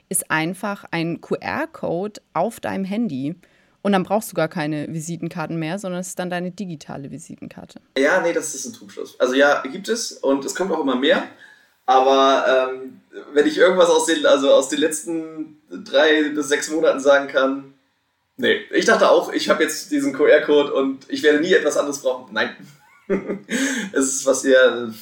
ist 0.09 0.29
einfach 0.29 0.85
ein 0.91 1.21
QR-Code 1.21 2.21
auf 2.33 2.59
deinem 2.59 2.83
Handy. 2.83 3.35
Und 3.81 3.93
dann 3.93 4.03
brauchst 4.03 4.31
du 4.31 4.35
gar 4.35 4.47
keine 4.47 4.87
Visitenkarten 4.93 5.57
mehr, 5.57 5.79
sondern 5.79 6.01
es 6.01 6.09
ist 6.09 6.19
dann 6.19 6.29
deine 6.29 6.51
digitale 6.51 7.09
Visitenkarte. 7.09 7.81
Ja, 7.97 8.21
nee, 8.21 8.33
das 8.33 8.53
ist 8.53 8.65
ein 8.65 8.73
Trugschluss. 8.73 9.19
Also 9.19 9.33
ja, 9.33 9.61
gibt 9.63 9.89
es 9.89 10.11
und 10.11 10.45
es 10.45 10.53
kommt 10.53 10.71
auch 10.71 10.81
immer 10.81 10.95
mehr. 10.95 11.23
Aber 11.85 12.69
ähm, 12.71 13.01
wenn 13.33 13.47
ich 13.47 13.57
irgendwas 13.57 13.89
aus 13.89 14.05
den, 14.05 14.25
also 14.25 14.51
aus 14.53 14.69
den 14.69 14.79
letzten 14.79 15.61
drei 15.69 16.29
bis 16.29 16.47
sechs 16.47 16.69
Monaten 16.69 16.99
sagen 16.99 17.27
kann, 17.27 17.73
nee. 18.37 18.61
Ich 18.71 18.85
dachte 18.85 19.09
auch, 19.09 19.33
ich 19.33 19.49
habe 19.49 19.63
jetzt 19.63 19.91
diesen 19.91 20.13
QR-Code 20.13 20.73
und 20.73 21.05
ich 21.09 21.23
werde 21.23 21.39
nie 21.39 21.53
etwas 21.53 21.77
anderes 21.77 22.01
brauchen. 22.01 22.33
Nein. 22.33 22.55
es 23.91 24.07
ist 24.07 24.25
was 24.25 24.45
ihr. 24.45 24.93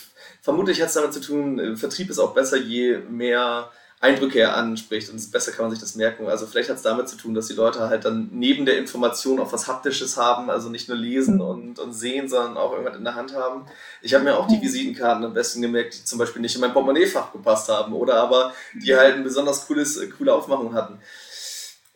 Vermutlich 0.42 0.82
hat 0.82 0.88
es 0.88 0.94
damit 0.94 1.14
zu 1.14 1.20
tun, 1.20 1.76
Vertrieb 1.76 2.10
ist 2.10 2.18
auch 2.18 2.34
besser, 2.34 2.58
je 2.58 2.98
mehr 3.10 3.70
Eindrücke 4.02 4.54
anspricht 4.54 5.10
und 5.10 5.32
besser 5.32 5.52
kann 5.52 5.66
man 5.66 5.72
sich 5.72 5.82
das 5.82 5.96
merken. 5.96 6.28
Also 6.28 6.46
vielleicht 6.46 6.70
hat 6.70 6.78
es 6.78 6.84
damit 6.84 7.10
zu 7.10 7.18
tun, 7.18 7.34
dass 7.34 7.48
die 7.48 7.54
Leute 7.54 7.90
halt 7.90 8.06
dann 8.06 8.30
neben 8.32 8.66
der 8.66 8.78
Information 8.78 9.40
auch 9.42 9.52
was 9.52 9.68
Haptisches 9.68 10.16
haben, 10.16 10.50
also 10.50 10.70
nicht 10.70 10.88
nur 10.88 10.98
lesen 10.98 11.42
und, 11.42 11.80
und 11.80 11.92
sehen, 11.92 12.30
sondern 12.30 12.56
auch 12.56 12.72
irgendwas 12.72 12.96
in 12.96 13.04
der 13.04 13.16
Hand 13.16 13.36
haben. 13.36 13.66
Ich 14.02 14.14
habe 14.14 14.24
mir 14.24 14.38
auch 14.38 14.48
die 14.48 14.62
Visitenkarten 14.62 15.26
am 15.26 15.34
besten 15.34 15.62
gemerkt, 15.62 15.96
die 15.96 16.06
zum 16.06 16.18
Beispiel 16.18 16.42
nicht 16.42 16.56
in 16.56 16.62
mein 16.62 16.72
Portemonnaiefach 16.72 17.34
gepasst 17.34 17.68
haben 17.68 17.92
oder 17.92 18.16
aber 18.16 18.54
die 18.74 18.96
halt 18.96 19.16
ein 19.16 19.24
besonders 19.24 19.68
cooles, 19.68 20.00
coole 20.18 20.34
Aufmachung 20.34 20.74
hatten. 20.74 21.00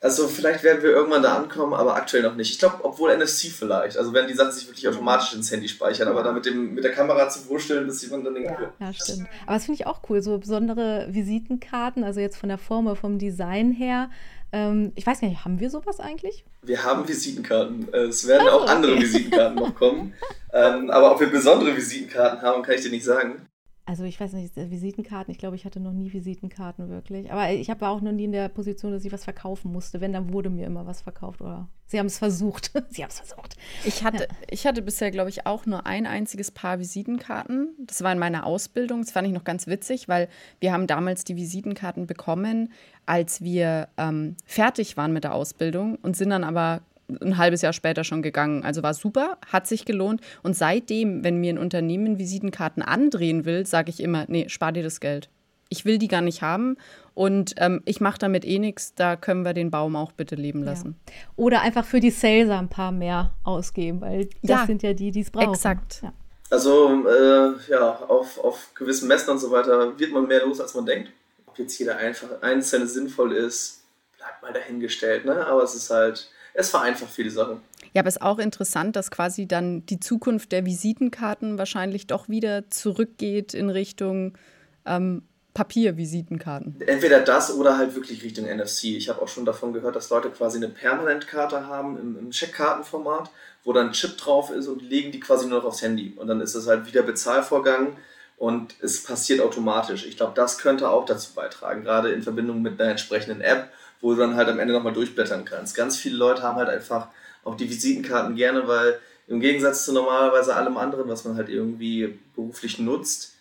Also 0.04 0.28
vielleicht 0.28 0.66
werden 0.66 0.84
wir 0.84 0.90
irgendwann 0.90 1.24
da 1.24 1.38
ankommen, 1.38 1.74
aber 1.74 1.96
aktuell 1.96 2.24
noch 2.24 2.36
nicht. 2.36 2.52
Ich 2.52 2.60
glaube, 2.60 2.84
obwohl 2.84 3.16
NFC 3.16 3.44
vielleicht. 3.44 3.98
Also 3.98 4.12
wenn 4.12 4.28
die 4.28 4.34
Sachen 4.34 4.52
sich 4.52 4.68
wirklich 4.68 4.86
automatisch 4.86 5.34
ins 5.34 5.50
Handy 5.50 5.70
speichern, 5.70 6.10
aber 6.10 6.24
da 6.24 6.34
mit, 6.34 6.46
dem, 6.46 6.74
mit 6.74 6.84
der 6.84 6.92
Kamera 6.92 7.30
zu 7.30 7.48
wursteln, 7.48 7.88
bis 7.88 8.02
jemand 8.02 8.26
dann 8.26 8.34
den 8.34 8.44
ja, 8.44 8.74
ja, 8.82 8.92
stimmt. 8.92 9.30
Aber 9.46 9.54
das 9.56 9.64
finde 9.64 9.80
ich 9.80 9.88
auch 9.88 10.02
cool, 10.10 10.22
so 10.22 10.38
besondere 10.38 11.08
Visitenkarten, 11.10 12.04
also 12.04 12.20
jetzt 12.20 12.36
von 12.36 12.50
der 12.50 12.58
Form, 12.58 12.94
vom 12.98 13.18
Design 13.18 13.72
her. 13.72 14.10
Ähm, 14.52 14.92
ich 14.96 15.08
weiß 15.08 15.22
gar 15.22 15.30
nicht, 15.30 15.46
haben 15.46 15.62
wir 15.62 15.70
sowas 15.70 16.02
eigentlich? 16.02 16.44
Wir 16.64 16.84
haben 16.84 17.08
Visitenkarten. 17.08 17.88
Äh, 17.94 18.00
es 18.00 18.28
werden 18.28 18.46
also, 18.46 18.60
auch 18.60 18.68
andere 18.68 18.92
okay. 18.96 19.04
Visitenkarten 19.04 19.56
noch 19.56 19.74
kommen. 19.74 20.14
ähm, 20.54 20.90
aber 20.90 21.14
ob 21.14 21.22
wir 21.22 21.28
besondere 21.28 21.78
Visitenkarten 21.78 22.42
haben, 22.42 22.62
kann 22.62 22.76
ich 22.76 22.82
dir 22.82 22.92
nicht 22.92 23.06
sagen. 23.06 23.48
Also 23.86 24.06
ich 24.06 24.18
weiß 24.18 24.32
nicht, 24.34 24.56
Visitenkarten, 24.56 25.30
ich 25.32 25.38
glaube, 25.38 25.58
ich 25.58 25.66
hatte 25.66 25.82
noch 25.82 25.92
nie 25.92 26.14
Visitenkarten 26.14 26.88
wirklich. 26.90 27.30
Aber 27.34 27.52
ich 27.52 27.70
habe 27.70 27.86
auch 27.88 28.00
noch 28.00 28.14
nie 28.14 28.24
in 28.24 28.32
der 28.32 28.48
Position, 28.48 28.94
dass 28.94 29.04
ich 29.04 29.12
was 29.12 29.26
verkaufen 29.26 29.74
musste. 29.74 30.00
Wenn, 30.00 30.14
dann 30.14 30.32
wurde 30.32 30.50
mir 30.50 30.66
immer 30.66 30.86
was 30.86 31.02
verkauft 31.02 31.42
oder 31.42 31.68
sie 31.86 32.00
haben 32.00 32.06
es 32.06 32.18
versucht. 32.18 32.72
sie 32.90 33.04
haben 33.04 33.10
es 33.10 33.20
versucht. 33.20 33.58
Ich 33.84 34.04
hatte, 34.06 34.24
ja. 34.24 34.36
ich 34.50 34.66
hatte 34.66 34.82
bisher, 34.82 35.12
glaube 35.12 35.30
ich, 35.30 35.46
auch 35.46 35.66
nur 35.66 35.86
ein 35.86 36.06
einziges 36.06 36.50
Paar 36.50 36.80
Visitenkarten. 36.80 37.76
Das 37.78 38.02
war 38.04 38.14
in 38.14 38.20
meiner 38.20 38.46
Ausbildung. 38.46 39.02
Das 39.02 39.12
fand 39.12 39.28
ich 39.28 39.34
noch 39.34 39.44
ganz 39.44 39.68
witzig, 39.68 40.08
weil 40.08 40.30
wir 40.62 40.72
haben 40.72 40.88
damals 40.88 41.26
die 41.26 41.36
Visitenkarten 41.36 42.08
bekommen, 42.08 42.72
als 43.06 43.42
wir 43.42 43.90
ähm, 43.98 44.38
fertig 44.46 44.96
waren 44.96 45.12
mit 45.12 45.26
der 45.26 45.34
Ausbildung 45.34 45.98
und 46.02 46.16
sind 46.16 46.30
dann 46.30 46.46
aber 46.46 46.84
ein 47.22 47.38
halbes 47.38 47.62
Jahr 47.62 47.74
später 47.74 48.04
schon 48.04 48.22
gegangen. 48.22 48.64
Also 48.64 48.84
war 48.84 48.94
super, 48.94 49.38
hat 49.48 49.68
sich 49.68 49.86
gelohnt. 49.86 50.22
Und 50.42 50.56
seitdem, 50.56 51.24
wenn 51.24 51.38
mir 51.38 51.54
ein 51.54 51.58
Unternehmen 51.58 52.18
Visitenkarten 52.20 52.84
andrehen 52.84 53.46
will, 53.46 53.66
sage 53.66 53.90
ich 53.90 54.02
immer, 54.02 54.26
nee, 54.28 54.50
spar 54.50 54.72
dir 54.72 54.84
das 54.84 55.00
Geld. 55.00 55.30
Ich 55.70 55.86
will 55.86 55.98
die 55.98 56.08
gar 56.08 56.22
nicht 56.22 56.42
haben 56.44 56.78
und 57.16 57.56
ähm, 57.58 57.82
ich 57.86 58.00
mache 58.00 58.20
damit 58.20 58.46
eh 58.46 58.60
nichts. 58.60 58.94
Da 58.94 59.16
können 59.16 59.44
wir 59.44 59.54
den 59.54 59.72
Baum 59.72 59.96
auch 59.96 60.12
bitte 60.12 60.36
leben 60.36 60.64
lassen. 60.64 60.96
Ja. 61.08 61.14
Oder 61.36 61.62
einfach 61.62 61.86
für 61.86 62.00
die 62.00 62.12
Sales 62.12 62.50
ein 62.50 62.70
paar 62.70 62.92
mehr 62.92 63.34
ausgeben, 63.44 64.02
weil 64.02 64.26
das 64.42 64.50
ja, 64.50 64.66
sind 64.66 64.84
ja 64.84 64.94
die, 64.94 65.12
die 65.12 65.22
es 65.22 65.32
brauchen. 65.32 65.54
Exakt. 65.54 66.02
Ja. 66.04 66.14
Also 66.50 67.08
äh, 67.08 67.54
ja, 67.72 67.96
auf, 68.08 68.38
auf 68.38 68.76
gewissen 68.76 69.08
Messen 69.08 69.32
und 69.32 69.40
so 69.40 69.50
weiter 69.50 69.98
wird 69.98 70.12
man 70.12 70.28
mehr 70.28 70.46
los, 70.46 70.62
als 70.62 70.76
man 70.76 70.86
denkt. 70.86 71.10
Ob 71.48 71.58
jetzt 71.58 71.78
jeder 71.80 71.98
einfach 71.98 72.28
einzelne 72.42 72.86
sinnvoll 72.86 73.34
ist, 73.34 73.84
bleibt 74.18 74.42
mal 74.44 74.54
dahingestellt. 74.54 75.26
Ne? 75.26 75.46
Aber 75.48 75.64
es 75.64 75.74
ist 75.74 75.90
halt 75.90 76.30
es 76.54 76.70
vereinfacht 76.70 77.12
viele 77.12 77.30
Sachen. 77.30 77.62
Ja, 77.94 78.02
aber 78.02 78.10
es 78.10 78.16
ist 78.16 78.22
auch 78.22 78.40
interessant, 78.40 78.96
dass 78.96 79.12
quasi 79.12 79.48
dann 79.48 79.86
die 79.86 80.00
Zukunft 80.00 80.52
der 80.52 80.66
Visitenkarten 80.66 81.58
wahrscheinlich 81.58 82.08
doch 82.08 82.30
wieder 82.30 82.70
zurückgeht 82.70 83.54
in 83.54 83.70
Richtung 83.70 84.38
ähm, 84.86 85.24
Papiervisitenkarten. 85.54 86.82
Entweder 86.88 87.20
das 87.20 87.54
oder 87.54 87.78
halt 87.78 87.94
wirklich 87.96 88.24
Richtung 88.24 88.46
NFC. 88.46 88.86
Ich 88.86 89.10
habe 89.10 89.22
auch 89.22 89.28
schon 89.28 89.46
davon 89.46 89.74
gehört, 89.74 89.96
dass 89.96 90.10
Leute 90.10 90.30
quasi 90.30 90.58
eine 90.58 90.70
Permanentkarte 90.70 91.68
haben 91.68 92.00
im, 92.00 92.18
im 92.18 92.32
Checkkartenformat, 92.32 93.30
wo 93.64 93.74
dann 93.74 93.88
ein 93.88 93.94
Chip 93.94 94.18
drauf 94.18 94.50
ist 94.50 94.68
und 94.68 94.82
legen 94.82 95.12
die 95.12 95.20
quasi 95.20 95.48
nur 95.48 95.60
noch 95.60 95.66
aufs 95.66 95.82
Handy. 95.82 96.14
Und 96.16 96.28
dann 96.28 96.42
ist 96.42 96.56
es 96.56 96.68
halt 96.68 96.88
wieder 96.88 97.04
Bezahlvorgang 97.04 97.98
und 98.38 98.76
es 98.82 99.04
passiert 99.04 99.42
automatisch. 99.42 100.06
Ich 100.06 100.18
glaube, 100.18 100.34
das 100.36 100.58
könnte 100.58 100.90
auch 100.90 101.06
dazu 101.06 101.34
beitragen, 101.34 101.84
gerade 101.84 102.12
in 102.12 102.24
Verbindung 102.24 102.62
mit 102.64 102.82
einer 102.82 102.92
entsprechenden 102.92 103.42
App 103.42 103.72
wo 104.04 104.12
du 104.12 104.20
dann 104.20 104.36
halt 104.36 104.50
am 104.50 104.60
Ende 104.60 104.74
nochmal 104.74 104.94
durchblättern 104.94 105.46
kannst. 105.46 105.76
Ganz 105.76 105.98
viele 105.98 106.18
Leute 106.18 106.44
haben 106.44 106.58
halt 106.58 106.70
einfach 106.70 107.08
auch 107.44 107.56
die 107.56 107.70
Visitenkarten 107.70 108.36
gerne, 108.36 108.68
weil 108.68 109.00
im 109.28 109.40
Gegensatz 109.40 109.86
zu 109.86 109.94
normalerweise 109.94 110.56
allem 110.56 110.78
anderen, 110.78 111.08
was 111.08 111.24
man 111.24 111.38
halt 111.38 111.48
irgendwie 111.48 112.20
beruflich 112.36 112.80
nutzt, 112.80 113.34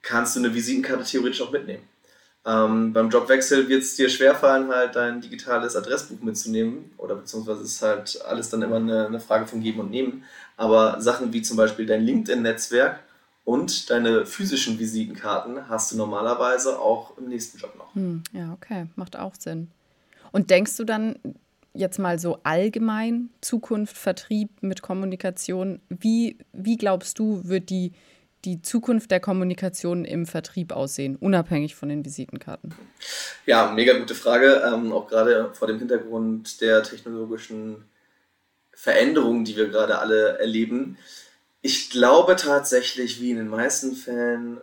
kannst 0.00 0.34
du 0.34 0.40
eine 0.40 0.54
Visitenkarte 0.54 1.04
theoretisch 1.04 1.42
auch 1.42 1.52
mitnehmen. 1.52 1.82
Ähm, 2.44 2.94
beim 2.94 3.10
Jobwechsel 3.10 3.68
wird 3.68 3.82
es 3.82 3.94
dir 3.94 4.08
schwerfallen, 4.08 4.68
halt 4.68 4.96
dein 4.96 5.20
digitales 5.20 5.76
Adressbuch 5.76 6.22
mitzunehmen 6.22 6.90
oder 6.96 7.14
beziehungsweise 7.14 7.62
ist 7.62 7.82
halt 7.82 8.20
alles 8.26 8.48
dann 8.48 8.62
immer 8.62 8.76
eine, 8.76 9.06
eine 9.06 9.20
Frage 9.20 9.46
von 9.46 9.60
Geben 9.60 9.80
und 9.80 9.90
Nehmen. 9.90 10.24
Aber 10.56 11.00
Sachen 11.02 11.34
wie 11.34 11.42
zum 11.42 11.58
Beispiel 11.58 11.84
dein 11.84 12.02
LinkedIn-Netzwerk 12.02 13.00
und 13.44 13.90
deine 13.90 14.24
physischen 14.24 14.78
Visitenkarten 14.78 15.68
hast 15.68 15.92
du 15.92 15.96
normalerweise 15.96 16.78
auch 16.80 17.16
im 17.18 17.28
nächsten 17.28 17.58
Job 17.58 17.76
noch. 17.76 17.94
Hm, 17.94 18.22
ja, 18.32 18.54
okay, 18.54 18.86
macht 18.96 19.16
auch 19.16 19.34
Sinn. 19.34 19.68
Und 20.32 20.50
denkst 20.50 20.76
du 20.76 20.84
dann 20.84 21.16
jetzt 21.74 21.98
mal 21.98 22.18
so 22.18 22.40
allgemein 22.42 23.30
Zukunft, 23.40 23.96
Vertrieb 23.96 24.50
mit 24.62 24.82
Kommunikation, 24.82 25.80
wie, 25.88 26.38
wie 26.52 26.76
glaubst 26.76 27.18
du, 27.18 27.40
wird 27.44 27.70
die, 27.70 27.92
die 28.44 28.60
Zukunft 28.60 29.10
der 29.10 29.20
Kommunikation 29.20 30.04
im 30.04 30.26
Vertrieb 30.26 30.72
aussehen, 30.72 31.16
unabhängig 31.16 31.74
von 31.74 31.88
den 31.88 32.04
Visitenkarten? 32.04 32.74
Ja, 33.46 33.70
mega 33.70 33.96
gute 33.98 34.14
Frage. 34.14 34.62
Ähm, 34.66 34.92
auch 34.92 35.06
gerade 35.06 35.50
vor 35.54 35.68
dem 35.68 35.78
Hintergrund 35.78 36.60
der 36.60 36.82
technologischen 36.82 37.84
Veränderungen, 38.74 39.44
die 39.44 39.56
wir 39.56 39.68
gerade 39.68 39.98
alle 39.98 40.38
erleben. 40.38 40.98
Ich 41.60 41.90
glaube 41.90 42.36
tatsächlich, 42.36 43.20
wie 43.20 43.30
in 43.30 43.36
den 43.36 43.48
meisten 43.48 43.94
Fällen, 43.94 44.60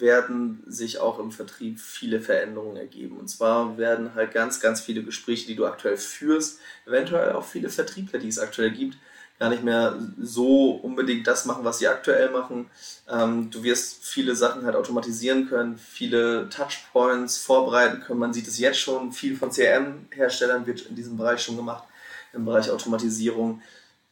werden 0.00 0.62
sich 0.66 0.98
auch 0.98 1.18
im 1.18 1.30
Vertrieb 1.30 1.80
viele 1.80 2.20
Veränderungen 2.20 2.76
ergeben. 2.76 3.18
Und 3.18 3.28
zwar 3.28 3.78
werden 3.78 4.14
halt 4.14 4.32
ganz, 4.32 4.60
ganz 4.60 4.80
viele 4.80 5.02
Gespräche, 5.02 5.46
die 5.46 5.56
du 5.56 5.66
aktuell 5.66 5.96
führst, 5.96 6.60
eventuell 6.86 7.32
auch 7.32 7.44
viele 7.44 7.68
Vertriebler, 7.68 8.18
die 8.18 8.28
es 8.28 8.38
aktuell 8.38 8.70
gibt, 8.70 8.96
gar 9.38 9.50
nicht 9.50 9.64
mehr 9.64 9.98
so 10.20 10.70
unbedingt 10.70 11.26
das 11.26 11.44
machen, 11.44 11.64
was 11.64 11.78
sie 11.78 11.88
aktuell 11.88 12.30
machen. 12.30 12.70
Ähm, 13.10 13.50
du 13.50 13.62
wirst 13.62 14.04
viele 14.04 14.36
Sachen 14.36 14.64
halt 14.64 14.76
automatisieren 14.76 15.48
können, 15.48 15.76
viele 15.76 16.48
Touchpoints 16.48 17.38
vorbereiten 17.38 18.00
können. 18.00 18.20
Man 18.20 18.32
sieht 18.32 18.46
es 18.46 18.58
jetzt 18.58 18.78
schon, 18.78 19.12
viel 19.12 19.36
von 19.36 19.50
CRM-Herstellern 19.50 20.66
wird 20.66 20.82
in 20.82 20.94
diesem 20.94 21.16
Bereich 21.16 21.42
schon 21.42 21.56
gemacht, 21.56 21.84
im 22.32 22.44
Bereich 22.44 22.70
Automatisierung. 22.70 23.60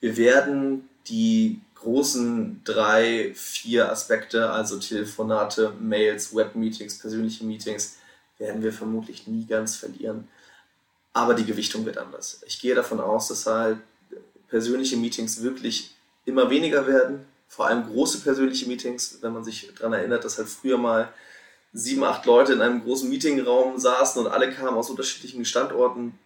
Wir 0.01 0.17
werden 0.17 0.89
die 1.07 1.61
großen 1.83 2.63
drei, 2.65 3.33
vier 3.35 3.91
Aspekte, 3.91 4.51
also 4.51 4.79
Telefonate, 4.79 5.73
Mails, 5.81 6.35
Webmeetings, 6.35 6.99
persönliche 6.99 7.45
Meetings, 7.45 7.97
werden 8.39 8.63
wir 8.63 8.73
vermutlich 8.73 9.27
nie 9.27 9.47
ganz 9.47 9.77
verlieren. 9.77 10.29
Aber 11.13 11.35
die 11.35 11.45
Gewichtung 11.45 11.85
wird 11.85 11.99
anders. 11.99 12.41
Ich 12.47 12.61
gehe 12.61 12.75
davon 12.75 13.01
aus, 13.01 13.29
dass 13.29 13.47
halt 13.47 13.79
persönliche 14.49 14.97
Meetings 14.97 15.43
wirklich 15.43 15.95
immer 16.25 16.51
weniger 16.51 16.87
werden. 16.87 17.27
Vor 17.49 17.67
allem 17.67 17.87
große 17.87 18.21
persönliche 18.21 18.67
Meetings, 18.67 19.19
wenn 19.21 19.33
man 19.33 19.45
sich 19.45 19.71
daran 19.77 19.93
erinnert, 19.93 20.25
dass 20.25 20.39
halt 20.39 20.49
früher 20.49 20.79
mal 20.79 21.13
sieben, 21.73 22.05
acht 22.05 22.25
Leute 22.27 22.53
in 22.53 22.63
einem 22.63 22.83
großen 22.83 23.09
Meetingraum 23.09 23.79
saßen 23.79 24.25
und 24.25 24.31
alle 24.31 24.53
kamen 24.53 24.77
aus 24.77 24.91
unterschiedlichen 24.91 25.45
Standorten. 25.45 26.19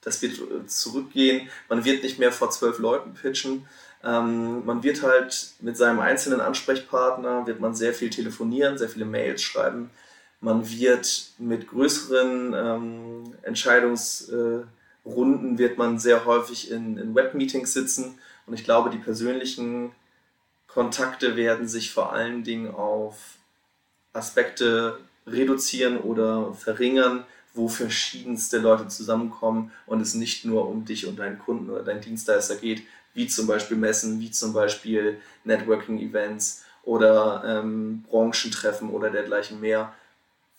Das 0.00 0.20
wird 0.22 0.40
zurückgehen. 0.70 1.48
Man 1.68 1.84
wird 1.84 2.02
nicht 2.02 2.18
mehr 2.18 2.32
vor 2.32 2.50
zwölf 2.50 2.78
Leuten 2.78 3.14
pitchen. 3.14 3.66
Ähm, 4.04 4.64
man 4.64 4.82
wird 4.82 5.02
halt 5.02 5.52
mit 5.60 5.76
seinem 5.76 6.00
einzelnen 6.00 6.40
Ansprechpartner, 6.40 7.46
wird 7.46 7.60
man 7.60 7.74
sehr 7.74 7.94
viel 7.94 8.10
telefonieren, 8.10 8.78
sehr 8.78 8.88
viele 8.88 9.04
Mails 9.04 9.42
schreiben. 9.42 9.90
Man 10.40 10.68
wird 10.68 11.30
mit 11.38 11.68
größeren 11.68 12.54
ähm, 12.54 13.34
Entscheidungsrunden, 13.42 15.54
äh, 15.54 15.58
wird 15.58 15.78
man 15.78 16.00
sehr 16.00 16.24
häufig 16.24 16.70
in, 16.70 16.98
in 16.98 17.14
Webmeetings 17.14 17.72
sitzen. 17.72 18.18
Und 18.46 18.54
ich 18.54 18.64
glaube, 18.64 18.90
die 18.90 18.98
persönlichen 18.98 19.92
Kontakte 20.66 21.36
werden 21.36 21.68
sich 21.68 21.92
vor 21.92 22.12
allen 22.12 22.42
Dingen 22.42 22.74
auf 22.74 23.36
Aspekte 24.12 24.98
reduzieren 25.26 25.98
oder 25.98 26.52
verringern, 26.54 27.24
wo 27.54 27.68
verschiedenste 27.68 28.58
Leute 28.58 28.88
zusammenkommen 28.88 29.72
und 29.86 30.00
es 30.00 30.14
nicht 30.14 30.44
nur 30.44 30.68
um 30.68 30.84
dich 30.84 31.06
und 31.06 31.18
deinen 31.18 31.38
Kunden 31.38 31.70
oder 31.70 31.82
deinen 31.82 32.00
Dienstleister 32.00 32.56
geht, 32.56 32.82
wie 33.14 33.26
zum 33.26 33.46
Beispiel 33.46 33.76
Messen, 33.76 34.20
wie 34.20 34.30
zum 34.30 34.52
Beispiel 34.52 35.20
Networking-Events 35.44 36.64
oder 36.84 37.42
ähm, 37.46 38.04
Branchentreffen 38.08 38.90
oder 38.90 39.10
dergleichen 39.10 39.60
mehr, 39.60 39.92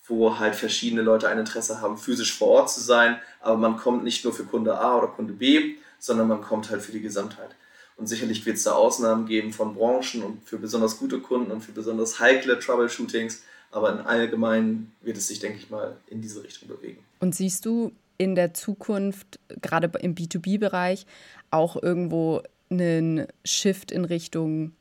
wo 0.07 0.37
halt 0.37 0.55
verschiedene 0.55 1.01
Leute 1.01 1.27
ein 1.27 1.39
Interesse 1.39 1.81
haben, 1.81 1.97
physisch 1.97 2.37
vor 2.37 2.49
Ort 2.49 2.71
zu 2.71 2.81
sein, 2.81 3.19
aber 3.41 3.57
man 3.57 3.77
kommt 3.77 4.03
nicht 4.03 4.23
nur 4.23 4.33
für 4.33 4.43
Kunde 4.43 4.77
A 4.77 4.97
oder 4.97 5.07
Kunde 5.07 5.33
B, 5.33 5.75
sondern 5.99 6.27
man 6.27 6.41
kommt 6.41 6.69
halt 6.69 6.81
für 6.81 6.91
die 6.91 7.01
Gesamtheit. 7.01 7.55
Und 7.95 8.07
sicherlich 8.07 8.45
wird 8.45 8.57
es 8.57 8.63
da 8.63 8.73
Ausnahmen 8.73 9.27
geben 9.27 9.53
von 9.53 9.75
Branchen 9.75 10.23
und 10.23 10.43
für 10.43 10.57
besonders 10.57 10.97
gute 10.97 11.19
Kunden 11.19 11.51
und 11.51 11.61
für 11.61 11.71
besonders 11.71 12.19
heikle 12.19 12.59
Troubleshootings, 12.59 13.43
aber 13.71 13.91
im 13.91 14.05
Allgemeinen 14.05 14.91
wird 15.01 15.17
es 15.17 15.27
sich, 15.27 15.39
denke 15.39 15.57
ich 15.57 15.69
mal, 15.69 15.97
in 16.07 16.21
diese 16.21 16.43
Richtung 16.43 16.67
bewegen. 16.67 17.03
Und 17.19 17.33
siehst 17.35 17.65
du 17.65 17.91
in 18.17 18.35
der 18.35 18.53
Zukunft, 18.53 19.39
gerade 19.61 19.91
im 19.99 20.15
B2B-Bereich, 20.15 21.05
auch 21.51 21.81
irgendwo 21.81 22.41
einen 22.69 23.27
Shift 23.45 23.91
in 23.91 24.05
Richtung, 24.05 24.73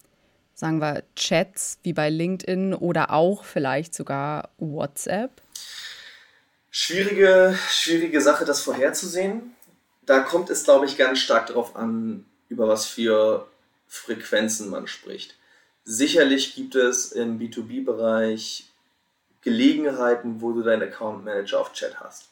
sagen 0.55 0.81
wir, 0.81 1.03
Chats 1.17 1.79
wie 1.83 1.93
bei 1.93 2.11
LinkedIn 2.11 2.75
oder 2.75 3.11
auch 3.13 3.45
vielleicht 3.45 3.95
sogar 3.95 4.51
WhatsApp? 4.59 5.31
Schwierige, 6.71 7.59
schwierige 7.69 8.21
Sache, 8.21 8.45
das 8.45 8.61
vorherzusehen. 8.61 9.55
Da 10.07 10.21
kommt 10.21 10.51
es, 10.51 10.65
glaube 10.65 10.87
ich, 10.87 10.97
ganz 10.97 11.19
stark 11.19 11.49
darauf 11.49 11.77
an, 11.77 12.25
über 12.49 12.69
was 12.69 12.87
für 12.87 13.47
Frequenzen 13.87 14.71
man 14.71 14.87
spricht. 14.87 15.37
Sicherlich 15.85 16.55
gibt 16.55 16.75
es 16.75 17.13
im 17.13 17.39
B2B-Bereich 17.39 18.65
Gelegenheiten, 19.43 20.41
wo 20.41 20.53
du 20.53 20.63
deinen 20.63 20.83
Account 20.83 21.25
Manager 21.25 21.61
auf 21.61 21.73
Chat 21.73 22.01
hast 22.01 22.32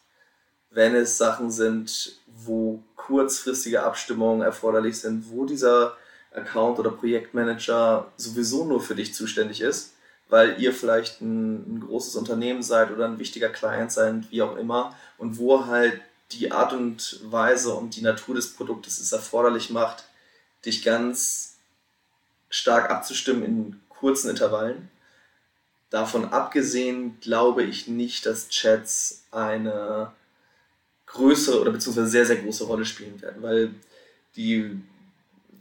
wenn 0.71 0.95
es 0.95 1.19
Sachen 1.19 1.51
sind, 1.51 2.17
wo 2.27 2.83
kurzfristige 2.97 3.83
Abstimmungen 3.83 4.43
erforderlich 4.43 4.99
sind, 4.99 5.31
wo 5.31 5.45
dieser 5.45 5.97
Account 6.33 6.79
oder 6.79 6.91
Projektmanager 6.91 8.11
sowieso 8.17 8.65
nur 8.65 8.81
für 8.81 8.95
dich 8.95 9.15
zuständig 9.15 9.61
ist, 9.61 9.95
weil 10.29 10.61
ihr 10.61 10.73
vielleicht 10.73 11.21
ein, 11.21 11.77
ein 11.77 11.81
großes 11.81 12.15
Unternehmen 12.15 12.63
seid 12.63 12.93
oder 12.93 13.07
ein 13.07 13.19
wichtiger 13.19 13.49
Client 13.49 13.91
seid, 13.91 14.31
wie 14.31 14.43
auch 14.43 14.57
immer, 14.57 14.97
und 15.19 15.39
wo 15.39 15.67
halt 15.67 16.01
die 16.33 16.53
Art 16.53 16.73
und 16.73 17.21
Weise 17.25 17.75
und 17.75 17.97
die 17.97 18.03
Natur 18.03 18.37
des 18.37 18.55
Produktes 18.55 19.01
es 19.01 19.13
erforderlich 19.13 19.71
macht, 19.71 20.05
dich 20.65 20.85
ganz 20.85 21.57
stark 22.49 22.91
abzustimmen 22.91 23.43
in 23.43 23.81
kurzen 23.89 24.31
Intervallen. 24.31 24.89
Davon 25.91 26.27
abgesehen 26.27 27.19
glaube 27.21 27.65
ich 27.65 27.89
nicht, 27.89 28.27
dass 28.27 28.49
Chats 28.49 29.25
eine 29.33 30.13
größere 31.13 31.61
oder 31.61 31.73
beziehungsweise 31.73 32.09
sehr, 32.09 32.27
sehr 32.27 32.37
große 32.37 32.65
Rolle 32.65 32.85
spielen 32.85 33.21
werden, 33.21 33.43
weil 33.43 33.75
die, 34.37 34.81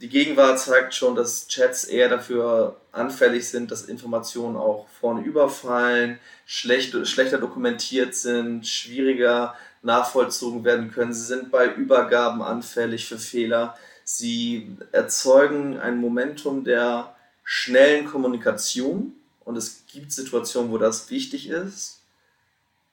die 0.00 0.08
Gegenwart 0.08 0.60
zeigt 0.60 0.94
schon, 0.94 1.14
dass 1.16 1.48
Chats 1.48 1.84
eher 1.84 2.08
dafür 2.08 2.76
anfällig 2.92 3.48
sind, 3.48 3.70
dass 3.70 3.82
Informationen 3.82 4.56
auch 4.56 4.86
vorne 5.00 5.22
überfallen, 5.22 6.18
schlecht, 6.46 6.94
schlechter 7.06 7.38
dokumentiert 7.38 8.14
sind, 8.14 8.66
schwieriger 8.66 9.54
nachvollzogen 9.82 10.64
werden 10.64 10.92
können. 10.92 11.12
Sie 11.12 11.24
sind 11.24 11.50
bei 11.50 11.72
Übergaben 11.72 12.42
anfällig 12.42 13.06
für 13.06 13.18
Fehler. 13.18 13.76
Sie 14.04 14.76
erzeugen 14.92 15.78
ein 15.78 15.98
Momentum 15.98 16.64
der 16.64 17.14
schnellen 17.44 18.06
Kommunikation 18.06 19.14
und 19.44 19.56
es 19.56 19.84
gibt 19.92 20.12
Situationen, 20.12 20.70
wo 20.70 20.78
das 20.78 21.10
wichtig 21.10 21.48
ist. 21.48 21.99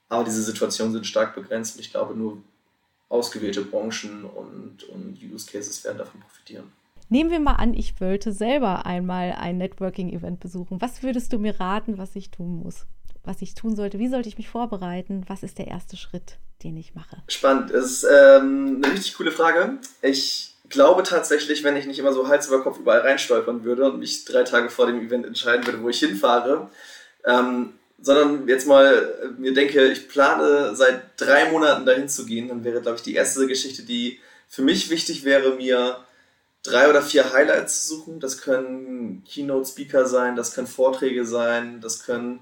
Aber 0.10 0.24
diese 0.24 0.42
Situationen 0.42 0.94
sind 0.94 1.06
stark 1.06 1.36
begrenzt 1.36 1.76
und 1.76 1.82
ich 1.82 1.92
glaube, 1.92 2.16
nur 2.16 2.38
ausgewählte 3.10 3.62
Branchen 3.62 4.26
und, 4.26 4.84
und 4.84 5.18
Use 5.22 5.46
Cases 5.50 5.84
werden 5.84 5.98
davon 5.98 6.22
profitieren. 6.22 6.72
Nehmen 7.10 7.32
wir 7.32 7.40
mal 7.40 7.54
an, 7.54 7.74
ich 7.74 8.02
wollte 8.02 8.34
selber 8.34 8.86
einmal 8.86 9.34
ein 9.40 9.58
Networking-Event 9.58 10.42
besuchen. 10.42 10.82
Was 10.82 11.04
würdest 11.04 11.32
du 11.32 11.40
mir 11.40 11.58
raten, 11.60 11.98
was 11.98 12.16
ich 12.16 12.32
tun 12.32 12.62
muss? 12.64 12.86
Was 13.24 13.42
ich 13.42 13.56
tun 13.56 13.76
sollte? 13.76 13.98
Wie 14.00 14.10
sollte 14.10 14.28
ich 14.28 14.38
mich 14.38 14.50
vorbereiten? 14.50 15.24
Was 15.28 15.44
ist 15.44 15.58
der 15.58 15.68
erste 15.68 15.96
Schritt, 15.96 16.38
den 16.64 16.76
ich 16.76 16.96
mache? 16.96 17.18
Spannend. 17.28 17.72
Das 17.72 17.86
ist 17.86 18.04
ähm, 18.04 18.82
eine 18.84 18.94
richtig 18.94 19.16
coole 19.16 19.32
Frage. 19.32 19.80
Ich 20.02 20.56
glaube 20.68 21.04
tatsächlich, 21.04 21.64
wenn 21.64 21.78
ich 21.78 21.86
nicht 21.86 22.00
immer 22.00 22.12
so 22.12 22.28
Hals 22.28 22.48
über 22.48 22.62
Kopf 22.62 22.80
überall 22.80 23.02
reinstolpern 23.02 23.64
würde 23.64 23.90
und 23.90 24.00
mich 24.00 24.26
drei 24.26 24.44
Tage 24.44 24.70
vor 24.70 24.88
dem 24.88 25.00
Event 25.00 25.26
entscheiden 25.26 25.66
würde, 25.66 25.82
wo 25.82 25.88
ich 25.88 26.00
hinfahre, 26.00 26.70
ähm, 27.26 27.74
sondern 28.00 28.48
jetzt 28.48 28.68
mal 28.68 29.18
äh, 29.24 29.28
mir 29.40 29.54
denke, 29.54 29.86
ich 29.88 30.08
plane 30.08 30.76
seit 30.76 31.20
drei 31.20 31.52
Monaten 31.52 31.86
dahin 31.86 32.10
zu 32.10 32.26
gehen, 32.26 32.48
dann 32.48 32.64
wäre, 32.64 32.82
glaube 32.82 32.98
ich, 32.98 33.04
die 33.04 33.16
erste 33.16 33.48
Geschichte, 33.48 33.84
die 33.84 34.20
für 34.48 34.62
mich 34.62 34.90
wichtig 34.90 35.26
wäre, 35.26 35.56
mir 35.56 35.98
drei 36.64 36.90
oder 36.90 37.02
vier 37.02 37.34
Highlights 37.34 37.88
zu 37.88 37.96
suchen. 37.96 38.20
Das 38.20 38.42
können 38.42 39.24
Keynote-Speaker 39.26 40.06
sein, 40.06 40.36
das 40.36 40.54
können 40.54 40.68
Vorträge 40.68 41.26
sein, 41.26 41.82
das 41.82 42.04
können 42.04 42.42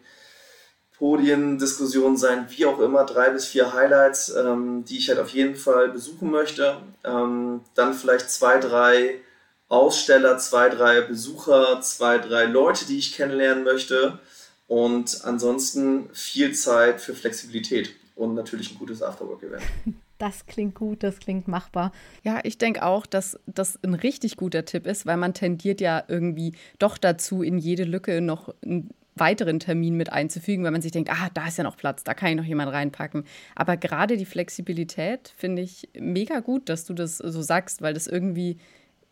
Podiendiskussionen 0.97 2.18
sein, 2.18 2.47
wie 2.49 2.66
auch 2.66 2.80
immer, 2.80 3.06
drei 3.06 3.30
bis 3.30 3.45
vier 3.45 3.74
Highlights, 3.74 4.34
ähm, 4.36 4.86
die 4.86 4.97
ich 4.97 5.10
halt 5.10 5.20
auf 5.20 5.30
jeden 5.30 5.56
Fall 5.56 5.89
besuchen 5.89 6.32
möchte. 6.32 6.78
Ähm, 7.03 7.62
dann 7.76 7.93
vielleicht 7.93 8.30
zwei, 8.30 8.60
drei 8.60 9.20
Aussteller, 9.68 10.38
zwei, 10.38 10.70
drei 10.70 11.01
Besucher, 11.01 11.82
zwei, 11.82 12.18
drei 12.18 12.45
Leute, 12.45 12.86
die 12.86 12.99
ich 12.99 13.16
kennenlernen 13.16 13.64
möchte 13.64 14.20
und 14.68 15.22
ansonsten 15.24 16.09
viel 16.13 16.53
Zeit 16.53 17.01
für 17.01 17.13
Flexibilität 17.13 17.95
und 18.16 18.34
natürlich 18.36 18.72
ein 18.72 18.80
gutes 18.80 19.01
Afterwork-Event. 19.01 19.63
Das 20.18 20.45
klingt 20.45 20.76
gut, 20.76 21.03
das 21.03 21.20
klingt 21.20 21.49
machbar. 21.49 21.91
Ja, 22.24 22.39
ich 22.43 22.57
denke 22.57 22.84
auch, 22.84 23.05
dass 23.05 23.38
das 23.47 23.78
ein 23.84 23.93
richtig 23.93 24.38
guter 24.38 24.63
Tipp 24.63 24.88
ist, 24.88 25.05
weil 25.05 25.18
man 25.18 25.34
tendiert 25.34 25.82
ja 25.82 26.05
irgendwie 26.07 26.53
doch 26.80 26.97
dazu, 26.97 27.43
in 27.43 27.57
jede 27.57 27.84
Lücke 27.84 28.22
noch 28.22 28.55
einen 28.63 28.91
weiteren 29.16 29.59
Termin 29.59 29.95
mit 29.95 30.11
einzufügen, 30.11 30.63
weil 30.63 30.72
man 30.72 30.82
sich 30.82 30.93
denkt, 30.93 31.09
ah, 31.09 31.30
da 31.34 31.47
ist 31.47 31.57
ja 31.57 31.66
noch 31.66 31.76
Platz, 31.76 32.05
da 32.05 32.13
kann 32.13 32.30
ich 32.30 32.36
noch 32.36 32.45
jemand 32.45 32.72
reinpacken. 32.72 33.26
Aber 33.55 33.76
gerade 33.76 34.16
die 34.16 34.26
Flexibilität 34.26 35.34
finde 35.36 35.61
ich 35.61 35.89
mega 35.97 36.39
gut, 36.39 36.70
dass 36.70 36.86
du 36.86 36.93
das 36.93 37.18
so 37.18 37.41
sagst, 37.41 37.82
weil 37.82 37.93
das 37.93 38.07
irgendwie, 38.07 38.57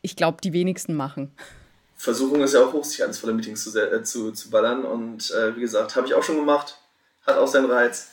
ich 0.01 0.15
glaube, 0.15 0.37
die 0.41 0.53
wenigsten 0.53 0.93
machen. 0.93 1.31
Versuchung 2.03 2.41
ist 2.41 2.53
ja 2.53 2.65
auch 2.65 2.73
hoch, 2.73 2.83
sich 2.83 3.01
alles 3.01 3.19
voller 3.19 3.33
Meetings 3.33 3.63
zu, 3.63 3.79
äh, 3.79 4.03
zu, 4.03 4.33
zu 4.33 4.49
ballern. 4.49 4.83
Und 4.83 5.31
äh, 5.31 5.55
wie 5.55 5.61
gesagt, 5.61 5.95
habe 5.95 6.05
ich 6.05 6.13
auch 6.13 6.23
schon 6.23 6.35
gemacht, 6.35 6.77
hat 7.25 7.37
auch 7.37 7.47
seinen 7.47 7.71
Reiz, 7.71 8.09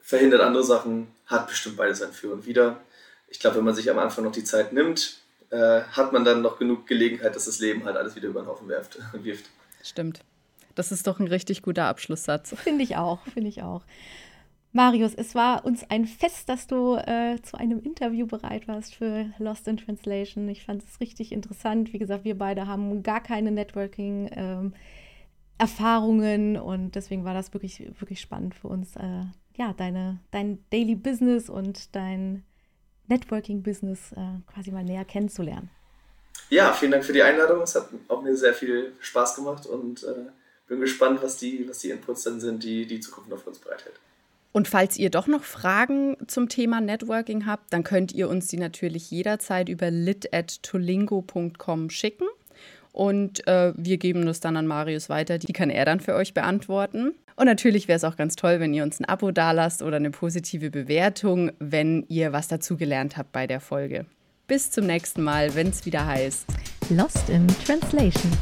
verhindert 0.00 0.40
andere 0.40 0.64
Sachen, 0.64 1.08
hat 1.26 1.46
bestimmt 1.46 1.76
beides 1.76 2.00
ein 2.00 2.12
Für 2.12 2.32
und 2.32 2.46
Wider. 2.46 2.80
Ich 3.28 3.38
glaube, 3.38 3.58
wenn 3.58 3.64
man 3.64 3.74
sich 3.74 3.90
am 3.90 3.98
Anfang 3.98 4.24
noch 4.24 4.32
die 4.32 4.44
Zeit 4.44 4.72
nimmt, 4.72 5.18
äh, 5.50 5.82
hat 5.82 6.14
man 6.14 6.24
dann 6.24 6.40
noch 6.40 6.58
genug 6.58 6.86
Gelegenheit, 6.86 7.36
dass 7.36 7.44
das 7.44 7.58
Leben 7.58 7.84
halt 7.84 7.98
alles 7.98 8.16
wieder 8.16 8.28
über 8.28 8.40
den 8.40 8.48
Haufen 8.48 8.68
werft, 8.68 8.98
wirft. 9.12 9.44
Stimmt. 9.82 10.20
Das 10.74 10.90
ist 10.90 11.06
doch 11.06 11.18
ein 11.18 11.28
richtig 11.28 11.60
guter 11.60 11.84
Abschlusssatz. 11.84 12.54
Finde 12.56 12.84
ich 12.84 12.96
auch, 12.96 13.20
finde 13.34 13.50
ich 13.50 13.62
auch. 13.62 13.82
Marius, 14.76 15.14
es 15.14 15.34
war 15.34 15.64
uns 15.64 15.84
ein 15.88 16.04
Fest, 16.04 16.50
dass 16.50 16.66
du 16.66 16.96
äh, 16.96 17.40
zu 17.40 17.56
einem 17.56 17.80
Interview 17.80 18.26
bereit 18.26 18.68
warst 18.68 18.94
für 18.94 19.30
Lost 19.38 19.66
in 19.68 19.78
Translation. 19.78 20.50
Ich 20.50 20.66
fand 20.66 20.84
es 20.84 21.00
richtig 21.00 21.32
interessant. 21.32 21.94
Wie 21.94 21.98
gesagt, 21.98 22.24
wir 22.24 22.36
beide 22.36 22.66
haben 22.66 23.02
gar 23.02 23.22
keine 23.22 23.52
Networking. 23.52 24.28
Ähm, 24.32 24.74
Erfahrungen 25.56 26.58
und 26.58 26.94
deswegen 26.94 27.24
war 27.24 27.32
das 27.32 27.54
wirklich, 27.54 27.90
wirklich 27.98 28.20
spannend 28.20 28.54
für 28.54 28.68
uns, 28.68 28.96
äh, 28.96 29.24
ja, 29.56 29.72
deine, 29.74 30.18
dein 30.30 30.62
Daily 30.68 30.94
Business 30.94 31.48
und 31.48 31.96
dein 31.96 32.44
Networking-Business 33.06 34.12
äh, 34.12 34.52
quasi 34.52 34.72
mal 34.72 34.84
näher 34.84 35.06
kennenzulernen. 35.06 35.70
Ja, 36.50 36.74
vielen 36.74 36.90
Dank 36.90 37.06
für 37.06 37.14
die 37.14 37.22
Einladung. 37.22 37.62
Es 37.62 37.74
hat 37.74 37.88
auch 38.08 38.20
mir 38.20 38.36
sehr 38.36 38.52
viel 38.52 38.92
Spaß 39.00 39.36
gemacht 39.36 39.64
und 39.64 40.04
äh, 40.04 40.26
bin 40.68 40.80
gespannt, 40.80 41.22
was 41.22 41.38
die, 41.38 41.66
was 41.66 41.78
die 41.78 41.88
Inputs 41.88 42.24
dann 42.24 42.40
sind, 42.40 42.62
die 42.62 42.86
die 42.86 43.00
Zukunft 43.00 43.32
auf 43.32 43.46
uns 43.46 43.58
bereithält. 43.58 43.98
Und 44.56 44.68
falls 44.68 44.96
ihr 44.96 45.10
doch 45.10 45.26
noch 45.26 45.44
Fragen 45.44 46.16
zum 46.28 46.48
Thema 46.48 46.80
Networking 46.80 47.44
habt, 47.44 47.74
dann 47.74 47.84
könnt 47.84 48.12
ihr 48.12 48.30
uns 48.30 48.48
die 48.48 48.56
natürlich 48.56 49.10
jederzeit 49.10 49.68
über 49.68 49.90
lit.tolingo.com 49.90 51.90
schicken. 51.90 52.26
Und 52.90 53.46
äh, 53.46 53.74
wir 53.76 53.98
geben 53.98 54.24
das 54.24 54.40
dann 54.40 54.56
an 54.56 54.66
Marius 54.66 55.10
weiter. 55.10 55.36
Die 55.36 55.52
kann 55.52 55.68
er 55.68 55.84
dann 55.84 56.00
für 56.00 56.14
euch 56.14 56.32
beantworten. 56.32 57.12
Und 57.36 57.44
natürlich 57.44 57.86
wäre 57.86 57.98
es 57.98 58.04
auch 58.04 58.16
ganz 58.16 58.34
toll, 58.34 58.58
wenn 58.58 58.72
ihr 58.72 58.82
uns 58.82 58.98
ein 58.98 59.04
Abo 59.04 59.30
dalasst 59.30 59.82
oder 59.82 59.96
eine 59.96 60.10
positive 60.10 60.70
Bewertung, 60.70 61.52
wenn 61.58 62.06
ihr 62.08 62.32
was 62.32 62.48
dazugelernt 62.48 63.18
habt 63.18 63.32
bei 63.32 63.46
der 63.46 63.60
Folge. 63.60 64.06
Bis 64.46 64.70
zum 64.70 64.86
nächsten 64.86 65.22
Mal, 65.22 65.54
wenn 65.54 65.68
es 65.68 65.84
wieder 65.84 66.06
heißt 66.06 66.46
Lost 66.88 67.28
in 67.28 67.46
Translation. 67.66 68.32